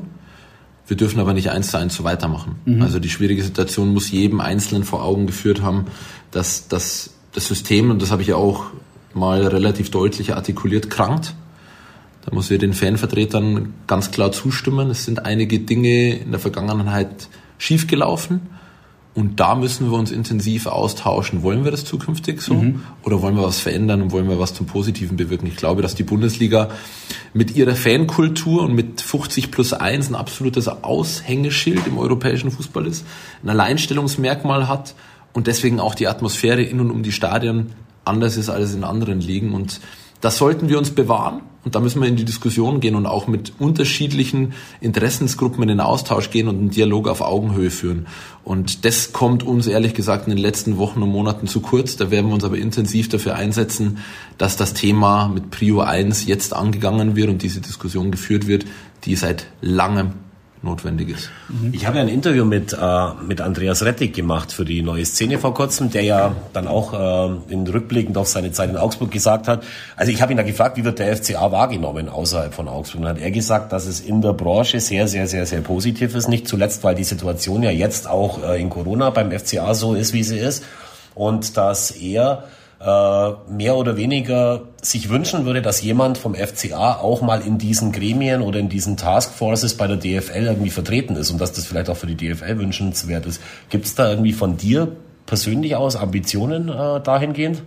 wir 0.87 0.97
dürfen 0.97 1.21
aber 1.21 1.33
nicht 1.33 1.51
eins 1.51 1.71
zu 1.71 1.79
eins 1.79 1.95
so 1.95 2.05
weitermachen. 2.05 2.57
Mhm. 2.65 2.83
Also 2.83 2.99
die 2.99 3.11
schwierige 3.11 3.43
Situation 3.43 3.93
muss 3.93 4.11
jedem 4.11 4.41
Einzelnen 4.41 4.85
vor 4.85 5.03
Augen 5.03 5.27
geführt 5.27 5.63
haben, 5.63 5.87
dass, 6.31 6.69
dass 6.69 7.11
das 7.33 7.47
System, 7.47 7.91
und 7.91 8.03
das 8.03 8.11
habe 8.11 8.23
ich 8.23 8.29
ja 8.29 8.37
auch 8.37 8.67
mal 9.13 9.47
relativ 9.47 9.91
deutlich 9.91 10.35
artikuliert, 10.35 10.91
krankt 10.91 11.35
da 12.25 12.35
muss 12.35 12.51
ich 12.51 12.59
den 12.59 12.73
Fanvertretern 12.73 13.75
ganz 13.87 14.11
klar 14.11 14.33
zustimmen. 14.33 14.91
Es 14.91 15.05
sind 15.05 15.27
einige 15.27 15.61
Dinge 15.61 16.15
in 16.17 16.31
der 16.31 16.41
Vergangenheit 16.41 17.29
schiefgelaufen. 17.59 18.41
Und 19.15 19.39
da 19.39 19.55
müssen 19.55 19.91
wir 19.91 19.97
uns 19.97 20.11
intensiv 20.11 20.67
austauschen. 20.67 21.45
Wollen 21.45 21.63
wir 21.63 21.71
das 21.71 21.85
zukünftig 21.85 22.43
so? 22.43 22.55
Mhm. 22.55 22.83
Oder 23.05 23.23
wollen 23.23 23.37
wir 23.37 23.45
was 23.45 23.61
verändern 23.61 24.03
und 24.03 24.11
wollen 24.11 24.29
wir 24.29 24.41
was 24.41 24.55
zum 24.55 24.67
Positiven 24.67 25.17
bewirken? 25.17 25.47
Ich 25.47 25.55
glaube, 25.55 25.83
dass 25.83 25.95
die 25.95 26.03
Bundesliga 26.03 26.71
mit 27.33 27.55
ihrer 27.55 27.77
Fankultur 27.77 28.63
und 28.65 28.75
mit 28.75 29.01
50 29.01 29.53
plus 29.53 29.73
1 29.73 30.09
ein 30.09 30.17
absolutes 30.17 30.67
Aushängeschild 30.67 31.87
im 31.87 31.97
europäischen 31.97 32.51
Fußball 32.51 32.87
ist, 32.87 33.07
ein 33.45 33.51
Alleinstellungsmerkmal 33.51 34.67
hat 34.67 34.97
und 35.33 35.47
deswegen 35.47 35.79
auch 35.79 35.95
die 35.95 36.09
Atmosphäre 36.09 36.63
in 36.63 36.81
und 36.81 36.91
um 36.91 37.05
die 37.05 37.13
Stadien 37.13 37.73
anders 38.05 38.37
ist 38.37 38.51
als 38.51 38.75
in 38.75 38.83
anderen 38.83 39.21
Ligen. 39.21 39.53
Und 39.53 39.81
das 40.21 40.39
sollten 40.39 40.69
wir 40.69 40.79
uns 40.79 40.91
bewahren 40.91 41.43
und 41.65 41.75
da 41.75 41.81
müssen 41.81 42.01
wir 42.01 42.09
in 42.09 42.17
die 42.17 42.25
Diskussion 42.25 42.81
gehen 42.81 42.95
und 42.95 43.07
auch 43.07 43.27
mit 43.27 43.53
unterschiedlichen 43.59 44.53
Interessensgruppen 44.81 45.63
in 45.63 45.69
den 45.69 45.81
Austausch 45.81 46.31
gehen 46.31 46.49
und 46.49 46.59
einen 46.59 46.71
Dialog 46.71 47.09
auf 47.09 47.23
Augenhöhe 47.23 47.71
führen. 47.71 48.07
Und 48.45 48.85
das 48.85 49.13
kommt 49.13 49.43
uns 49.43 49.67
ehrlich 49.67 49.95
gesagt 49.95 50.27
in 50.27 50.31
den 50.31 50.43
letzten 50.43 50.77
Wochen 50.77 51.03
und 51.03 51.09
Monaten 51.09 51.47
zu 51.47 51.61
kurz. 51.61 51.97
Da 51.97 52.11
werden 52.11 52.27
wir 52.27 52.35
uns 52.35 52.45
aber 52.45 52.59
intensiv 52.59 53.09
dafür 53.09 53.37
einsetzen, 53.37 53.99
dass 54.37 54.57
das 54.57 54.75
Thema 54.75 55.29
mit 55.29 55.51
Prio 55.51 55.81
1 55.81 56.27
jetzt 56.27 56.53
angegangen 56.53 57.17
wird 57.17 57.31
und 57.31 57.43
diese 57.43 57.61
Diskussion 57.61 58.11
geführt 58.11 58.47
wird, 58.47 58.67
die 59.05 59.17
seit 59.17 59.47
langem 59.63 60.13
notwendig 60.65 61.11
ist. 61.11 61.31
Ich 61.73 61.87
habe 61.87 61.99
ja 61.99 62.03
ein 62.03 62.09
Interview 62.09 62.45
mit, 62.45 62.73
äh, 62.73 63.09
mit 63.27 63.41
Andreas 63.41 63.85
Rettig 63.85 64.15
gemacht 64.15 64.53
für 64.53 64.65
die 64.65 64.83
neue 64.83 65.05
Szene 65.05 65.39
vor 65.39 65.55
kurzem, 65.55 65.91
der 65.91 66.03
ja 66.03 66.35
dann 66.53 66.67
auch 66.67 66.93
äh, 66.93 67.53
in 67.53 67.67
rückblickend 67.67 68.17
auf 68.19 68.27
seine 68.27 68.51
Zeit 68.53 68.71
in 68.71 68.77
Augsburg 68.77 69.11
gesagt 69.11 69.47
hat, 69.47 69.63
also 69.97 70.11
ich 70.11 70.21
habe 70.23 70.33
ihn 70.33 70.37
da 70.37 70.43
gefragt, 70.43 70.77
wie 70.77 70.85
wird 70.85 70.99
der 70.99 71.17
FCA 71.17 71.53
wahrgenommen 71.53 72.09
außerhalb 72.09 72.53
von 72.53 72.69
Augsburg? 72.69 73.01
Und 73.01 73.07
dann 73.07 73.17
hat 73.17 73.23
er 73.23 73.31
gesagt, 73.31 73.73
dass 73.73 73.87
es 73.87 74.01
in 74.01 74.23
der 74.23 74.33
Branche 74.33 74.81
sehr, 74.81 75.07
sehr, 75.07 75.27
sehr, 75.27 75.47
sehr 75.47 75.61
positiv 75.61 76.15
ist. 76.15 76.29
Nicht 76.29 76.49
zuletzt, 76.49 76.83
weil 76.83 76.95
die 76.95 77.05
Situation 77.05 77.63
ja 77.63 77.71
jetzt 77.71 78.09
auch 78.09 78.43
äh, 78.43 78.61
in 78.61 78.71
Corona 78.71 79.11
beim 79.11 79.31
FCA 79.31 79.75
so 79.75 79.95
ist, 79.95 80.13
wie 80.13 80.25
sie 80.25 80.39
ist. 80.39 80.65
Und 81.15 81.57
dass 81.57 81.91
er 81.93 82.45
mehr 82.85 83.77
oder 83.77 83.97
weniger 83.97 84.69
sich 84.83 85.09
wünschen 85.09 85.47
würde, 85.47 85.63
dass 85.63 85.81
jemand 85.81 86.19
vom 86.19 86.35
FCA 86.35 86.97
auch 86.97 87.23
mal 87.23 87.41
in 87.41 87.57
diesen 87.57 87.93
Gremien 87.93 88.43
oder 88.43 88.59
in 88.59 88.69
diesen 88.69 88.99
Taskforces 88.99 89.77
bei 89.77 89.87
der 89.87 89.97
DFL 89.97 90.45
irgendwie 90.45 90.71
vertreten 90.71 91.17
ist 91.17 91.31
und 91.31 91.41
dass 91.41 91.53
das 91.53 91.65
vielleicht 91.65 91.89
auch 91.89 91.97
für 91.97 92.07
die 92.07 92.17
DFL 92.17 92.59
wünschenswert 92.59 93.25
ist. 93.25 93.41
Gibt 93.71 93.87
es 93.87 93.95
da 93.95 94.11
irgendwie 94.11 94.35
von 94.35 94.59
dir 94.59 94.97
persönlich 95.25 95.77
aus 95.77 95.97
Ambitionen 95.97 96.69
äh, 96.69 97.01
dahingehend? 97.01 97.63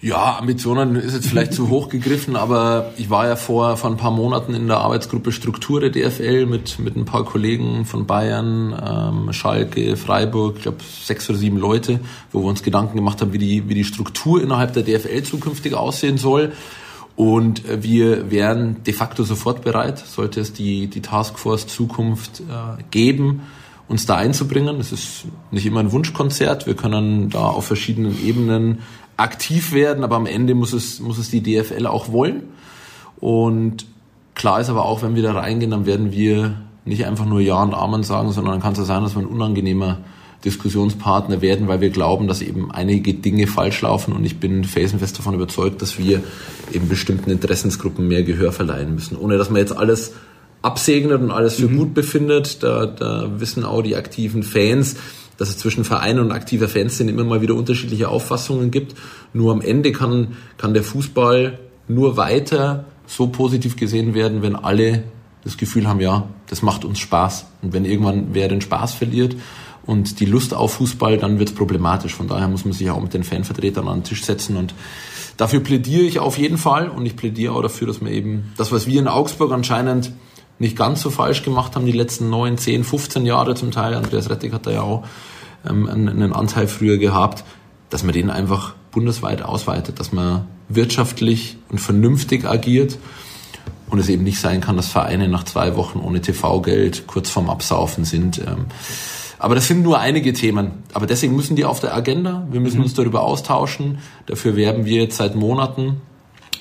Ja, 0.00 0.36
Ambitionen 0.38 0.94
ist 0.96 1.14
jetzt 1.14 1.26
vielleicht 1.26 1.54
zu 1.54 1.70
hoch 1.70 1.88
gegriffen, 1.88 2.36
aber 2.36 2.92
ich 2.98 3.08
war 3.08 3.26
ja 3.26 3.34
vor, 3.34 3.78
vor 3.78 3.88
ein 3.88 3.96
paar 3.96 4.10
Monaten 4.10 4.52
in 4.52 4.68
der 4.68 4.78
Arbeitsgruppe 4.78 5.32
Struktur 5.32 5.80
der 5.80 5.88
DFL 5.88 6.44
mit, 6.44 6.78
mit 6.78 6.96
ein 6.96 7.06
paar 7.06 7.24
Kollegen 7.24 7.86
von 7.86 8.06
Bayern, 8.06 8.76
ähm, 8.86 9.32
Schalke, 9.32 9.96
Freiburg, 9.96 10.56
ich 10.56 10.62
glaube 10.62 10.78
sechs 11.02 11.30
oder 11.30 11.38
sieben 11.38 11.56
Leute, 11.56 12.00
wo 12.30 12.42
wir 12.42 12.48
uns 12.48 12.62
Gedanken 12.62 12.96
gemacht 12.96 13.22
haben, 13.22 13.32
wie 13.32 13.38
die, 13.38 13.70
wie 13.70 13.74
die 13.74 13.84
Struktur 13.84 14.42
innerhalb 14.42 14.74
der 14.74 14.82
DFL 14.82 15.22
zukünftig 15.22 15.72
aussehen 15.72 16.18
soll. 16.18 16.52
Und 17.16 17.62
wir 17.66 18.30
wären 18.30 18.84
de 18.84 18.92
facto 18.92 19.24
sofort 19.24 19.62
bereit, 19.62 19.98
sollte 19.98 20.40
es 20.40 20.52
die, 20.52 20.88
die 20.88 21.00
Taskforce 21.00 21.66
Zukunft 21.66 22.40
äh, 22.40 22.82
geben, 22.90 23.40
uns 23.88 24.04
da 24.04 24.16
einzubringen. 24.16 24.78
Es 24.78 24.92
ist 24.92 25.24
nicht 25.50 25.64
immer 25.64 25.80
ein 25.80 25.92
Wunschkonzert. 25.92 26.66
Wir 26.66 26.74
können 26.74 27.30
da 27.30 27.46
auf 27.46 27.64
verschiedenen 27.64 28.22
Ebenen 28.22 28.80
aktiv 29.16 29.72
werden, 29.72 30.04
aber 30.04 30.16
am 30.16 30.26
Ende 30.26 30.54
muss 30.54 30.72
es, 30.72 31.00
muss 31.00 31.18
es 31.18 31.30
die 31.30 31.42
DFL 31.42 31.86
auch 31.86 32.12
wollen. 32.12 32.42
Und 33.18 33.86
klar 34.34 34.60
ist 34.60 34.68
aber 34.68 34.84
auch, 34.84 35.02
wenn 35.02 35.14
wir 35.14 35.22
da 35.22 35.32
reingehen, 35.32 35.70
dann 35.70 35.86
werden 35.86 36.12
wir 36.12 36.56
nicht 36.84 37.06
einfach 37.06 37.26
nur 37.26 37.40
Ja 37.40 37.62
und 37.62 37.74
Amen 37.74 38.02
sagen, 38.02 38.30
sondern 38.32 38.54
dann 38.54 38.62
kann 38.62 38.72
es 38.72 38.78
ja 38.78 38.84
sein, 38.84 39.02
dass 39.02 39.16
wir 39.16 39.22
ein 39.22 39.26
unangenehmer 39.26 39.98
Diskussionspartner 40.44 41.40
werden, 41.40 41.66
weil 41.66 41.80
wir 41.80 41.90
glauben, 41.90 42.28
dass 42.28 42.42
eben 42.42 42.70
einige 42.70 43.14
Dinge 43.14 43.46
falsch 43.46 43.80
laufen 43.82 44.12
und 44.12 44.24
ich 44.24 44.38
bin 44.38 44.64
felsenfest 44.64 45.18
davon 45.18 45.34
überzeugt, 45.34 45.82
dass 45.82 45.98
wir 45.98 46.22
eben 46.72 46.88
bestimmten 46.88 47.30
Interessensgruppen 47.30 48.06
mehr 48.06 48.22
Gehör 48.22 48.52
verleihen 48.52 48.94
müssen, 48.94 49.16
ohne 49.16 49.38
dass 49.38 49.50
man 49.50 49.60
jetzt 49.60 49.76
alles 49.76 50.12
absegnet 50.62 51.20
und 51.20 51.30
alles 51.30 51.56
für 51.56 51.68
mhm. 51.68 51.78
gut 51.78 51.94
befindet. 51.94 52.62
Da, 52.62 52.86
da 52.86 53.40
wissen 53.40 53.64
auch 53.64 53.82
die 53.82 53.96
aktiven 53.96 54.42
Fans, 54.42 54.96
dass 55.36 55.48
es 55.48 55.58
zwischen 55.58 55.84
Vereinen 55.84 56.20
und 56.20 56.32
aktiver 56.32 56.68
Fanszene 56.68 57.10
immer 57.10 57.24
mal 57.24 57.42
wieder 57.42 57.54
unterschiedliche 57.54 58.08
Auffassungen 58.08 58.70
gibt. 58.70 58.94
Nur 59.32 59.52
am 59.52 59.60
Ende 59.60 59.92
kann, 59.92 60.36
kann 60.56 60.74
der 60.74 60.82
Fußball 60.82 61.58
nur 61.88 62.16
weiter 62.16 62.86
so 63.06 63.28
positiv 63.28 63.76
gesehen 63.76 64.14
werden, 64.14 64.42
wenn 64.42 64.56
alle 64.56 65.04
das 65.44 65.56
Gefühl 65.56 65.86
haben, 65.86 66.00
ja, 66.00 66.28
das 66.48 66.62
macht 66.62 66.84
uns 66.84 66.98
Spaß. 66.98 67.46
Und 67.62 67.72
wenn 67.72 67.84
irgendwann 67.84 68.28
wer 68.32 68.48
den 68.48 68.60
Spaß 68.60 68.94
verliert 68.94 69.36
und 69.84 70.18
die 70.18 70.26
Lust 70.26 70.54
auf 70.54 70.74
Fußball, 70.74 71.18
dann 71.18 71.38
wird 71.38 71.50
es 71.50 71.54
problematisch. 71.54 72.14
Von 72.14 72.26
daher 72.26 72.48
muss 72.48 72.64
man 72.64 72.72
sich 72.72 72.90
auch 72.90 73.00
mit 73.00 73.14
den 73.14 73.22
Fanvertretern 73.22 73.86
an 73.86 73.98
den 73.98 74.04
Tisch 74.04 74.24
setzen 74.24 74.56
und 74.56 74.74
dafür 75.36 75.60
plädiere 75.60 76.02
ich 76.02 76.18
auf 76.18 76.38
jeden 76.38 76.58
Fall 76.58 76.88
und 76.88 77.06
ich 77.06 77.14
plädiere 77.14 77.52
auch 77.52 77.62
dafür, 77.62 77.86
dass 77.86 78.00
man 78.00 78.10
eben 78.10 78.52
das, 78.56 78.72
was 78.72 78.86
wir 78.86 78.98
in 78.98 79.06
Augsburg 79.06 79.52
anscheinend 79.52 80.10
nicht 80.58 80.76
ganz 80.76 81.02
so 81.02 81.10
falsch 81.10 81.42
gemacht 81.42 81.76
haben, 81.76 81.86
die 81.86 81.92
letzten 81.92 82.30
neun, 82.30 82.58
zehn, 82.58 82.84
15 82.84 83.26
Jahre 83.26 83.54
zum 83.54 83.70
Teil. 83.70 83.94
Andreas 83.94 84.30
Rettig 84.30 84.52
hat 84.52 84.66
da 84.66 84.70
ja 84.70 84.82
auch 84.82 85.04
ähm, 85.68 85.88
einen 85.88 86.32
Anteil 86.32 86.68
früher 86.68 86.98
gehabt, 86.98 87.44
dass 87.90 88.02
man 88.02 88.12
den 88.12 88.30
einfach 88.30 88.74
bundesweit 88.90 89.42
ausweitet, 89.42 90.00
dass 90.00 90.12
man 90.12 90.46
wirtschaftlich 90.68 91.58
und 91.68 91.80
vernünftig 91.80 92.46
agiert 92.46 92.98
und 93.90 93.98
es 93.98 94.08
eben 94.08 94.24
nicht 94.24 94.40
sein 94.40 94.60
kann, 94.60 94.76
dass 94.76 94.88
Vereine 94.88 95.28
nach 95.28 95.44
zwei 95.44 95.76
Wochen 95.76 96.00
ohne 96.00 96.20
TV-Geld 96.20 97.06
kurz 97.06 97.30
vorm 97.30 97.50
Absaufen 97.50 98.04
sind. 98.04 98.38
Ähm. 98.38 98.66
Aber 99.38 99.54
das 99.54 99.68
sind 99.68 99.82
nur 99.82 100.00
einige 100.00 100.32
Themen. 100.32 100.82
Aber 100.92 101.06
deswegen 101.06 101.36
müssen 101.36 101.56
die 101.56 101.64
auf 101.64 101.80
der 101.80 101.94
Agenda. 101.94 102.46
Wir 102.50 102.60
müssen 102.60 102.78
mhm. 102.78 102.84
uns 102.84 102.94
darüber 102.94 103.22
austauschen. 103.22 103.98
Dafür 104.26 104.56
werben 104.56 104.86
wir 104.86 105.02
jetzt 105.02 105.18
seit 105.18 105.36
Monaten 105.36 106.00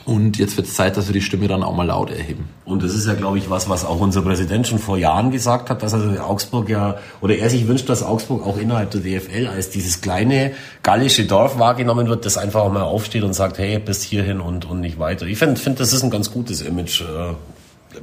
und 0.06 0.38
jetzt 0.38 0.56
wird 0.56 0.68
es 0.68 0.76
Zeit, 0.76 0.98
dass 0.98 1.08
wir 1.08 1.14
die 1.14 1.22
Stimme 1.22 1.48
dann 1.48 1.64
auch 1.64 1.76
mal 1.76 1.88
laut 1.88 2.12
erheben. 2.12 2.48
Und 2.64 2.84
das 2.84 2.94
ist 2.94 3.08
ja, 3.08 3.16
glaube 3.16 3.40
ich, 3.40 3.50
was, 3.50 3.70
was 3.70 3.84
auch 3.84 4.00
unser 4.00 4.22
Präsident 4.22 4.68
schon 4.68 4.78
vor 4.78 4.98
Jahren 4.98 5.32
gesagt 5.32 5.72
hat, 5.72 5.82
dass 5.82 5.96
also 5.96 6.10
Augsburg 6.20 6.70
ja, 6.70 6.98
oder 7.22 7.36
er 7.36 7.50
sich 7.50 7.68
wünscht, 7.68 7.90
dass 7.90 8.04
Augsburg 8.04 8.46
auch 8.46 8.58
innerhalb 8.58 8.92
der 8.92 9.02
DFL 9.02 9.48
als 9.48 9.72
dieses 9.72 10.02
kleine 10.02 10.52
gallische 10.84 11.26
Dorf 11.26 11.58
wahrgenommen 11.58 12.08
wird, 12.08 12.24
das 12.26 12.38
einfach 12.38 12.62
auch 12.62 12.72
mal 12.72 12.84
aufsteht 12.84 13.24
und 13.24 13.34
sagt, 13.34 13.58
hey, 13.58 13.80
bis 13.80 14.04
hierhin 14.04 14.42
und, 14.42 14.66
und 14.66 14.80
nicht 14.80 15.00
weiter. 15.00 15.26
Ich 15.26 15.40
finde, 15.40 15.60
find, 15.60 15.80
das 15.80 15.92
ist 15.92 16.04
ein 16.04 16.12
ganz 16.12 16.32
gutes 16.32 16.62
Image. 16.62 17.02
Äh, 17.02 17.34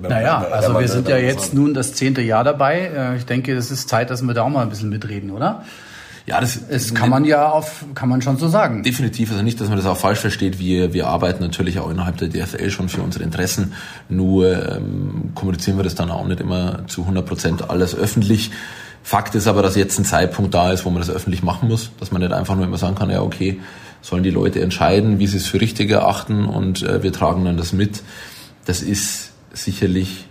naja, 0.08 0.46
also 0.50 0.78
wir 0.80 0.88
sind 0.88 1.08
ja 1.08 1.18
jetzt 1.18 1.54
nun 1.54 1.72
das 1.72 1.92
zehnte 1.94 2.20
Jahr 2.20 2.42
dabei. 2.42 2.90
Äh, 2.96 3.16
ich 3.18 3.26
denke, 3.26 3.54
es 3.54 3.70
ist 3.70 3.88
Zeit, 3.88 4.10
dass 4.10 4.22
wir 4.22 4.34
da 4.34 4.42
auch 4.42 4.48
mal 4.48 4.62
ein 4.62 4.70
bisschen 4.70 4.88
mitreden, 4.88 5.30
oder? 5.30 5.64
Ja, 6.26 6.40
das, 6.40 6.68
das 6.68 6.94
kann 6.94 7.10
man 7.10 7.24
ja 7.24 7.50
auf, 7.50 7.84
kann 7.94 8.08
man 8.08 8.22
schon 8.22 8.36
so 8.36 8.48
sagen. 8.48 8.82
Definitiv, 8.84 9.32
also 9.32 9.42
nicht, 9.42 9.60
dass 9.60 9.68
man 9.68 9.76
das 9.76 9.86
auch 9.86 9.96
falsch 9.96 10.20
versteht. 10.20 10.58
Wir, 10.58 10.92
wir 10.92 11.08
arbeiten 11.08 11.42
natürlich 11.42 11.80
auch 11.80 11.90
innerhalb 11.90 12.16
der 12.18 12.28
DFL 12.28 12.70
schon 12.70 12.88
für 12.88 13.02
unsere 13.02 13.24
Interessen. 13.24 13.72
Nur 14.08 14.76
ähm, 14.76 15.32
kommunizieren 15.34 15.78
wir 15.78 15.82
das 15.82 15.96
dann 15.96 16.10
auch 16.10 16.26
nicht 16.26 16.40
immer 16.40 16.86
zu 16.86 17.02
100 17.02 17.26
Prozent 17.26 17.70
alles 17.70 17.94
öffentlich. 17.94 18.52
Fakt 19.02 19.34
ist 19.34 19.48
aber, 19.48 19.62
dass 19.62 19.74
jetzt 19.74 19.98
ein 19.98 20.04
Zeitpunkt 20.04 20.54
da 20.54 20.70
ist, 20.70 20.84
wo 20.84 20.90
man 20.90 21.00
das 21.00 21.10
öffentlich 21.10 21.42
machen 21.42 21.68
muss, 21.68 21.90
dass 21.98 22.12
man 22.12 22.22
nicht 22.22 22.32
einfach 22.32 22.54
nur 22.54 22.64
immer 22.64 22.78
sagen 22.78 22.94
kann, 22.94 23.10
ja 23.10 23.20
okay, 23.20 23.60
sollen 24.00 24.22
die 24.22 24.30
Leute 24.30 24.60
entscheiden, 24.60 25.18
wie 25.18 25.26
sie 25.26 25.38
es 25.38 25.48
für 25.48 25.60
richtig 25.60 25.90
erachten 25.90 26.44
und 26.44 26.82
äh, 26.82 27.02
wir 27.02 27.12
tragen 27.12 27.44
dann 27.44 27.56
das 27.56 27.72
mit. 27.72 28.02
Das 28.64 28.80
ist 28.80 29.32
sicherlich 29.52 30.26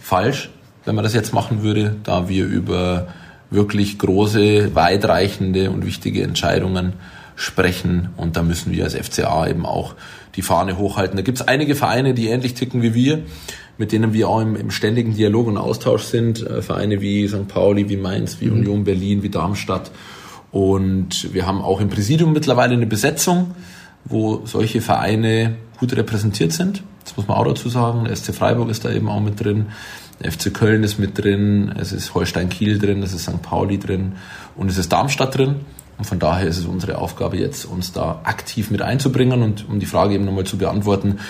falsch, 0.00 0.50
wenn 0.84 0.94
man 0.94 1.02
das 1.02 1.14
jetzt 1.14 1.34
machen 1.34 1.62
würde, 1.62 1.96
da 2.04 2.28
wir 2.28 2.46
über 2.46 3.08
wirklich 3.50 3.98
große, 3.98 4.74
weitreichende 4.74 5.70
und 5.70 5.86
wichtige 5.86 6.22
Entscheidungen 6.22 6.94
sprechen. 7.36 8.08
Und 8.16 8.36
da 8.36 8.42
müssen 8.42 8.72
wir 8.72 8.84
als 8.84 8.94
FCA 8.94 9.46
eben 9.46 9.66
auch 9.66 9.94
die 10.34 10.42
Fahne 10.42 10.78
hochhalten. 10.78 11.16
Da 11.16 11.22
gibt 11.22 11.40
es 11.40 11.46
einige 11.46 11.74
Vereine, 11.74 12.14
die 12.14 12.28
ähnlich 12.28 12.54
ticken 12.54 12.82
wie 12.82 12.94
wir, 12.94 13.22
mit 13.78 13.92
denen 13.92 14.12
wir 14.12 14.28
auch 14.28 14.40
im, 14.40 14.56
im 14.56 14.70
ständigen 14.70 15.14
Dialog 15.14 15.46
und 15.46 15.58
Austausch 15.58 16.02
sind. 16.02 16.42
Äh, 16.42 16.62
Vereine 16.62 17.00
wie 17.00 17.28
St. 17.28 17.48
Pauli, 17.48 17.88
wie 17.88 17.96
Mainz, 17.96 18.40
wie 18.40 18.46
mhm. 18.46 18.58
Union 18.58 18.84
Berlin, 18.84 19.22
wie 19.22 19.28
Darmstadt. 19.28 19.90
Und 20.50 21.32
wir 21.34 21.46
haben 21.46 21.60
auch 21.60 21.80
im 21.80 21.88
Präsidium 21.88 22.32
mittlerweile 22.32 22.74
eine 22.74 22.86
Besetzung, 22.86 23.54
wo 24.04 24.42
solche 24.46 24.80
Vereine 24.80 25.56
gut 25.78 25.94
repräsentiert 25.94 26.52
sind. 26.52 26.82
Das 27.04 27.16
muss 27.16 27.28
man 27.28 27.36
auch 27.36 27.44
dazu 27.44 27.68
sagen. 27.68 28.04
Der 28.04 28.16
SC 28.16 28.34
Freiburg 28.34 28.70
ist 28.70 28.84
da 28.84 28.90
eben 28.90 29.08
auch 29.08 29.20
mit 29.20 29.42
drin. 29.42 29.66
FC 30.22 30.52
Köln 30.52 30.82
ist 30.82 30.98
mit 30.98 31.18
drin. 31.18 31.72
Es 31.78 31.92
ist 31.92 32.14
Holstein 32.14 32.48
Kiel 32.48 32.78
drin. 32.78 33.02
Es 33.02 33.12
ist 33.12 33.24
St. 33.24 33.42
Pauli 33.42 33.78
drin. 33.78 34.12
Und 34.56 34.70
es 34.70 34.78
ist 34.78 34.92
Darmstadt 34.92 35.36
drin. 35.36 35.56
Und 35.98 36.04
von 36.04 36.18
daher 36.18 36.46
ist 36.46 36.58
es 36.58 36.66
unsere 36.66 36.98
Aufgabe 36.98 37.38
jetzt, 37.38 37.64
uns 37.64 37.92
da 37.92 38.20
aktiv 38.24 38.70
mit 38.70 38.82
einzubringen 38.82 39.42
und 39.42 39.68
um 39.68 39.80
die 39.80 39.86
Frage 39.86 40.14
eben 40.14 40.24
nochmal 40.24 40.44
zu 40.44 40.58
beantworten. 40.58 41.20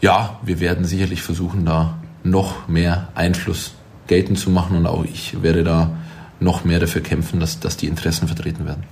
Ja, 0.00 0.40
wir 0.42 0.60
werden 0.60 0.84
sicherlich 0.84 1.22
versuchen, 1.22 1.66
da 1.66 1.98
noch 2.22 2.68
mehr 2.68 3.08
Einfluss 3.14 3.74
geltend 4.06 4.38
zu 4.38 4.50
machen 4.50 4.76
und 4.76 4.86
auch 4.86 5.04
ich 5.04 5.42
werde 5.42 5.64
da 5.64 5.90
noch 6.40 6.64
mehr 6.64 6.78
dafür 6.78 7.02
kämpfen, 7.02 7.40
dass, 7.40 7.60
dass 7.60 7.76
die 7.76 7.86
Interessen 7.86 8.26
vertreten 8.28 8.64
werden. 8.64 8.84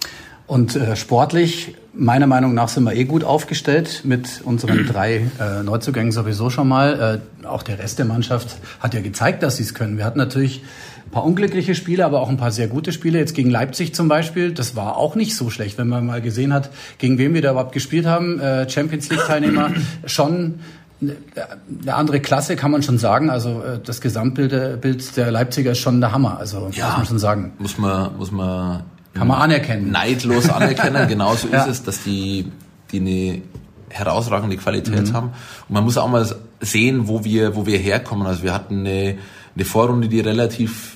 Und 0.46 0.76
äh, 0.76 0.94
sportlich, 0.94 1.74
meiner 1.92 2.26
Meinung 2.26 2.54
nach, 2.54 2.68
sind 2.68 2.84
wir 2.84 2.94
eh 2.94 3.04
gut 3.04 3.24
aufgestellt 3.24 4.02
mit 4.04 4.42
unseren 4.44 4.86
drei 4.86 5.26
äh, 5.40 5.62
Neuzugängen 5.64 6.12
sowieso 6.12 6.50
schon 6.50 6.68
mal. 6.68 7.20
Äh, 7.42 7.46
auch 7.46 7.62
der 7.62 7.78
Rest 7.78 7.98
der 7.98 8.06
Mannschaft 8.06 8.58
hat 8.80 8.94
ja 8.94 9.00
gezeigt, 9.00 9.42
dass 9.42 9.56
sie 9.56 9.64
es 9.64 9.74
können. 9.74 9.98
Wir 9.98 10.04
hatten 10.04 10.18
natürlich 10.18 10.62
ein 11.06 11.10
paar 11.10 11.24
unglückliche 11.24 11.74
Spiele, 11.74 12.04
aber 12.04 12.20
auch 12.20 12.28
ein 12.28 12.36
paar 12.36 12.52
sehr 12.52 12.68
gute 12.68 12.92
Spiele. 12.92 13.18
Jetzt 13.18 13.34
gegen 13.34 13.50
Leipzig 13.50 13.94
zum 13.94 14.08
Beispiel, 14.08 14.52
das 14.52 14.76
war 14.76 14.96
auch 14.96 15.16
nicht 15.16 15.36
so 15.36 15.50
schlecht, 15.50 15.78
wenn 15.78 15.88
man 15.88 16.06
mal 16.06 16.20
gesehen 16.20 16.52
hat, 16.52 16.70
gegen 16.98 17.18
wen 17.18 17.34
wir 17.34 17.42
da 17.42 17.50
überhaupt 17.52 17.72
gespielt 17.72 18.06
haben. 18.06 18.38
Äh, 18.38 18.68
Champions 18.68 19.08
League-Teilnehmer 19.08 19.70
schon 20.06 20.60
eine 21.00 21.94
andere 21.94 22.20
Klasse 22.20 22.56
kann 22.56 22.70
man 22.70 22.82
schon 22.82 22.98
sagen. 22.98 23.30
Also 23.30 23.62
äh, 23.62 23.80
das 23.84 24.00
Gesamtbild 24.00 24.52
äh, 24.52 24.96
der 25.16 25.30
Leipziger 25.30 25.72
ist 25.72 25.78
schon 25.78 26.00
der 26.00 26.12
Hammer. 26.12 26.38
Also 26.38 26.70
ja, 26.72 26.86
muss 26.86 26.96
man 26.96 27.06
schon 27.06 27.18
sagen. 27.18 27.52
Muss 27.58 27.78
man 27.78 28.16
muss 28.16 28.32
man 28.32 28.84
kann 29.16 29.28
man 29.28 29.40
anerkennen. 29.40 29.90
Neidlos 29.90 30.48
anerkennen. 30.48 31.08
Genauso 31.08 31.48
ja. 31.48 31.64
ist 31.64 31.68
es, 31.68 31.82
dass 31.82 32.02
die 32.02 32.50
die 32.92 33.00
eine 33.00 33.42
herausragende 33.90 34.56
Qualität 34.56 35.08
mhm. 35.08 35.12
haben. 35.12 35.26
Und 35.68 35.74
man 35.74 35.84
muss 35.84 35.98
auch 35.98 36.08
mal 36.08 36.26
sehen, 36.60 37.08
wo 37.08 37.24
wir 37.24 37.56
wo 37.56 37.66
wir 37.66 37.78
herkommen. 37.78 38.26
Also 38.26 38.42
wir 38.42 38.54
hatten 38.54 38.80
eine 38.80 39.18
eine 39.54 39.64
Vorrunde, 39.64 40.08
die 40.08 40.20
relativ 40.20 40.95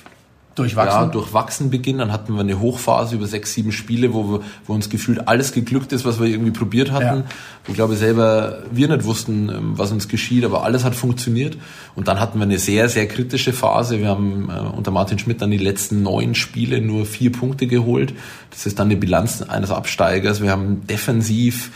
durchwachsen. 0.61 1.01
Ja, 1.01 1.05
durchwachsen 1.07 1.69
beginnen. 1.69 1.99
Dann 1.99 2.11
hatten 2.11 2.33
wir 2.33 2.41
eine 2.41 2.59
Hochphase 2.59 3.15
über 3.15 3.27
sechs, 3.27 3.53
sieben 3.53 3.71
Spiele, 3.71 4.13
wo, 4.13 4.31
wir, 4.31 4.39
wo 4.65 4.73
uns 4.73 4.89
gefühlt 4.89 5.27
alles 5.27 5.51
geglückt 5.51 5.91
ist, 5.93 6.05
was 6.05 6.19
wir 6.19 6.27
irgendwie 6.27 6.51
probiert 6.51 6.91
hatten. 6.91 7.19
Ja. 7.19 7.23
Wo, 7.65 7.73
glaube 7.73 7.93
ich, 7.93 7.99
selber 7.99 8.63
wir 8.71 8.87
nicht 8.87 9.03
wussten, 9.03 9.49
ähm, 9.49 9.77
was 9.77 9.91
uns 9.91 10.07
geschieht, 10.07 10.45
aber 10.45 10.63
alles 10.63 10.83
hat 10.83 10.95
funktioniert. 10.95 11.57
Und 11.95 12.07
dann 12.07 12.19
hatten 12.19 12.39
wir 12.39 12.43
eine 12.43 12.59
sehr, 12.59 12.89
sehr 12.89 13.07
kritische 13.07 13.53
Phase. 13.53 13.99
Wir 13.99 14.07
haben 14.07 14.49
äh, 14.49 14.59
unter 14.75 14.91
Martin 14.91 15.19
Schmidt 15.19 15.41
dann 15.41 15.51
die 15.51 15.57
letzten 15.57 16.03
neun 16.03 16.35
Spiele 16.35 16.81
nur 16.81 17.05
vier 17.05 17.31
Punkte 17.31 17.67
geholt. 17.67 18.13
Das 18.49 18.65
ist 18.65 18.79
dann 18.79 18.89
die 18.89 18.95
Bilanz 18.95 19.41
eines 19.41 19.71
Absteigers. 19.71 20.41
Wir 20.41 20.51
haben 20.51 20.85
defensiv 20.87 21.71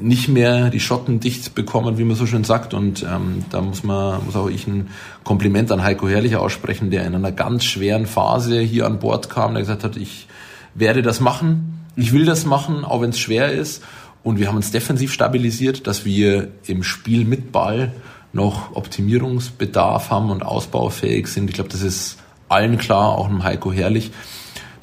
nicht 0.00 0.28
mehr 0.28 0.70
die 0.70 0.80
Schotten 0.80 1.20
dicht 1.20 1.54
bekommen, 1.54 1.98
wie 1.98 2.04
man 2.04 2.16
so 2.16 2.26
schön 2.26 2.44
sagt. 2.44 2.74
Und 2.74 3.02
ähm, 3.02 3.44
da 3.50 3.60
muss 3.60 3.82
man, 3.82 4.24
muss 4.24 4.36
auch 4.36 4.48
ich 4.48 4.66
ein 4.66 4.88
Kompliment 5.24 5.72
an 5.72 5.82
Heiko 5.82 6.08
Herrlich 6.08 6.36
aussprechen, 6.36 6.90
der 6.90 7.06
in 7.06 7.14
einer 7.14 7.32
ganz 7.32 7.64
schweren 7.64 8.06
Phase 8.06 8.60
hier 8.60 8.86
an 8.86 8.98
Bord 8.98 9.30
kam, 9.30 9.54
der 9.54 9.62
gesagt 9.62 9.84
hat, 9.84 9.96
ich 9.96 10.28
werde 10.74 11.02
das 11.02 11.20
machen, 11.20 11.84
ich 11.96 12.12
will 12.12 12.24
das 12.24 12.46
machen, 12.46 12.84
auch 12.84 13.00
wenn 13.00 13.10
es 13.10 13.18
schwer 13.18 13.52
ist. 13.52 13.82
Und 14.22 14.38
wir 14.38 14.48
haben 14.48 14.56
uns 14.56 14.70
defensiv 14.70 15.12
stabilisiert, 15.12 15.86
dass 15.86 16.04
wir 16.04 16.48
im 16.66 16.82
Spiel 16.82 17.24
mit 17.24 17.52
Ball 17.52 17.92
noch 18.32 18.76
Optimierungsbedarf 18.76 20.10
haben 20.10 20.30
und 20.30 20.42
ausbaufähig 20.42 21.28
sind. 21.28 21.48
Ich 21.48 21.54
glaube, 21.54 21.70
das 21.70 21.82
ist 21.82 22.18
allen 22.48 22.78
klar, 22.78 23.16
auch 23.16 23.28
einem 23.28 23.44
Heiko 23.44 23.72
Herrlich 23.72 24.10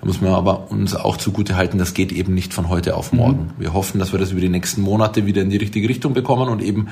muss 0.05 0.21
man 0.21 0.33
aber 0.33 0.71
uns 0.71 0.95
auch 0.95 1.17
zugute 1.17 1.55
halten, 1.55 1.77
das 1.77 1.93
geht 1.93 2.11
eben 2.11 2.33
nicht 2.33 2.53
von 2.53 2.69
heute 2.69 2.95
auf 2.95 3.11
morgen. 3.11 3.53
Mhm. 3.57 3.61
Wir 3.61 3.73
hoffen, 3.73 3.99
dass 3.99 4.11
wir 4.11 4.19
das 4.19 4.31
über 4.31 4.41
die 4.41 4.49
nächsten 4.49 4.81
Monate 4.81 5.25
wieder 5.25 5.41
in 5.41 5.49
die 5.49 5.57
richtige 5.57 5.89
Richtung 5.89 6.13
bekommen 6.13 6.47
und 6.47 6.61
eben 6.61 6.87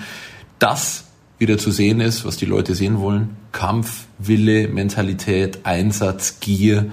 das 0.60 1.06
wieder 1.38 1.58
zu 1.58 1.71
sehen 1.71 1.99
ist, 1.99 2.26
was 2.26 2.38
die 2.38 2.45
Leute 2.45 2.73
sehen 2.73 2.99
wollen. 2.99 3.38
Kampf, 3.52 4.06
Wille, 4.17 4.67
Mentalität, 4.67 5.60
Einsatz, 5.63 6.39
Gier 6.39 6.88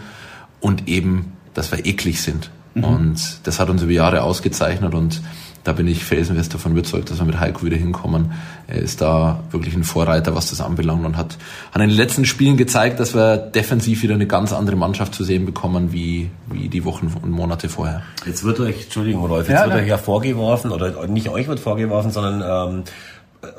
und 0.60 0.88
eben, 0.88 1.32
dass 1.54 1.72
wir 1.72 1.86
eklig 1.86 2.20
sind. 2.20 2.50
Mhm. 2.74 2.84
Und 2.84 3.40
das 3.44 3.58
hat 3.58 3.70
uns 3.70 3.82
über 3.82 3.92
Jahre 3.92 4.22
ausgezeichnet 4.22 4.94
und 4.94 5.22
da 5.64 5.72
bin 5.72 5.86
ich 5.86 6.04
felsenfest 6.04 6.54
davon 6.54 6.72
überzeugt, 6.72 7.10
dass 7.10 7.18
wir 7.18 7.26
mit 7.26 7.38
Heiko 7.38 7.64
wieder 7.64 7.76
hinkommen. 7.76 8.32
Er 8.66 8.78
ist 8.78 9.00
da 9.00 9.40
wirklich 9.50 9.74
ein 9.74 9.84
Vorreiter, 9.84 10.34
was 10.34 10.50
das 10.50 10.60
anbelangt 10.60 11.04
und 11.04 11.16
hat, 11.16 11.36
hat 11.72 11.82
in 11.82 11.88
den 11.88 11.96
letzten 11.96 12.24
Spielen 12.24 12.56
gezeigt, 12.56 12.98
dass 12.98 13.14
wir 13.14 13.36
defensiv 13.36 14.02
wieder 14.02 14.14
eine 14.14 14.26
ganz 14.26 14.52
andere 14.52 14.76
Mannschaft 14.76 15.14
zu 15.14 15.22
sehen 15.22 15.44
bekommen, 15.44 15.92
wie, 15.92 16.30
wie 16.50 16.68
die 16.68 16.84
Wochen 16.84 17.12
und 17.22 17.30
Monate 17.30 17.68
vorher. 17.68 18.02
Jetzt 18.24 18.42
wird 18.44 18.58
euch, 18.60 18.84
Entschuldigung, 18.84 19.26
Rolf, 19.26 19.48
jetzt 19.48 19.60
ja, 19.60 19.66
wird 19.66 19.82
euch 19.82 19.88
ja 19.88 19.98
vorgeworfen, 19.98 20.70
oder 20.70 21.06
nicht 21.06 21.28
euch 21.28 21.46
wird 21.46 21.60
vorgeworfen, 21.60 22.10
sondern 22.10 22.70
ähm, 22.70 22.82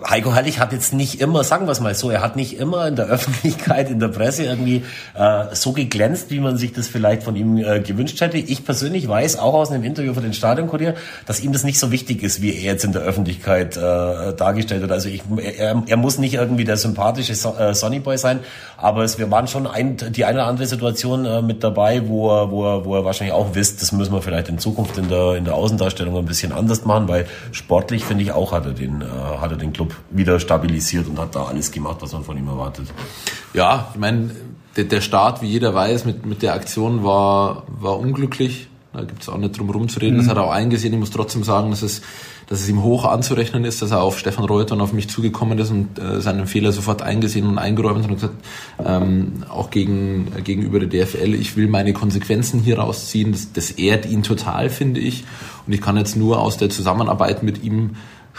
Heiko 0.07 0.33
Herrlich 0.33 0.59
hat 0.59 0.73
jetzt 0.73 0.93
nicht 0.93 1.21
immer, 1.21 1.43
sagen 1.43 1.65
wir 1.65 1.71
es 1.71 1.79
mal 1.79 1.95
so, 1.95 2.11
er 2.11 2.21
hat 2.21 2.35
nicht 2.35 2.59
immer 2.59 2.87
in 2.87 2.95
der 2.95 3.05
Öffentlichkeit, 3.07 3.89
in 3.89 3.99
der 3.99 4.09
Presse 4.09 4.43
irgendwie 4.43 4.83
äh, 5.15 5.55
so 5.55 5.71
geglänzt, 5.71 6.29
wie 6.29 6.39
man 6.39 6.57
sich 6.57 6.71
das 6.71 6.87
vielleicht 6.87 7.23
von 7.23 7.35
ihm 7.35 7.57
äh, 7.57 7.79
gewünscht 7.79 8.21
hätte. 8.21 8.37
Ich 8.37 8.63
persönlich 8.63 9.07
weiß 9.07 9.39
auch 9.39 9.55
aus 9.55 9.71
einem 9.71 9.83
Interview 9.83 10.13
für 10.13 10.21
den 10.21 10.33
Stadionkurier, 10.33 10.93
dass 11.25 11.39
ihm 11.39 11.51
das 11.51 11.63
nicht 11.63 11.79
so 11.79 11.91
wichtig 11.91 12.21
ist, 12.21 12.43
wie 12.43 12.53
er 12.53 12.61
jetzt 12.61 12.83
in 12.83 12.91
der 12.91 13.01
Öffentlichkeit 13.01 13.75
äh, 13.75 14.33
dargestellt 14.33 14.81
wird. 14.81 14.91
Also 14.91 15.09
ich, 15.09 15.23
er, 15.57 15.81
er 15.87 15.97
muss 15.97 16.19
nicht 16.19 16.35
irgendwie 16.35 16.63
der 16.63 16.77
sympathische 16.77 17.33
so 17.33 17.55
äh, 17.55 17.73
Sonnyboy 17.73 18.19
sein, 18.19 18.39
aber 18.77 19.03
es, 19.03 19.17
wir 19.17 19.31
waren 19.31 19.47
schon 19.47 19.65
ein, 19.65 19.97
die 19.97 20.25
eine 20.25 20.39
oder 20.39 20.47
andere 20.47 20.67
Situation 20.67 21.25
äh, 21.25 21.41
mit 21.41 21.63
dabei, 21.63 22.07
wo 22.07 22.29
er, 22.29 22.51
wo, 22.51 22.65
er, 22.65 22.85
wo 22.85 22.95
er 22.95 23.05
wahrscheinlich 23.05 23.33
auch 23.33 23.55
wisst, 23.55 23.81
das 23.81 23.91
müssen 23.91 24.13
wir 24.13 24.21
vielleicht 24.21 24.47
in 24.47 24.59
Zukunft 24.59 24.99
in 24.99 25.09
der, 25.09 25.35
in 25.37 25.45
der 25.45 25.55
Außendarstellung 25.55 26.15
ein 26.17 26.25
bisschen 26.25 26.51
anders 26.51 26.85
machen, 26.85 27.07
weil 27.07 27.25
sportlich 27.51 28.05
finde 28.05 28.23
ich 28.23 28.31
auch 28.31 28.51
hat 28.51 28.67
er 28.67 28.73
den, 28.73 29.01
äh, 29.01 29.05
hat 29.39 29.49
er 29.51 29.57
den 29.57 29.70
den 29.71 29.73
Club 29.73 29.95
wieder 30.09 30.39
stabilisiert 30.39 31.07
und 31.07 31.19
hat 31.19 31.35
da 31.35 31.45
alles 31.45 31.71
gemacht, 31.71 31.97
was 32.01 32.13
man 32.13 32.23
von 32.23 32.37
ihm 32.37 32.47
erwartet. 32.47 32.87
Ja, 33.53 33.89
ich 33.93 33.99
meine, 33.99 34.31
der, 34.75 34.85
der 34.85 35.01
Start, 35.01 35.41
wie 35.41 35.47
jeder 35.47 35.73
weiß, 35.73 36.05
mit, 36.05 36.25
mit 36.25 36.41
der 36.41 36.53
Aktion 36.53 37.03
war, 37.03 37.63
war 37.67 37.97
unglücklich. 37.99 38.67
Da 38.93 39.03
gibt 39.03 39.21
es 39.21 39.29
auch 39.29 39.37
nicht 39.37 39.57
drum 39.57 39.67
herum 39.67 39.87
zu 39.87 39.99
reden. 39.99 40.15
Mhm. 40.15 40.19
Das 40.19 40.27
hat 40.27 40.37
er 40.37 40.43
auch 40.43 40.51
eingesehen. 40.51 40.93
Ich 40.93 40.99
muss 40.99 41.11
trotzdem 41.11 41.43
sagen, 41.43 41.69
dass 41.69 41.81
es, 41.81 42.01
dass 42.47 42.59
es 42.59 42.67
ihm 42.67 42.83
hoch 42.83 43.05
anzurechnen 43.05 43.63
ist, 43.63 43.81
dass 43.81 43.91
er 43.91 44.01
auf 44.01 44.19
Stefan 44.19 44.43
Reuter 44.43 44.75
und 44.75 44.81
auf 44.81 44.91
mich 44.91 45.09
zugekommen 45.09 45.57
ist 45.59 45.71
und 45.71 45.97
äh, 45.97 46.19
seinen 46.19 46.45
Fehler 46.45 46.73
sofort 46.73 47.01
eingesehen 47.01 47.47
und 47.47 47.57
eingeräumt 47.57 48.03
hat 48.03 48.09
und 48.09 48.15
gesagt, 48.15 48.35
ähm, 48.85 49.43
auch 49.47 49.69
gegen, 49.69 50.33
gegenüber 50.43 50.79
der 50.79 51.05
DFL, 51.05 51.35
ich 51.35 51.55
will 51.55 51.67
meine 51.67 51.93
Konsequenzen 51.93 52.59
hier 52.59 52.79
rausziehen. 52.79 53.31
Das, 53.31 53.53
das 53.53 53.71
ehrt 53.71 54.05
ihn 54.05 54.23
total, 54.23 54.69
finde 54.69 54.99
ich. 54.99 55.23
Und 55.65 55.71
ich 55.71 55.81
kann 55.81 55.95
jetzt 55.95 56.17
nur 56.17 56.41
aus 56.41 56.57
der 56.57 56.69
Zusammenarbeit 56.69 57.43
mit 57.43 57.63
ihm 57.63 57.91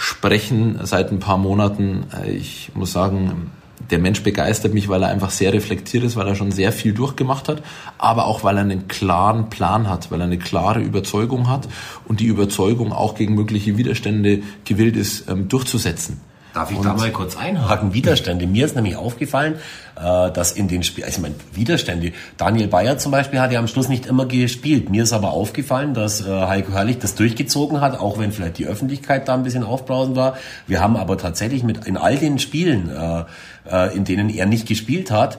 sprechen 0.02 0.80
seit 0.82 1.12
ein 1.12 1.20
paar 1.20 1.38
Monaten. 1.38 2.06
Ich 2.26 2.72
muss 2.74 2.92
sagen, 2.92 3.52
der 3.90 4.00
Mensch 4.00 4.24
begeistert 4.24 4.74
mich, 4.74 4.88
weil 4.88 5.02
er 5.04 5.10
einfach 5.10 5.30
sehr 5.30 5.52
reflektiert 5.52 6.02
ist, 6.02 6.16
weil 6.16 6.26
er 6.26 6.34
schon 6.34 6.50
sehr 6.50 6.72
viel 6.72 6.92
durchgemacht 6.92 7.48
hat, 7.48 7.62
aber 7.98 8.26
auch 8.26 8.42
weil 8.42 8.56
er 8.56 8.62
einen 8.62 8.88
klaren 8.88 9.48
Plan 9.48 9.88
hat, 9.88 10.10
weil 10.10 10.20
er 10.20 10.26
eine 10.26 10.38
klare 10.38 10.80
Überzeugung 10.80 11.48
hat 11.48 11.68
und 12.04 12.18
die 12.18 12.26
Überzeugung 12.26 12.92
auch 12.92 13.14
gegen 13.14 13.36
mögliche 13.36 13.76
Widerstände 13.76 14.42
gewillt 14.64 14.96
ist, 14.96 15.30
ähm, 15.30 15.48
durchzusetzen. 15.48 16.20
Darf 16.54 16.70
ich 16.70 16.78
da 16.78 16.92
mal 16.94 17.10
kurz 17.10 17.36
einhaken? 17.36 17.94
Widerstände. 17.94 18.46
Mir 18.46 18.66
ist 18.66 18.74
nämlich 18.74 18.96
aufgefallen, 18.96 19.54
äh, 19.96 20.30
dass 20.30 20.52
in 20.52 20.68
den 20.68 20.82
Spielen, 20.82 21.06
also 21.06 21.16
ich 21.16 21.22
meine, 21.22 21.34
Widerstände. 21.54 22.12
Daniel 22.36 22.68
Bayer 22.68 22.98
zum 22.98 23.10
Beispiel 23.10 23.40
hat 23.40 23.52
ja 23.52 23.58
am 23.58 23.68
Schluss 23.68 23.88
nicht 23.88 24.06
immer 24.06 24.26
gespielt. 24.26 24.90
Mir 24.90 25.04
ist 25.04 25.12
aber 25.12 25.32
aufgefallen, 25.32 25.94
dass 25.94 26.20
äh, 26.20 26.28
Heiko 26.28 26.72
Herrlich 26.72 26.98
das 26.98 27.14
durchgezogen 27.14 27.80
hat, 27.80 27.98
auch 27.98 28.18
wenn 28.18 28.32
vielleicht 28.32 28.58
die 28.58 28.66
Öffentlichkeit 28.66 29.28
da 29.28 29.34
ein 29.34 29.44
bisschen 29.44 29.64
aufbrausend 29.64 30.14
war. 30.14 30.36
Wir 30.66 30.80
haben 30.80 30.96
aber 30.96 31.16
tatsächlich 31.16 31.62
mit 31.62 31.86
in 31.86 31.96
all 31.96 32.16
den 32.16 32.38
Spielen, 32.38 32.90
äh, 32.90 33.94
in 33.94 34.04
denen 34.04 34.28
er 34.28 34.46
nicht 34.46 34.66
gespielt 34.66 35.10
hat, 35.10 35.38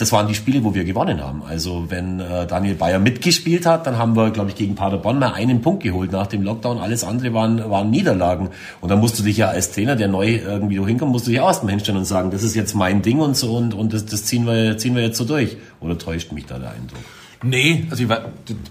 das 0.00 0.12
waren 0.12 0.26
die 0.26 0.34
Spiele, 0.34 0.64
wo 0.64 0.74
wir 0.74 0.84
gewonnen 0.84 1.22
haben. 1.22 1.42
Also 1.46 1.86
wenn 1.88 2.20
äh, 2.20 2.46
Daniel 2.46 2.74
Bayer 2.74 2.98
mitgespielt 2.98 3.66
hat, 3.66 3.86
dann 3.86 3.98
haben 3.98 4.16
wir, 4.16 4.30
glaube 4.30 4.48
ich, 4.48 4.56
gegen 4.56 4.74
Paderborn 4.74 5.18
mal 5.18 5.34
einen 5.34 5.60
Punkt 5.60 5.82
geholt 5.82 6.10
nach 6.10 6.26
dem 6.26 6.42
Lockdown. 6.42 6.78
Alles 6.78 7.04
andere 7.04 7.34
waren, 7.34 7.70
waren 7.70 7.90
Niederlagen. 7.90 8.48
Und 8.80 8.90
dann 8.90 8.98
musst 8.98 9.18
du 9.18 9.22
dich 9.22 9.36
ja 9.36 9.48
als 9.48 9.72
Trainer, 9.72 9.96
der 9.96 10.08
neu 10.08 10.36
irgendwie 10.36 10.82
hinkommt, 10.84 11.12
musst 11.12 11.26
du 11.26 11.30
dich 11.30 11.40
auch 11.40 11.48
erstmal 11.48 11.72
hinstellen 11.72 11.98
und 11.98 12.06
sagen, 12.06 12.30
das 12.30 12.42
ist 12.42 12.54
jetzt 12.54 12.74
mein 12.74 13.02
Ding 13.02 13.20
und 13.20 13.36
so 13.36 13.56
und, 13.56 13.74
und 13.74 13.92
das, 13.92 14.06
das 14.06 14.24
ziehen, 14.24 14.46
wir, 14.46 14.78
ziehen 14.78 14.94
wir 14.94 15.02
jetzt 15.02 15.18
so 15.18 15.24
durch. 15.24 15.58
Oder 15.80 15.98
täuscht 15.98 16.32
mich 16.32 16.46
da 16.46 16.58
der 16.58 16.70
Eindruck? 16.70 17.00
Nee, 17.42 17.86
also 17.88 18.04
ich, 18.04 18.10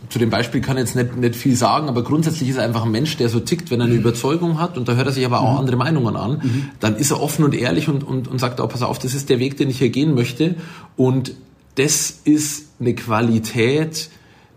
zu 0.10 0.19
dem 0.19 0.30
Beispiel 0.30 0.62
kann 0.62 0.78
ich 0.78 0.82
jetzt 0.82 0.95
nicht, 0.95 1.17
nicht 1.17 1.36
viel 1.36 1.56
sagen, 1.56 1.89
aber 1.89 2.04
grundsätzlich 2.04 2.50
ist 2.50 2.58
er 2.58 2.65
einfach 2.65 2.86
ein 2.86 2.91
Mensch, 2.91 3.17
der 3.17 3.28
so 3.28 3.39
tickt, 3.39 3.72
wenn 3.72 3.80
er 3.80 3.86
eine 3.86 3.95
mhm. 3.95 4.02
Überzeugung 4.02 4.60
hat 4.60 4.78
und 4.78 4.88
da 4.88 4.93
hört 4.93 5.08
er 5.08 5.12
sich 5.12 5.26
aber 5.26 5.41
auch 5.41 5.54
mhm. 5.54 5.60
andere 5.60 5.78
Meinungen 5.78 6.15
an, 6.15 6.34
mhm. 6.43 6.69
dann 6.80 6.95
ist 6.95 7.10
er 7.10 7.19
offen 7.19 7.43
und 7.43 7.56
ehrlich 7.56 7.89
und, 7.89 8.04
und, 8.04 8.28
und 8.28 8.38
sagt 8.38 8.62
auch, 8.62 8.69
pass 8.69 8.84
auf, 8.84 9.00
das 9.00 9.15
ist 9.15 9.30
der 9.30 9.39
Weg, 9.39 9.58
den 9.58 9.72
ich 9.72 9.80
hier 9.80 9.89
gehen 9.89 10.14
möchte 10.14 10.53
und 10.97 11.34
das 11.76 12.20
ist 12.26 12.68
eine 12.80 12.93
Qualität, 12.93 14.10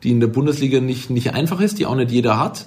die 0.02 0.10
in 0.10 0.20
der 0.20 0.26
Bundesliga 0.26 0.80
nicht, 0.80 1.08
nicht 1.08 1.32
einfach 1.32 1.60
ist, 1.62 1.78
die 1.78 1.86
auch 1.86 1.94
nicht 1.94 2.10
jeder 2.10 2.38
hat. 2.38 2.66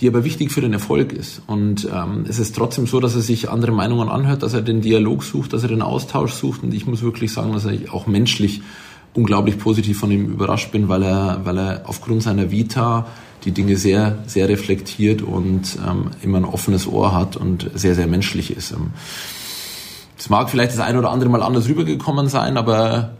die 0.00 0.06
aber 0.06 0.22
wichtig 0.22 0.52
für 0.52 0.60
den 0.60 0.72
Erfolg 0.72 1.12
ist. 1.12 1.42
Und 1.48 1.88
ähm, 1.92 2.24
es 2.28 2.38
ist 2.38 2.54
trotzdem 2.54 2.86
so, 2.86 3.00
dass 3.00 3.16
er 3.16 3.20
sich 3.20 3.50
andere 3.50 3.72
Meinungen 3.72 4.08
anhört, 4.08 4.44
dass 4.44 4.54
er 4.54 4.62
den 4.62 4.80
Dialog 4.80 5.24
sucht, 5.24 5.52
dass 5.52 5.64
er 5.64 5.68
den 5.68 5.82
Austausch 5.82 6.34
sucht. 6.34 6.62
Und 6.62 6.72
ich 6.72 6.86
muss 6.86 7.02
wirklich 7.02 7.32
sagen, 7.32 7.52
dass 7.52 7.64
er 7.64 7.92
auch 7.92 8.06
menschlich 8.06 8.62
unglaublich 9.14 9.58
positiv 9.58 9.98
von 9.98 10.10
ihm 10.10 10.26
überrascht 10.26 10.70
bin, 10.70 10.88
weil 10.88 11.02
er, 11.02 11.40
weil 11.44 11.58
er 11.58 11.82
aufgrund 11.86 12.22
seiner 12.22 12.50
Vita 12.50 13.06
die 13.44 13.52
Dinge 13.52 13.76
sehr, 13.76 14.18
sehr 14.26 14.48
reflektiert 14.48 15.22
und 15.22 15.78
ähm, 15.86 16.10
immer 16.22 16.38
ein 16.38 16.44
offenes 16.44 16.86
Ohr 16.86 17.14
hat 17.14 17.36
und 17.36 17.70
sehr, 17.74 17.94
sehr 17.94 18.06
menschlich 18.06 18.54
ist. 18.56 18.72
Ähm, 18.72 18.90
es 20.18 20.28
mag 20.28 20.50
vielleicht 20.50 20.72
das 20.72 20.80
eine 20.80 20.98
oder 20.98 21.10
andere 21.10 21.30
Mal 21.30 21.42
anders 21.42 21.68
rübergekommen 21.68 22.28
sein, 22.28 22.56
aber 22.56 23.12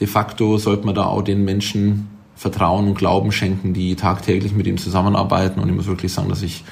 de 0.00 0.06
facto 0.06 0.58
sollte 0.58 0.84
man 0.84 0.94
da 0.94 1.06
auch 1.06 1.22
den 1.22 1.44
Menschen 1.44 2.08
Vertrauen 2.36 2.88
und 2.88 2.94
Glauben 2.94 3.32
schenken, 3.32 3.74
die 3.74 3.94
tagtäglich 3.94 4.52
mit 4.52 4.66
ihm 4.66 4.76
zusammenarbeiten. 4.76 5.60
Und 5.60 5.68
ich 5.68 5.74
muss 5.74 5.86
wirklich 5.86 6.12
sagen, 6.12 6.28
dass 6.28 6.42
ich, 6.42 6.64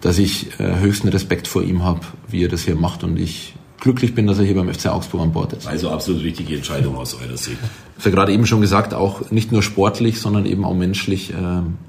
dass 0.00 0.18
ich 0.18 0.58
äh, 0.58 0.78
höchsten 0.78 1.08
Respekt 1.08 1.48
vor 1.48 1.62
ihm 1.62 1.82
habe, 1.84 2.00
wie 2.28 2.44
er 2.44 2.48
das 2.48 2.62
hier 2.62 2.76
macht. 2.76 3.04
Und 3.04 3.18
ich 3.18 3.54
glücklich 3.80 4.14
bin, 4.14 4.26
dass 4.26 4.38
er 4.38 4.44
hier 4.44 4.54
beim 4.54 4.72
FC 4.72 4.86
Augsburg 4.86 5.22
an 5.22 5.32
Bord 5.32 5.52
ist. 5.54 5.66
Also 5.66 5.90
absolut 5.90 6.22
richtige 6.22 6.54
Entscheidung 6.54 6.96
aus 6.96 7.14
eurer 7.14 7.36
Sicht. 7.36 7.58
Ich 7.98 8.04
habe 8.04 8.14
gerade 8.14 8.32
eben 8.32 8.46
schon 8.46 8.60
gesagt, 8.60 8.94
auch 8.94 9.30
nicht 9.30 9.52
nur 9.52 9.62
sportlich, 9.62 10.20
sondern 10.20 10.46
eben 10.46 10.64
auch 10.64 10.74
menschlich 10.74 11.32
äh, 11.32 11.36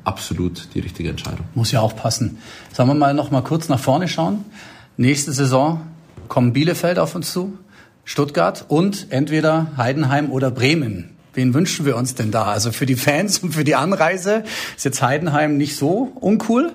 absolut 0.04 0.70
die 0.74 0.80
richtige 0.80 1.10
Entscheidung. 1.10 1.46
Muss 1.54 1.72
ja 1.72 1.82
auch 1.82 1.96
passen. 1.96 2.38
Sagen 2.74 2.90
wir 2.90 2.96
mal 2.96 3.14
noch 3.14 3.32
mal 3.32 3.42
kurz 3.42 3.70
nach 3.70 3.80
vorne 3.80 4.08
schauen. 4.08 4.46
Nächste 4.98 5.32
Saison 5.34 5.82
kommen 6.28 6.54
Bielefeld 6.54 6.98
auf 6.98 7.14
uns 7.16 7.32
zu, 7.32 7.58
Stuttgart 8.06 8.66
und 8.68 9.08
entweder 9.10 9.72
Heidenheim 9.78 10.32
oder 10.32 10.50
Bremen. 10.50 11.12
Wen 11.34 11.54
wünschen 11.54 11.86
wir 11.86 11.96
uns 11.96 12.16
denn 12.16 12.32
da? 12.32 12.44
Also 12.44 12.72
für 12.72 12.86
die 12.86 12.96
Fans 12.96 13.40
und 13.40 13.54
für 13.54 13.64
die 13.64 13.76
Anreise 13.76 14.44
ist 14.76 14.84
jetzt 14.84 15.02
Heidenheim 15.02 15.58
nicht 15.58 15.78
so 15.78 16.12
uncool. 16.20 16.74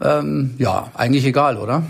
Ähm, 0.00 0.54
ja, 0.58 0.90
eigentlich 0.94 1.24
egal, 1.24 1.58
oder? 1.58 1.84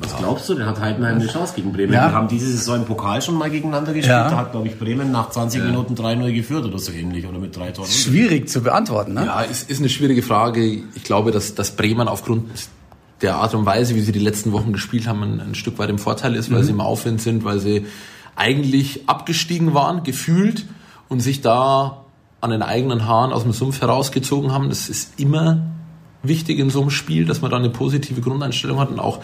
Was 0.00 0.16
glaubst 0.16 0.48
du? 0.48 0.54
Der 0.54 0.66
hat 0.66 0.80
Heidenheim 0.80 1.16
eine 1.16 1.26
Chance 1.26 1.52
gegen 1.54 1.72
Bremen. 1.72 1.92
Ja. 1.92 2.08
Wir 2.08 2.12
haben 2.12 2.28
diese 2.28 2.46
Saison 2.46 2.76
im 2.76 2.84
Pokal 2.86 3.20
schon 3.20 3.34
mal 3.34 3.50
gegeneinander 3.50 3.92
gespielt. 3.92 4.16
Ja. 4.16 4.30
Da 4.30 4.36
hat, 4.38 4.52
glaube 4.52 4.66
ich, 4.66 4.78
Bremen 4.78 5.12
nach 5.12 5.28
20 5.28 5.62
Minuten 5.62 5.94
3-0 5.94 6.32
geführt 6.32 6.64
oder 6.64 6.78
so 6.78 6.90
ähnlich. 6.92 7.26
Oder 7.26 7.38
mit 7.38 7.54
drei 7.54 7.70
Toren. 7.70 7.88
Schwierig 7.88 8.48
zu 8.48 8.62
beantworten, 8.62 9.12
ne? 9.12 9.26
Ja, 9.26 9.44
es 9.44 9.62
ist 9.62 9.78
eine 9.80 9.90
schwierige 9.90 10.22
Frage. 10.22 10.64
Ich 10.94 11.04
glaube, 11.04 11.32
dass, 11.32 11.54
dass 11.54 11.72
Bremen 11.72 12.08
aufgrund 12.08 12.50
der 13.20 13.36
Art 13.36 13.54
und 13.54 13.66
Weise, 13.66 13.94
wie 13.94 14.00
sie 14.00 14.12
die 14.12 14.20
letzten 14.20 14.52
Wochen 14.52 14.72
gespielt 14.72 15.06
haben, 15.06 15.22
ein, 15.22 15.40
ein 15.40 15.54
Stück 15.54 15.78
weit 15.78 15.90
im 15.90 15.98
Vorteil 15.98 16.34
ist, 16.34 16.50
weil 16.50 16.64
sie 16.64 16.70
im 16.70 16.80
Aufwind 16.80 17.20
sind, 17.20 17.44
weil 17.44 17.58
sie 17.58 17.86
eigentlich 18.36 19.06
abgestiegen 19.06 19.74
waren, 19.74 20.02
gefühlt, 20.02 20.66
und 21.08 21.20
sich 21.20 21.42
da 21.42 22.04
an 22.40 22.50
den 22.50 22.62
eigenen 22.62 23.06
Haaren 23.06 23.32
aus 23.32 23.42
dem 23.42 23.52
Sumpf 23.52 23.82
herausgezogen 23.82 24.52
haben. 24.52 24.70
Das 24.70 24.88
ist 24.88 25.20
immer 25.20 25.60
wichtig 26.22 26.58
in 26.58 26.70
so 26.70 26.80
einem 26.80 26.90
Spiel, 26.90 27.24
dass 27.24 27.40
man 27.40 27.50
da 27.50 27.56
eine 27.56 27.70
positive 27.70 28.20
Grundeinstellung 28.20 28.78
hat 28.78 28.90
und 28.90 29.00
auch 29.00 29.20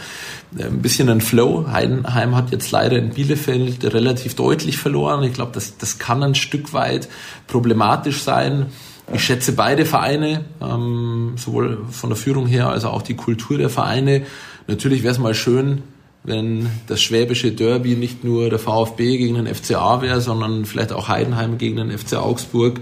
äh, 0.59 0.64
ein 0.64 0.82
bisschen 0.82 1.09
einen 1.09 1.20
Flow. 1.20 1.66
Heidenheim 1.70 2.34
hat 2.34 2.53
jetzt 2.53 2.70
leider 2.70 2.99
in 2.99 3.11
Bielefeld 3.11 3.84
relativ 3.92 4.34
deutlich 4.34 4.78
verloren. 4.78 5.22
Ich 5.24 5.34
glaube, 5.34 5.53
das, 5.53 5.76
das 5.76 5.99
kann 5.99 6.22
ein 6.22 6.34
Stück 6.34 6.72
weit 6.72 7.09
problematisch 7.47 8.22
sein. 8.22 8.66
Ich 9.12 9.24
schätze 9.24 9.53
beide 9.53 9.86
Vereine, 9.86 10.44
ähm, 10.61 11.34
sowohl 11.36 11.84
von 11.90 12.11
der 12.11 12.16
Führung 12.16 12.47
her 12.47 12.70
als 12.70 12.84
auch 12.84 13.03
die 13.03 13.14
Kultur 13.14 13.57
der 13.57 13.70
Vereine. 13.70 14.22
Natürlich 14.66 15.05
wäre 15.05 15.12
es 15.12 15.20
mal 15.20 15.34
schön, 15.34 15.82
wenn 16.24 16.68
das 16.88 17.01
schwäbische 17.01 17.53
Derby 17.53 17.94
nicht 17.94 18.24
nur 18.24 18.51
der 18.51 18.59
VfB 18.59 19.16
gegen 19.16 19.36
den 19.36 19.55
FCA 19.55 20.03
wäre, 20.03 20.20
sondern 20.20 20.64
vielleicht 20.64 20.92
auch 20.92 21.09
Heidenheim 21.09 21.57
gegen 21.57 21.76
den 21.76 21.97
FC 21.97 22.14
Augsburg. 22.14 22.80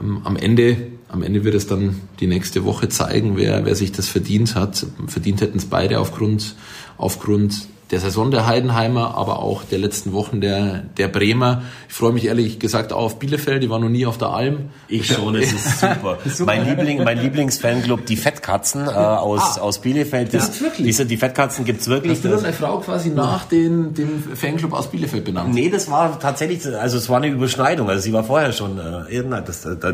Ähm, 0.00 0.22
am 0.24 0.36
Ende, 0.36 0.78
am 1.14 1.22
Ende 1.22 1.44
wird 1.44 1.54
es 1.54 1.68
dann 1.68 2.00
die 2.18 2.26
nächste 2.26 2.64
Woche 2.64 2.88
zeigen, 2.88 3.36
wer, 3.36 3.64
wer 3.64 3.76
sich 3.76 3.92
das 3.92 4.08
verdient 4.08 4.56
hat. 4.56 4.84
Verdient 5.06 5.40
hätten 5.40 5.58
es 5.58 5.66
beide 5.66 6.00
aufgrund, 6.00 6.56
aufgrund 6.98 7.68
der 7.94 8.00
Saison 8.00 8.32
der 8.32 8.44
Heidenheimer, 8.44 9.14
aber 9.16 9.38
auch 9.38 9.62
der 9.62 9.78
letzten 9.78 10.12
Wochen 10.12 10.40
der, 10.40 10.82
der 10.98 11.06
Bremer. 11.06 11.62
Ich 11.88 11.94
freue 11.94 12.10
mich 12.12 12.26
ehrlich 12.26 12.58
gesagt 12.58 12.92
auch 12.92 13.04
auf 13.04 13.18
Bielefeld, 13.20 13.62
die 13.62 13.70
war 13.70 13.78
noch 13.78 13.88
nie 13.88 14.04
auf 14.04 14.18
der 14.18 14.30
Alm. 14.30 14.70
Ich 14.88 15.06
schon, 15.06 15.36
es 15.36 15.52
ist 15.52 15.78
super. 15.78 16.18
Mein, 16.44 16.66
Liebling, 16.66 17.04
mein 17.04 17.18
Lieblingsfanclub, 17.20 18.04
die 18.04 18.16
Fettkatzen 18.16 18.88
äh, 18.88 18.90
aus, 18.90 19.58
aus 19.58 19.78
Bielefeld. 19.80 20.34
Das, 20.34 20.46
Gibt's 20.46 20.60
wirklich? 20.60 20.86
Diese, 20.88 21.06
die 21.06 21.16
Fettkatzen 21.16 21.64
gibt's 21.64 21.86
wirklich. 21.86 22.14
Hast 22.18 22.24
du 22.24 22.36
eine 22.36 22.52
Frau 22.52 22.78
quasi 22.80 23.10
nach 23.10 23.44
den, 23.44 23.94
dem 23.94 24.24
Fanclub 24.34 24.72
aus 24.72 24.88
Bielefeld 24.90 25.24
benannt? 25.24 25.54
Nee, 25.54 25.70
das 25.70 25.88
war 25.88 26.18
tatsächlich, 26.18 26.66
also 26.76 26.96
es 26.98 27.08
war 27.08 27.18
eine 27.18 27.28
Überschneidung. 27.28 27.88
Also 27.88 28.02
sie 28.02 28.12
war 28.12 28.24
vorher 28.24 28.52
schon 28.52 28.76
äh, 28.78 29.14
irgendein, 29.14 29.44
das, 29.44 29.60
da, 29.62 29.76
da, 29.76 29.92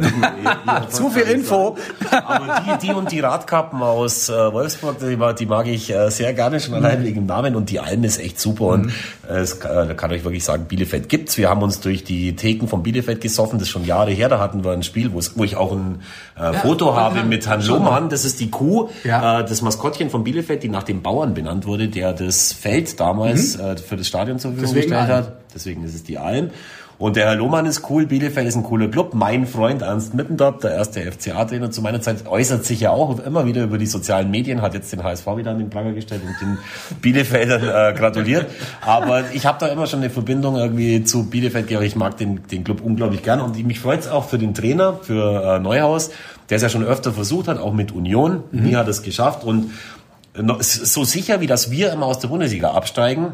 Zu 0.89 1.11
viel 1.11 1.25
Info. 1.25 1.77
Aber 2.11 2.63
die, 2.81 2.87
die 2.87 2.95
und 2.95 3.13
die 3.13 3.21
Radkappen 3.21 3.83
aus 3.83 4.31
äh, 4.31 4.33
Wolfsburg, 4.53 4.97
die, 5.01 5.17
mag- 5.17 5.37
die 5.37 5.45
mag 5.47 5.67
ich 5.67 5.93
äh, 5.93 6.09
sehr 6.11 6.33
gerne 6.33 6.61
schon 6.61 6.73
allein 6.73 7.05
wegen 7.05 7.17
dem 7.21 7.27
Namen 7.27 7.57
und 7.57 7.69
die 7.69 7.79
Alm 7.91 8.05
ist 8.05 8.19
echt 8.21 8.39
super 8.41 8.67
und 8.67 8.93
äh, 9.29 9.35
es, 9.39 9.61
kann- 9.61 9.89
da 9.89 9.95
kann 9.95 10.11
ich 10.13 10.25
wirklich 10.25 10.45
sagen, 10.45 10.65
Bielefeld 10.67 11.09
gibt's. 11.09 11.37
Wir 11.37 11.49
haben 11.51 11.63
uns 11.63 11.81
durch 11.81 12.05
die 12.05 12.37
Theken 12.37 12.69
von 12.69 12.83
Bielefeld 12.83 13.21
gesoffen, 13.21 13.59
das 13.59 13.69
ist 13.69 13.73
schon 13.73 13.85
Jahre 13.85 14.11
her. 14.13 14.29
Da 14.29 14.39
hatten 14.39 14.65
wir 14.65 14.73
ein 14.73 14.83
Spiel, 14.83 15.11
wo 15.13 15.45
ich 15.45 15.57
auch 15.57 15.73
ein 15.73 16.01
äh, 16.39 16.53
Foto 16.55 16.95
habe 16.95 17.23
mit 17.25 17.47
Herrn 17.47 17.63
Lohmann. 17.63 18.09
Das 18.09 18.25
ist 18.25 18.41
die 18.41 18.51
Kuh, 18.51 18.89
Ja. 19.05 19.41
äh, 19.41 19.45
das 19.45 19.63
Maskottchen 19.63 20.11
von 20.11 20.25
Bielefeld, 20.25 20.63
die 20.63 20.69
nach 20.69 20.85
dem 20.85 21.03
Bauern 21.03 21.35
benannt 21.35 21.67
wurde, 21.67 21.89
der 21.89 22.13
das 22.13 22.53
Feld 22.53 22.99
damals 23.01 23.57
äh, 23.57 23.77
für 23.77 23.97
das 23.97 24.07
Stadion 24.07 24.39
zur 24.39 24.53
Verfügung 24.53 24.75
Deswegen 24.75 24.91
gestellt 24.93 25.11
hat. 25.13 25.33
Deswegen 25.55 25.85
ist 25.85 25.95
es 25.95 26.05
die 26.05 26.19
Alm. 26.19 26.51
Und 27.01 27.17
der 27.17 27.25
Herr 27.25 27.35
Lohmann 27.35 27.65
ist 27.65 27.89
cool, 27.89 28.05
Bielefeld 28.05 28.47
ist 28.47 28.57
ein 28.57 28.63
cooler 28.63 28.89
Club. 28.89 29.15
Mein 29.15 29.47
Freund 29.47 29.81
Ernst 29.81 30.13
Mittendorf, 30.13 30.59
der 30.59 30.73
erste 30.73 31.01
FCA-Trainer 31.01 31.71
zu 31.71 31.81
meiner 31.81 32.03
Zeit, 32.03 32.27
äußert 32.27 32.67
sich 32.67 32.81
ja 32.81 32.91
auch 32.91 33.19
immer 33.21 33.47
wieder 33.47 33.63
über 33.63 33.79
die 33.79 33.87
sozialen 33.87 34.31
Medien, 34.31 34.61
hat 34.61 34.75
jetzt 34.75 34.93
den 34.93 35.03
HSV 35.03 35.27
wieder 35.39 35.53
an 35.53 35.59
den 35.59 35.71
Pranger 35.71 35.95
gestellt 35.95 36.21
und 36.27 36.39
den 36.39 36.59
Bielefeldern 37.01 37.63
äh, 37.63 37.99
gratuliert. 37.99 38.49
Aber 38.83 39.33
ich 39.33 39.47
habe 39.47 39.57
da 39.59 39.69
immer 39.69 39.87
schon 39.87 40.01
eine 40.01 40.11
Verbindung 40.11 40.57
irgendwie 40.57 41.03
zu 41.03 41.25
Bielefeld, 41.25 41.71
ich 41.71 41.97
mag 41.97 42.19
den, 42.19 42.47
den 42.49 42.65
Club 42.65 42.83
unglaublich 42.85 43.23
gern 43.23 43.41
und 43.41 43.57
mich 43.67 43.81
freut 43.81 44.01
es 44.01 44.09
auch 44.09 44.29
für 44.29 44.37
den 44.37 44.53
Trainer, 44.53 44.99
für 45.01 45.57
äh, 45.57 45.59
Neuhaus, 45.59 46.11
der 46.51 46.57
es 46.57 46.63
ja 46.63 46.69
schon 46.69 46.85
öfter 46.85 47.15
versucht 47.15 47.49
hat, 47.49 47.59
auch 47.59 47.73
mit 47.73 47.93
Union. 47.93 48.43
Nie 48.53 48.75
hat 48.75 48.89
es 48.89 49.03
geschafft 49.03 49.43
und 49.43 49.71
so 50.61 51.05
sicher 51.05 51.41
wie 51.41 51.47
dass 51.47 51.71
wir 51.71 51.93
immer 51.93 52.07
aus 52.07 52.19
der 52.19 52.29
Bundesliga 52.29 52.73
absteigen, 52.73 53.33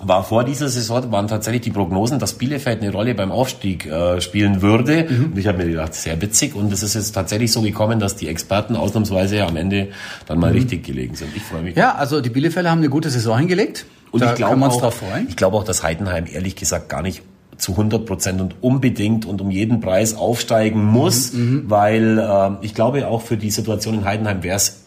war 0.00 0.22
vor 0.22 0.44
dieser 0.44 0.68
Saison 0.68 1.10
waren 1.10 1.26
tatsächlich 1.26 1.62
die 1.62 1.70
Prognosen, 1.70 2.18
dass 2.18 2.34
Bielefeld 2.34 2.82
eine 2.82 2.92
Rolle 2.92 3.14
beim 3.14 3.32
Aufstieg 3.32 3.86
äh, 3.86 4.20
spielen 4.20 4.62
würde. 4.62 5.06
Und 5.08 5.38
ich 5.38 5.46
habe 5.46 5.58
mir 5.58 5.66
gedacht, 5.66 5.94
sehr 5.94 6.20
witzig. 6.20 6.54
Und 6.54 6.72
es 6.72 6.82
ist 6.82 6.94
jetzt 6.94 7.12
tatsächlich 7.12 7.50
so 7.50 7.62
gekommen, 7.62 7.98
dass 7.98 8.16
die 8.16 8.28
Experten 8.28 8.76
ausnahmsweise 8.76 9.44
am 9.44 9.56
Ende 9.56 9.88
dann 10.26 10.38
mal 10.38 10.52
richtig 10.52 10.84
gelegen 10.84 11.14
sind. 11.14 11.34
Ich 11.34 11.42
freue 11.42 11.62
mich. 11.62 11.76
Ja, 11.76 11.94
also 11.94 12.20
die 12.20 12.30
Bielefelder 12.30 12.70
haben 12.70 12.78
eine 12.78 12.90
gute 12.90 13.10
Saison 13.10 13.38
hingelegt. 13.38 13.86
Und 14.10 14.22
da 14.22 14.30
ich 14.30 14.36
glaube 14.36 14.64
auch, 14.64 14.92
ich 15.28 15.36
glaube 15.36 15.56
auch, 15.56 15.64
dass 15.64 15.82
Heidenheim 15.82 16.24
ehrlich 16.30 16.56
gesagt 16.56 16.88
gar 16.88 17.02
nicht 17.02 17.22
zu 17.58 17.72
100 17.72 18.06
Prozent 18.06 18.40
und 18.40 18.54
unbedingt 18.62 19.26
und 19.26 19.40
um 19.40 19.50
jeden 19.50 19.80
Preis 19.80 20.16
aufsteigen 20.16 20.84
muss, 20.84 21.32
weil 21.68 22.18
ähm, 22.18 22.58
ich 22.62 22.72
glaube 22.72 23.06
auch 23.08 23.22
für 23.22 23.36
die 23.36 23.50
Situation 23.50 23.94
in 23.94 24.04
Heidenheim 24.04 24.42
wäre 24.44 24.56
es 24.56 24.77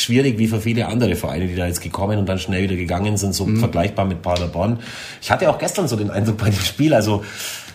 schwierig 0.00 0.38
wie 0.38 0.48
für 0.48 0.60
viele 0.60 0.86
andere 0.86 1.14
Vereine, 1.14 1.46
die 1.46 1.56
da 1.56 1.66
jetzt 1.66 1.80
gekommen 1.80 2.18
und 2.18 2.28
dann 2.28 2.38
schnell 2.38 2.62
wieder 2.62 2.76
gegangen 2.76 3.16
sind, 3.16 3.34
so 3.34 3.46
vergleichbar 3.46 4.04
mit 4.04 4.22
Paderborn. 4.22 4.78
Ich 5.20 5.30
hatte 5.30 5.48
auch 5.50 5.58
gestern 5.58 5.88
so 5.88 5.96
den 5.96 6.10
Eindruck 6.10 6.38
bei 6.38 6.50
dem 6.50 6.60
Spiel, 6.60 6.94
also 6.94 7.22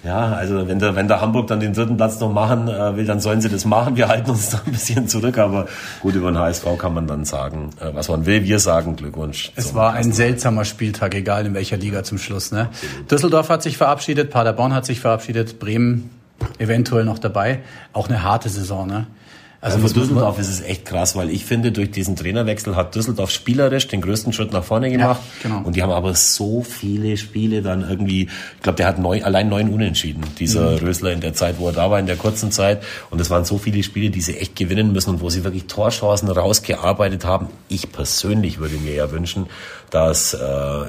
ja, 0.03 0.33
also 0.33 0.67
wenn 0.67 0.79
der, 0.79 0.95
wenn 0.95 1.07
der 1.07 1.21
Hamburg 1.21 1.47
dann 1.47 1.61
den 1.61 1.73
dritten 1.73 1.95
Platz 1.95 2.19
noch 2.19 2.31
machen 2.31 2.67
äh, 2.67 2.97
will, 2.97 3.05
dann 3.05 3.21
sollen 3.21 3.39
sie 3.39 3.47
das 3.47 3.63
machen. 3.63 3.95
Wir 3.95 4.09
halten 4.09 4.31
uns 4.31 4.49
da 4.49 4.61
ein 4.65 4.71
bisschen 4.73 5.07
zurück, 5.07 5.37
aber 5.37 5.67
gut, 6.01 6.13
über 6.15 6.29
den 6.29 6.37
HSV 6.37 6.65
kann 6.77 6.93
man 6.93 7.07
dann 7.07 7.23
sagen, 7.23 7.69
äh, 7.79 7.89
was 7.93 8.09
man 8.09 8.25
will. 8.25 8.43
Wir 8.43 8.59
sagen 8.59 8.97
Glückwunsch. 8.97 9.53
Es 9.55 9.73
war 9.75 9.93
ein 9.93 10.11
seltsamer 10.11 10.65
Spieltag, 10.65 11.15
egal 11.15 11.45
in 11.45 11.53
welcher 11.53 11.77
Liga 11.77 12.03
zum 12.03 12.17
Schluss. 12.17 12.51
Ne? 12.51 12.67
Düsseldorf 13.09 13.47
hat 13.47 13.63
sich 13.63 13.77
verabschiedet, 13.77 14.29
Paderborn 14.29 14.73
hat 14.73 14.85
sich 14.85 14.99
verabschiedet, 14.99 15.59
Bremen 15.59 16.09
eventuell 16.57 17.05
noch 17.05 17.19
dabei. 17.19 17.59
Auch 17.93 18.09
eine 18.09 18.23
harte 18.23 18.49
Saison. 18.49 18.87
Ne? 18.87 19.07
Also 19.63 19.77
für 19.77 19.93
Düsseldorf 19.93 20.39
ist 20.39 20.49
es 20.49 20.59
echt 20.59 20.83
krass, 20.83 21.15
weil 21.15 21.29
ich 21.29 21.45
finde, 21.45 21.71
durch 21.71 21.89
diesen 21.89 22.17
Trainerwechsel 22.17 22.75
hat 22.75 22.95
Düsseldorf 22.95 23.31
spielerisch 23.31 23.87
den 23.87 24.01
größten 24.01 24.33
Schritt 24.33 24.51
nach 24.51 24.65
vorne 24.65 24.91
gemacht. 24.91 25.21
genau. 25.41 25.61
Und 25.63 25.77
die 25.77 25.81
haben 25.81 25.91
aber 25.91 26.15
so 26.15 26.63
viele 26.63 27.15
Spiele 27.15 27.61
dann 27.61 27.87
irgendwie, 27.89 28.23
ich 28.23 28.61
glaube, 28.61 28.75
der 28.75 28.87
hat 28.87 28.99
neun, 28.99 29.23
allein 29.23 29.47
neun 29.47 29.69
Unentschieden, 29.69 30.21
dieser 30.37 30.81
Rösler 30.81 31.13
in 31.13 31.21
der 31.21 31.33
Zeit, 31.33 31.59
wo 31.59 31.67
er 31.67 31.73
da 31.73 31.89
war, 31.89 31.97
in 31.97 32.07
der 32.07 32.17
kurzen 32.17 32.51
Zeit. 32.51 32.83
Und 33.09 33.21
es 33.21 33.29
waren 33.29 33.45
so 33.45 33.57
viele 33.57 33.83
Spiele, 33.83 34.09
die 34.09 34.19
sie 34.19 34.35
echt 34.35 34.57
gewinnen 34.57 34.91
müssen 34.91 35.11
und 35.11 35.21
wo 35.21 35.29
sie 35.29 35.45
wirklich 35.45 35.63
Torchancen 35.67 36.27
rausgearbeitet 36.27 37.23
haben. 37.23 37.47
Ich 37.69 37.89
persönlich 37.89 38.59
würde 38.59 38.75
mir 38.75 38.93
ja 38.93 39.11
wünschen, 39.11 39.45
dass 39.91 40.33
äh, 40.33 40.85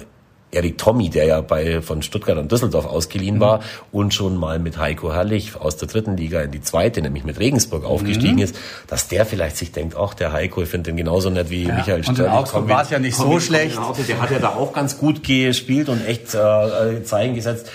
Erik 0.54 0.78
Tommy, 0.78 1.10
der 1.10 1.26
ja 1.26 1.40
bei 1.40 1.82
von 1.82 2.02
Stuttgart 2.02 2.38
und 2.38 2.50
Düsseldorf 2.50 2.86
ausgeliehen 2.86 3.40
war 3.40 3.60
und 3.92 4.14
schon 4.14 4.36
mal 4.36 4.58
mit 4.58 4.78
Heiko 4.78 5.12
Herrlich 5.12 5.56
aus 5.56 5.76
der 5.76 5.88
dritten 5.88 6.16
Liga 6.16 6.40
in 6.40 6.50
die 6.50 6.62
zweite, 6.62 7.02
nämlich 7.02 7.24
mit 7.24 7.38
Regensburg 7.38 7.84
aufgestiegen 7.84 8.38
ist, 8.38 8.56
dass 8.86 9.08
der 9.08 9.26
vielleicht 9.26 9.56
sich 9.56 9.72
denkt, 9.72 9.96
ach, 9.96 10.14
der 10.14 10.32
Heiko, 10.32 10.62
ich 10.62 10.68
finde 10.68 10.90
den 10.90 10.96
genauso 10.96 11.30
nett 11.30 11.50
wie 11.50 11.66
Michael 11.66 12.00
und 12.00 12.08
in 12.08 12.14
Störlich. 12.14 12.34
Augsburg 12.34 12.68
war 12.68 12.82
es 12.82 12.90
ja 12.90 12.98
nicht 12.98 13.16
so 13.16 13.40
schlecht. 13.40 13.78
Der 14.08 14.20
hat 14.20 14.30
ja 14.30 14.38
da 14.38 14.50
auch 14.50 14.72
ganz 14.72 14.98
gut 14.98 15.22
gespielt 15.22 15.88
und 15.88 16.04
echt 16.06 16.34
äh, 16.34 17.02
Zeichen 17.04 17.34
gesetzt. 17.34 17.70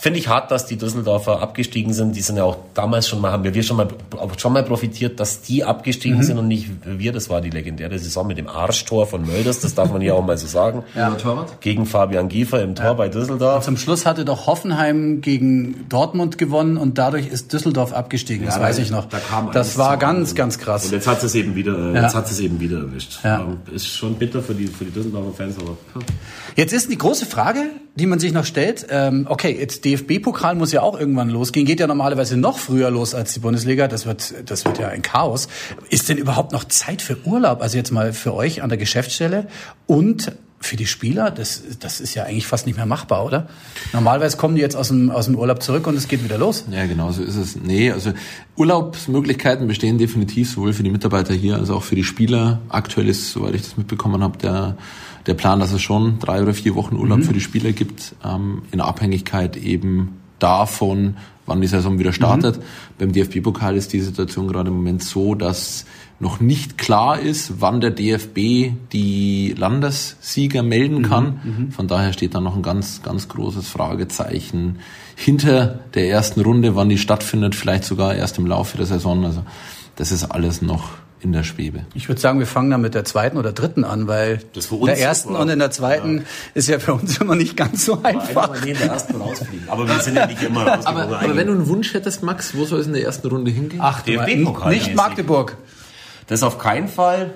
Finde 0.00 0.18
ich 0.18 0.28
hart, 0.28 0.50
dass 0.50 0.66
die 0.66 0.76
Düsseldorfer 0.76 1.42
abgestiegen 1.42 1.92
sind. 1.92 2.16
Die 2.16 2.22
sind 2.22 2.38
ja 2.38 2.44
auch 2.44 2.56
damals 2.72 3.08
schon 3.08 3.20
mal, 3.20 3.30
haben 3.30 3.44
wir 3.44 3.62
schon 3.62 3.76
mal, 3.76 3.88
schon 4.38 4.54
mal 4.54 4.62
profitiert, 4.62 5.20
dass 5.20 5.42
die 5.42 5.64
abgestiegen 5.64 6.18
mhm. 6.18 6.22
sind 6.22 6.38
und 6.38 6.48
nicht 6.48 6.68
wir. 6.84 7.12
Das 7.12 7.28
war 7.28 7.42
die 7.42 7.50
legendäre 7.50 7.98
Saison 7.98 8.26
mit 8.26 8.38
dem 8.38 8.48
Arschtor 8.48 9.06
von 9.06 9.26
Mölders. 9.26 9.60
Das 9.60 9.74
darf 9.74 9.92
man 9.92 10.00
hier 10.00 10.14
auch 10.16 10.24
mal 10.24 10.38
so 10.38 10.46
sagen. 10.46 10.84
Ja. 10.94 11.10
Torwart? 11.10 11.60
Gegen 11.60 11.86
Fabian 11.86 12.28
Giefer 12.28 12.62
im 12.62 12.74
Tor 12.74 12.84
ja. 12.84 12.92
bei 12.92 13.08
Düsseldorf. 13.08 13.56
Und 13.56 13.62
zum 13.64 13.76
Schluss 13.76 14.06
hatte 14.06 14.24
doch 14.24 14.46
Hoffenheim 14.46 15.20
gegen 15.20 15.88
Dortmund 15.88 16.38
gewonnen 16.38 16.76
und 16.76 16.98
dadurch 16.98 17.26
ist 17.26 17.52
Düsseldorf 17.52 17.92
abgestiegen. 17.92 18.46
Das 18.46 18.56
ja, 18.56 18.60
weiß 18.60 18.78
ich 18.78 18.90
noch. 18.90 19.06
Da 19.06 19.18
das 19.52 19.78
war 19.78 19.96
ganz, 19.96 20.34
ganz 20.34 20.58
krass. 20.58 20.84
Und 20.84 20.92
jetzt 20.92 21.06
hat 21.08 21.22
es 21.22 21.34
eben 21.34 21.54
wieder, 21.54 21.92
jetzt 21.94 22.14
hat 22.14 22.30
es 22.30 22.38
eben 22.40 22.60
wieder 22.60 22.78
erwischt. 22.78 23.18
Ja. 23.24 23.46
Ist 23.72 23.88
schon 23.88 24.14
bitter 24.14 24.42
für 24.42 24.54
die, 24.54 24.66
für 24.66 24.84
die 24.84 24.92
Düsseldorfer 24.92 25.32
Fans, 25.32 25.56
aber. 25.58 25.76
Jetzt 26.54 26.72
ist 26.72 26.90
die 26.90 26.98
große 26.98 27.26
Frage, 27.26 27.60
die 27.94 28.06
man 28.06 28.18
sich 28.18 28.32
noch 28.32 28.44
stellt. 28.44 28.86
Ähm, 28.90 29.26
okay, 29.28 29.56
jetzt 29.58 29.81
DFB-Pokal 29.84 30.54
muss 30.54 30.72
ja 30.72 30.82
auch 30.82 30.98
irgendwann 30.98 31.28
losgehen. 31.28 31.66
Geht 31.66 31.80
ja 31.80 31.86
normalerweise 31.86 32.36
noch 32.36 32.58
früher 32.58 32.90
los 32.90 33.14
als 33.14 33.34
die 33.34 33.40
Bundesliga. 33.40 33.88
Das 33.88 34.06
wird, 34.06 34.34
das 34.46 34.64
wird 34.64 34.78
ja 34.78 34.88
ein 34.88 35.02
Chaos. 35.02 35.48
Ist 35.90 36.08
denn 36.08 36.18
überhaupt 36.18 36.52
noch 36.52 36.64
Zeit 36.64 37.02
für 37.02 37.18
Urlaub? 37.24 37.62
Also 37.62 37.76
jetzt 37.76 37.90
mal 37.90 38.12
für 38.12 38.34
euch 38.34 38.62
an 38.62 38.68
der 38.68 38.78
Geschäftsstelle 38.78 39.48
und 39.86 40.32
für 40.64 40.76
die 40.76 40.86
Spieler, 40.86 41.30
das, 41.30 41.62
das 41.80 42.00
ist 42.00 42.14
ja 42.14 42.24
eigentlich 42.24 42.46
fast 42.46 42.66
nicht 42.66 42.76
mehr 42.76 42.86
machbar, 42.86 43.24
oder? 43.24 43.48
Normalerweise 43.92 44.36
kommen 44.36 44.54
die 44.54 44.60
jetzt 44.60 44.76
aus 44.76 44.88
dem, 44.88 45.10
aus 45.10 45.26
dem 45.26 45.36
Urlaub 45.36 45.62
zurück 45.62 45.86
und 45.86 45.96
es 45.96 46.08
geht 46.08 46.22
wieder 46.24 46.38
los. 46.38 46.64
Ja, 46.70 46.86
genau 46.86 47.10
so 47.10 47.22
ist 47.22 47.36
es. 47.36 47.56
Nee, 47.56 47.90
also 47.90 48.12
Urlaubsmöglichkeiten 48.56 49.66
bestehen 49.66 49.98
definitiv 49.98 50.50
sowohl 50.50 50.72
für 50.72 50.82
die 50.82 50.90
Mitarbeiter 50.90 51.34
hier 51.34 51.56
als 51.56 51.70
auch 51.70 51.82
für 51.82 51.96
die 51.96 52.04
Spieler. 52.04 52.60
Aktuell 52.68 53.08
ist, 53.08 53.32
soweit 53.32 53.54
ich 53.54 53.62
das 53.62 53.76
mitbekommen 53.76 54.22
habe, 54.22 54.38
der 54.38 54.76
der 55.26 55.34
Plan, 55.34 55.60
dass 55.60 55.72
es 55.72 55.82
schon 55.82 56.18
drei 56.18 56.42
oder 56.42 56.54
vier 56.54 56.74
Wochen 56.74 56.96
Urlaub 56.96 57.18
mhm. 57.18 57.24
für 57.24 57.32
die 57.32 57.40
Spieler 57.40 57.72
gibt, 57.72 58.14
ähm, 58.24 58.62
in 58.72 58.80
Abhängigkeit 58.80 59.56
eben 59.56 60.20
davon, 60.38 61.16
wann 61.46 61.60
die 61.60 61.66
Saison 61.66 61.98
wieder 61.98 62.12
startet. 62.12 62.58
Mhm. 62.58 62.62
Beim 62.98 63.12
DFB-Pokal 63.12 63.76
ist 63.76 63.92
die 63.92 64.00
Situation 64.00 64.48
gerade 64.48 64.68
im 64.68 64.76
Moment 64.76 65.02
so, 65.02 65.34
dass 65.34 65.86
noch 66.18 66.40
nicht 66.40 66.78
klar 66.78 67.18
ist, 67.18 67.60
wann 67.60 67.80
der 67.80 67.90
DFB 67.90 68.72
die 68.92 69.54
Landessieger 69.56 70.62
melden 70.62 70.98
mhm. 70.98 71.02
kann. 71.02 71.40
Mhm. 71.42 71.72
Von 71.72 71.88
daher 71.88 72.12
steht 72.12 72.34
da 72.34 72.40
noch 72.40 72.56
ein 72.56 72.62
ganz, 72.62 73.02
ganz 73.02 73.28
großes 73.28 73.68
Fragezeichen 73.68 74.78
hinter 75.16 75.80
der 75.94 76.08
ersten 76.08 76.40
Runde, 76.40 76.74
wann 76.76 76.88
die 76.88 76.98
stattfindet, 76.98 77.54
vielleicht 77.54 77.84
sogar 77.84 78.14
erst 78.14 78.38
im 78.38 78.46
Laufe 78.46 78.76
der 78.76 78.86
Saison. 78.86 79.24
Also 79.24 79.42
das 79.96 80.12
ist 80.12 80.24
alles 80.24 80.62
noch 80.62 80.90
in 81.22 81.32
der 81.32 81.44
Schwebe. 81.44 81.84
Ich 81.94 82.08
würde 82.08 82.20
sagen, 82.20 82.38
wir 82.38 82.46
fangen 82.46 82.70
dann 82.70 82.80
mit 82.80 82.94
der 82.94 83.04
zweiten 83.04 83.36
oder 83.36 83.52
dritten 83.52 83.84
an, 83.84 84.08
weil 84.08 84.40
in 84.70 84.86
der 84.86 84.98
ersten 84.98 85.36
und 85.36 85.48
in 85.48 85.58
der 85.58 85.70
zweiten 85.70 86.18
ja. 86.18 86.22
ist 86.54 86.68
ja 86.68 86.78
für 86.78 86.94
uns 86.94 87.18
immer 87.18 87.36
nicht 87.36 87.56
ganz 87.56 87.84
so 87.84 88.02
einfach. 88.02 88.50
Aber, 88.50 88.66
in 88.66 88.76
der 88.76 88.88
ersten 88.88 89.16
rausfliegen. 89.16 89.68
aber 89.68 89.86
wir 89.86 89.98
sind 90.00 90.16
ja 90.16 90.26
nicht 90.26 90.42
immer 90.42 90.86
aber, 90.86 91.20
aber 91.20 91.36
wenn 91.36 91.46
du 91.46 91.52
einen 91.52 91.68
Wunsch 91.68 91.94
hättest, 91.94 92.22
Max, 92.22 92.56
wo 92.56 92.64
soll 92.64 92.80
es 92.80 92.86
in 92.86 92.92
der 92.92 93.04
ersten 93.04 93.28
Runde 93.28 93.50
hingehen? 93.50 93.80
Ach, 93.82 94.04
nicht 94.04 94.94
Magdeburg. 94.94 95.56
Das 96.26 96.42
auf 96.42 96.58
keinen 96.58 96.88
Fall. 96.88 97.34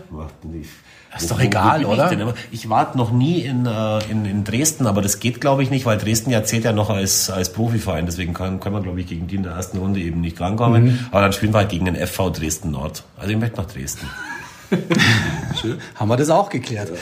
Das 1.12 1.22
ist 1.22 1.30
doch 1.30 1.40
egal, 1.40 1.84
wo 1.84 1.92
oder? 1.92 2.10
Ich, 2.50 2.64
ich 2.64 2.68
war 2.68 2.94
noch 2.96 3.10
nie 3.10 3.40
in, 3.40 3.64
äh, 3.64 3.98
in, 4.10 4.24
in 4.26 4.44
Dresden, 4.44 4.86
aber 4.86 5.00
das 5.00 5.18
geht, 5.18 5.40
glaube 5.40 5.62
ich, 5.62 5.70
nicht, 5.70 5.86
weil 5.86 5.96
Dresden 5.96 6.30
ja 6.30 6.44
zählt 6.44 6.64
ja 6.64 6.72
noch 6.72 6.90
als, 6.90 7.30
als 7.30 7.52
Profiverein. 7.52 8.04
Deswegen 8.06 8.34
können, 8.34 8.60
können 8.60 8.74
wir, 8.74 8.82
glaube 8.82 9.00
ich, 9.00 9.06
gegen 9.06 9.26
die 9.26 9.36
in 9.36 9.42
der 9.42 9.52
ersten 9.52 9.78
Runde 9.78 10.00
eben 10.00 10.20
nicht 10.20 10.38
rankommen. 10.40 10.84
Mhm. 10.84 10.98
Aber 11.10 11.22
dann 11.22 11.32
spielen 11.32 11.54
wir 11.54 11.58
halt 11.58 11.70
gegen 11.70 11.86
den 11.86 11.96
FV 11.96 12.30
Dresden 12.30 12.70
Nord. 12.70 13.04
Also 13.16 13.30
ich 13.30 13.38
möchte 13.38 13.56
nach 13.56 13.66
Dresden. 13.66 14.06
Haben 15.94 16.08
wir 16.08 16.16
das 16.16 16.28
auch 16.28 16.50
geklärt. 16.50 16.90
Ja. 16.90 16.96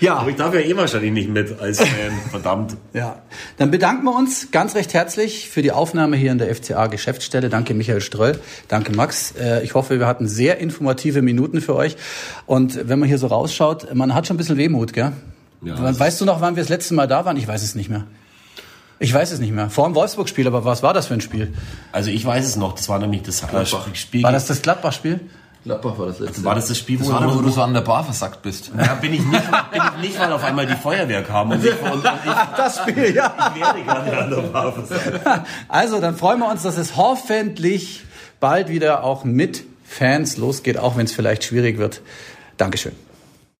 Ja. 0.00 0.16
Aber 0.16 0.30
ich 0.30 0.36
darf 0.36 0.54
ja 0.54 0.60
eh 0.60 0.76
wahrscheinlich 0.76 1.12
nicht 1.12 1.28
mit 1.28 1.60
als 1.60 1.78
Fan, 1.78 2.12
verdammt. 2.30 2.76
Ja. 2.92 3.22
Dann 3.56 3.70
bedanken 3.70 4.04
wir 4.04 4.14
uns 4.14 4.50
ganz 4.50 4.74
recht 4.74 4.94
herzlich 4.94 5.48
für 5.48 5.62
die 5.62 5.72
Aufnahme 5.72 6.16
hier 6.16 6.32
in 6.32 6.38
der 6.38 6.54
FCA 6.54 6.86
Geschäftsstelle. 6.86 7.48
Danke 7.48 7.74
Michael 7.74 8.00
Ströll. 8.00 8.38
Danke 8.68 8.92
Max. 8.92 9.32
Äh, 9.32 9.62
ich 9.62 9.74
hoffe, 9.74 9.98
wir 9.98 10.06
hatten 10.06 10.28
sehr 10.28 10.58
informative 10.58 11.22
Minuten 11.22 11.60
für 11.60 11.74
euch. 11.74 11.96
Und 12.46 12.88
wenn 12.88 12.98
man 12.98 13.08
hier 13.08 13.18
so 13.18 13.26
rausschaut, 13.26 13.94
man 13.94 14.14
hat 14.14 14.26
schon 14.26 14.34
ein 14.34 14.38
bisschen 14.38 14.56
Wehmut, 14.56 14.92
gell? 14.92 15.12
Ja, 15.62 15.98
weißt 15.98 16.20
du 16.20 16.24
noch, 16.24 16.40
wann 16.40 16.54
wir 16.54 16.62
das 16.62 16.70
letzte 16.70 16.94
Mal 16.94 17.08
da 17.08 17.24
waren? 17.24 17.36
Ich 17.36 17.48
weiß 17.48 17.62
es 17.62 17.74
nicht 17.74 17.90
mehr. 17.90 18.04
Ich 19.00 19.14
weiß 19.14 19.30
es 19.30 19.38
nicht 19.38 19.52
mehr. 19.52 19.70
Vor 19.70 19.86
dem 19.86 19.94
Wolfsburg-Spiel, 19.94 20.46
aber 20.46 20.64
was 20.64 20.82
war 20.82 20.92
das 20.92 21.06
für 21.06 21.14
ein 21.14 21.20
Spiel? 21.20 21.52
Also 21.92 22.10
ich 22.10 22.24
weiß 22.24 22.44
es 22.44 22.56
noch. 22.56 22.74
Das 22.74 22.88
war 22.88 22.98
nämlich 22.98 23.22
das 23.22 23.44
Spiel. 23.94 24.22
War 24.22 24.32
das 24.32 24.46
das 24.46 24.62
Gladbach-Spiel? 24.62 25.20
Gladbach 25.68 25.98
war 25.98 26.06
das 26.06 26.18
letzte. 26.18 26.44
War 26.44 26.54
das 26.54 26.68
das 26.68 26.78
Spiel, 26.78 26.98
wo, 26.98 27.12
das 27.12 27.34
wo, 27.34 27.42
du 27.42 27.50
so 27.50 27.60
an 27.60 27.74
der 27.74 27.82
Bar 27.82 28.02
versackt 28.02 28.40
bist? 28.40 28.70
Ja, 28.74 28.94
bin 28.94 29.12
ich 29.12 29.22
nicht, 29.22 29.50
bin 29.70 29.82
ich 29.82 30.00
nicht, 30.00 30.18
weil 30.18 30.32
auf 30.32 30.42
einmal 30.42 30.66
die 30.66 30.74
Feuerwehr 30.74 31.22
kam 31.22 31.50
und 31.50 31.62
ich, 31.62 31.70
und 31.82 32.02
ich 32.02 32.56
das 32.56 32.78
Spiel, 32.78 33.14
ja. 33.14 33.52
Ich 33.54 33.60
werde 33.60 33.82
gerade 33.82 34.18
an 34.18 34.30
der 34.30 34.36
Bar 34.36 34.72
versackt. 34.72 35.46
Also, 35.68 36.00
dann 36.00 36.16
freuen 36.16 36.38
wir 36.38 36.50
uns, 36.50 36.62
dass 36.62 36.78
es 36.78 36.96
hoffentlich 36.96 38.04
bald 38.40 38.70
wieder 38.70 39.04
auch 39.04 39.24
mit 39.24 39.64
Fans 39.84 40.38
losgeht, 40.38 40.78
auch 40.78 40.96
wenn 40.96 41.04
es 41.04 41.12
vielleicht 41.12 41.44
schwierig 41.44 41.76
wird. 41.76 42.00
Dankeschön. 42.56 42.92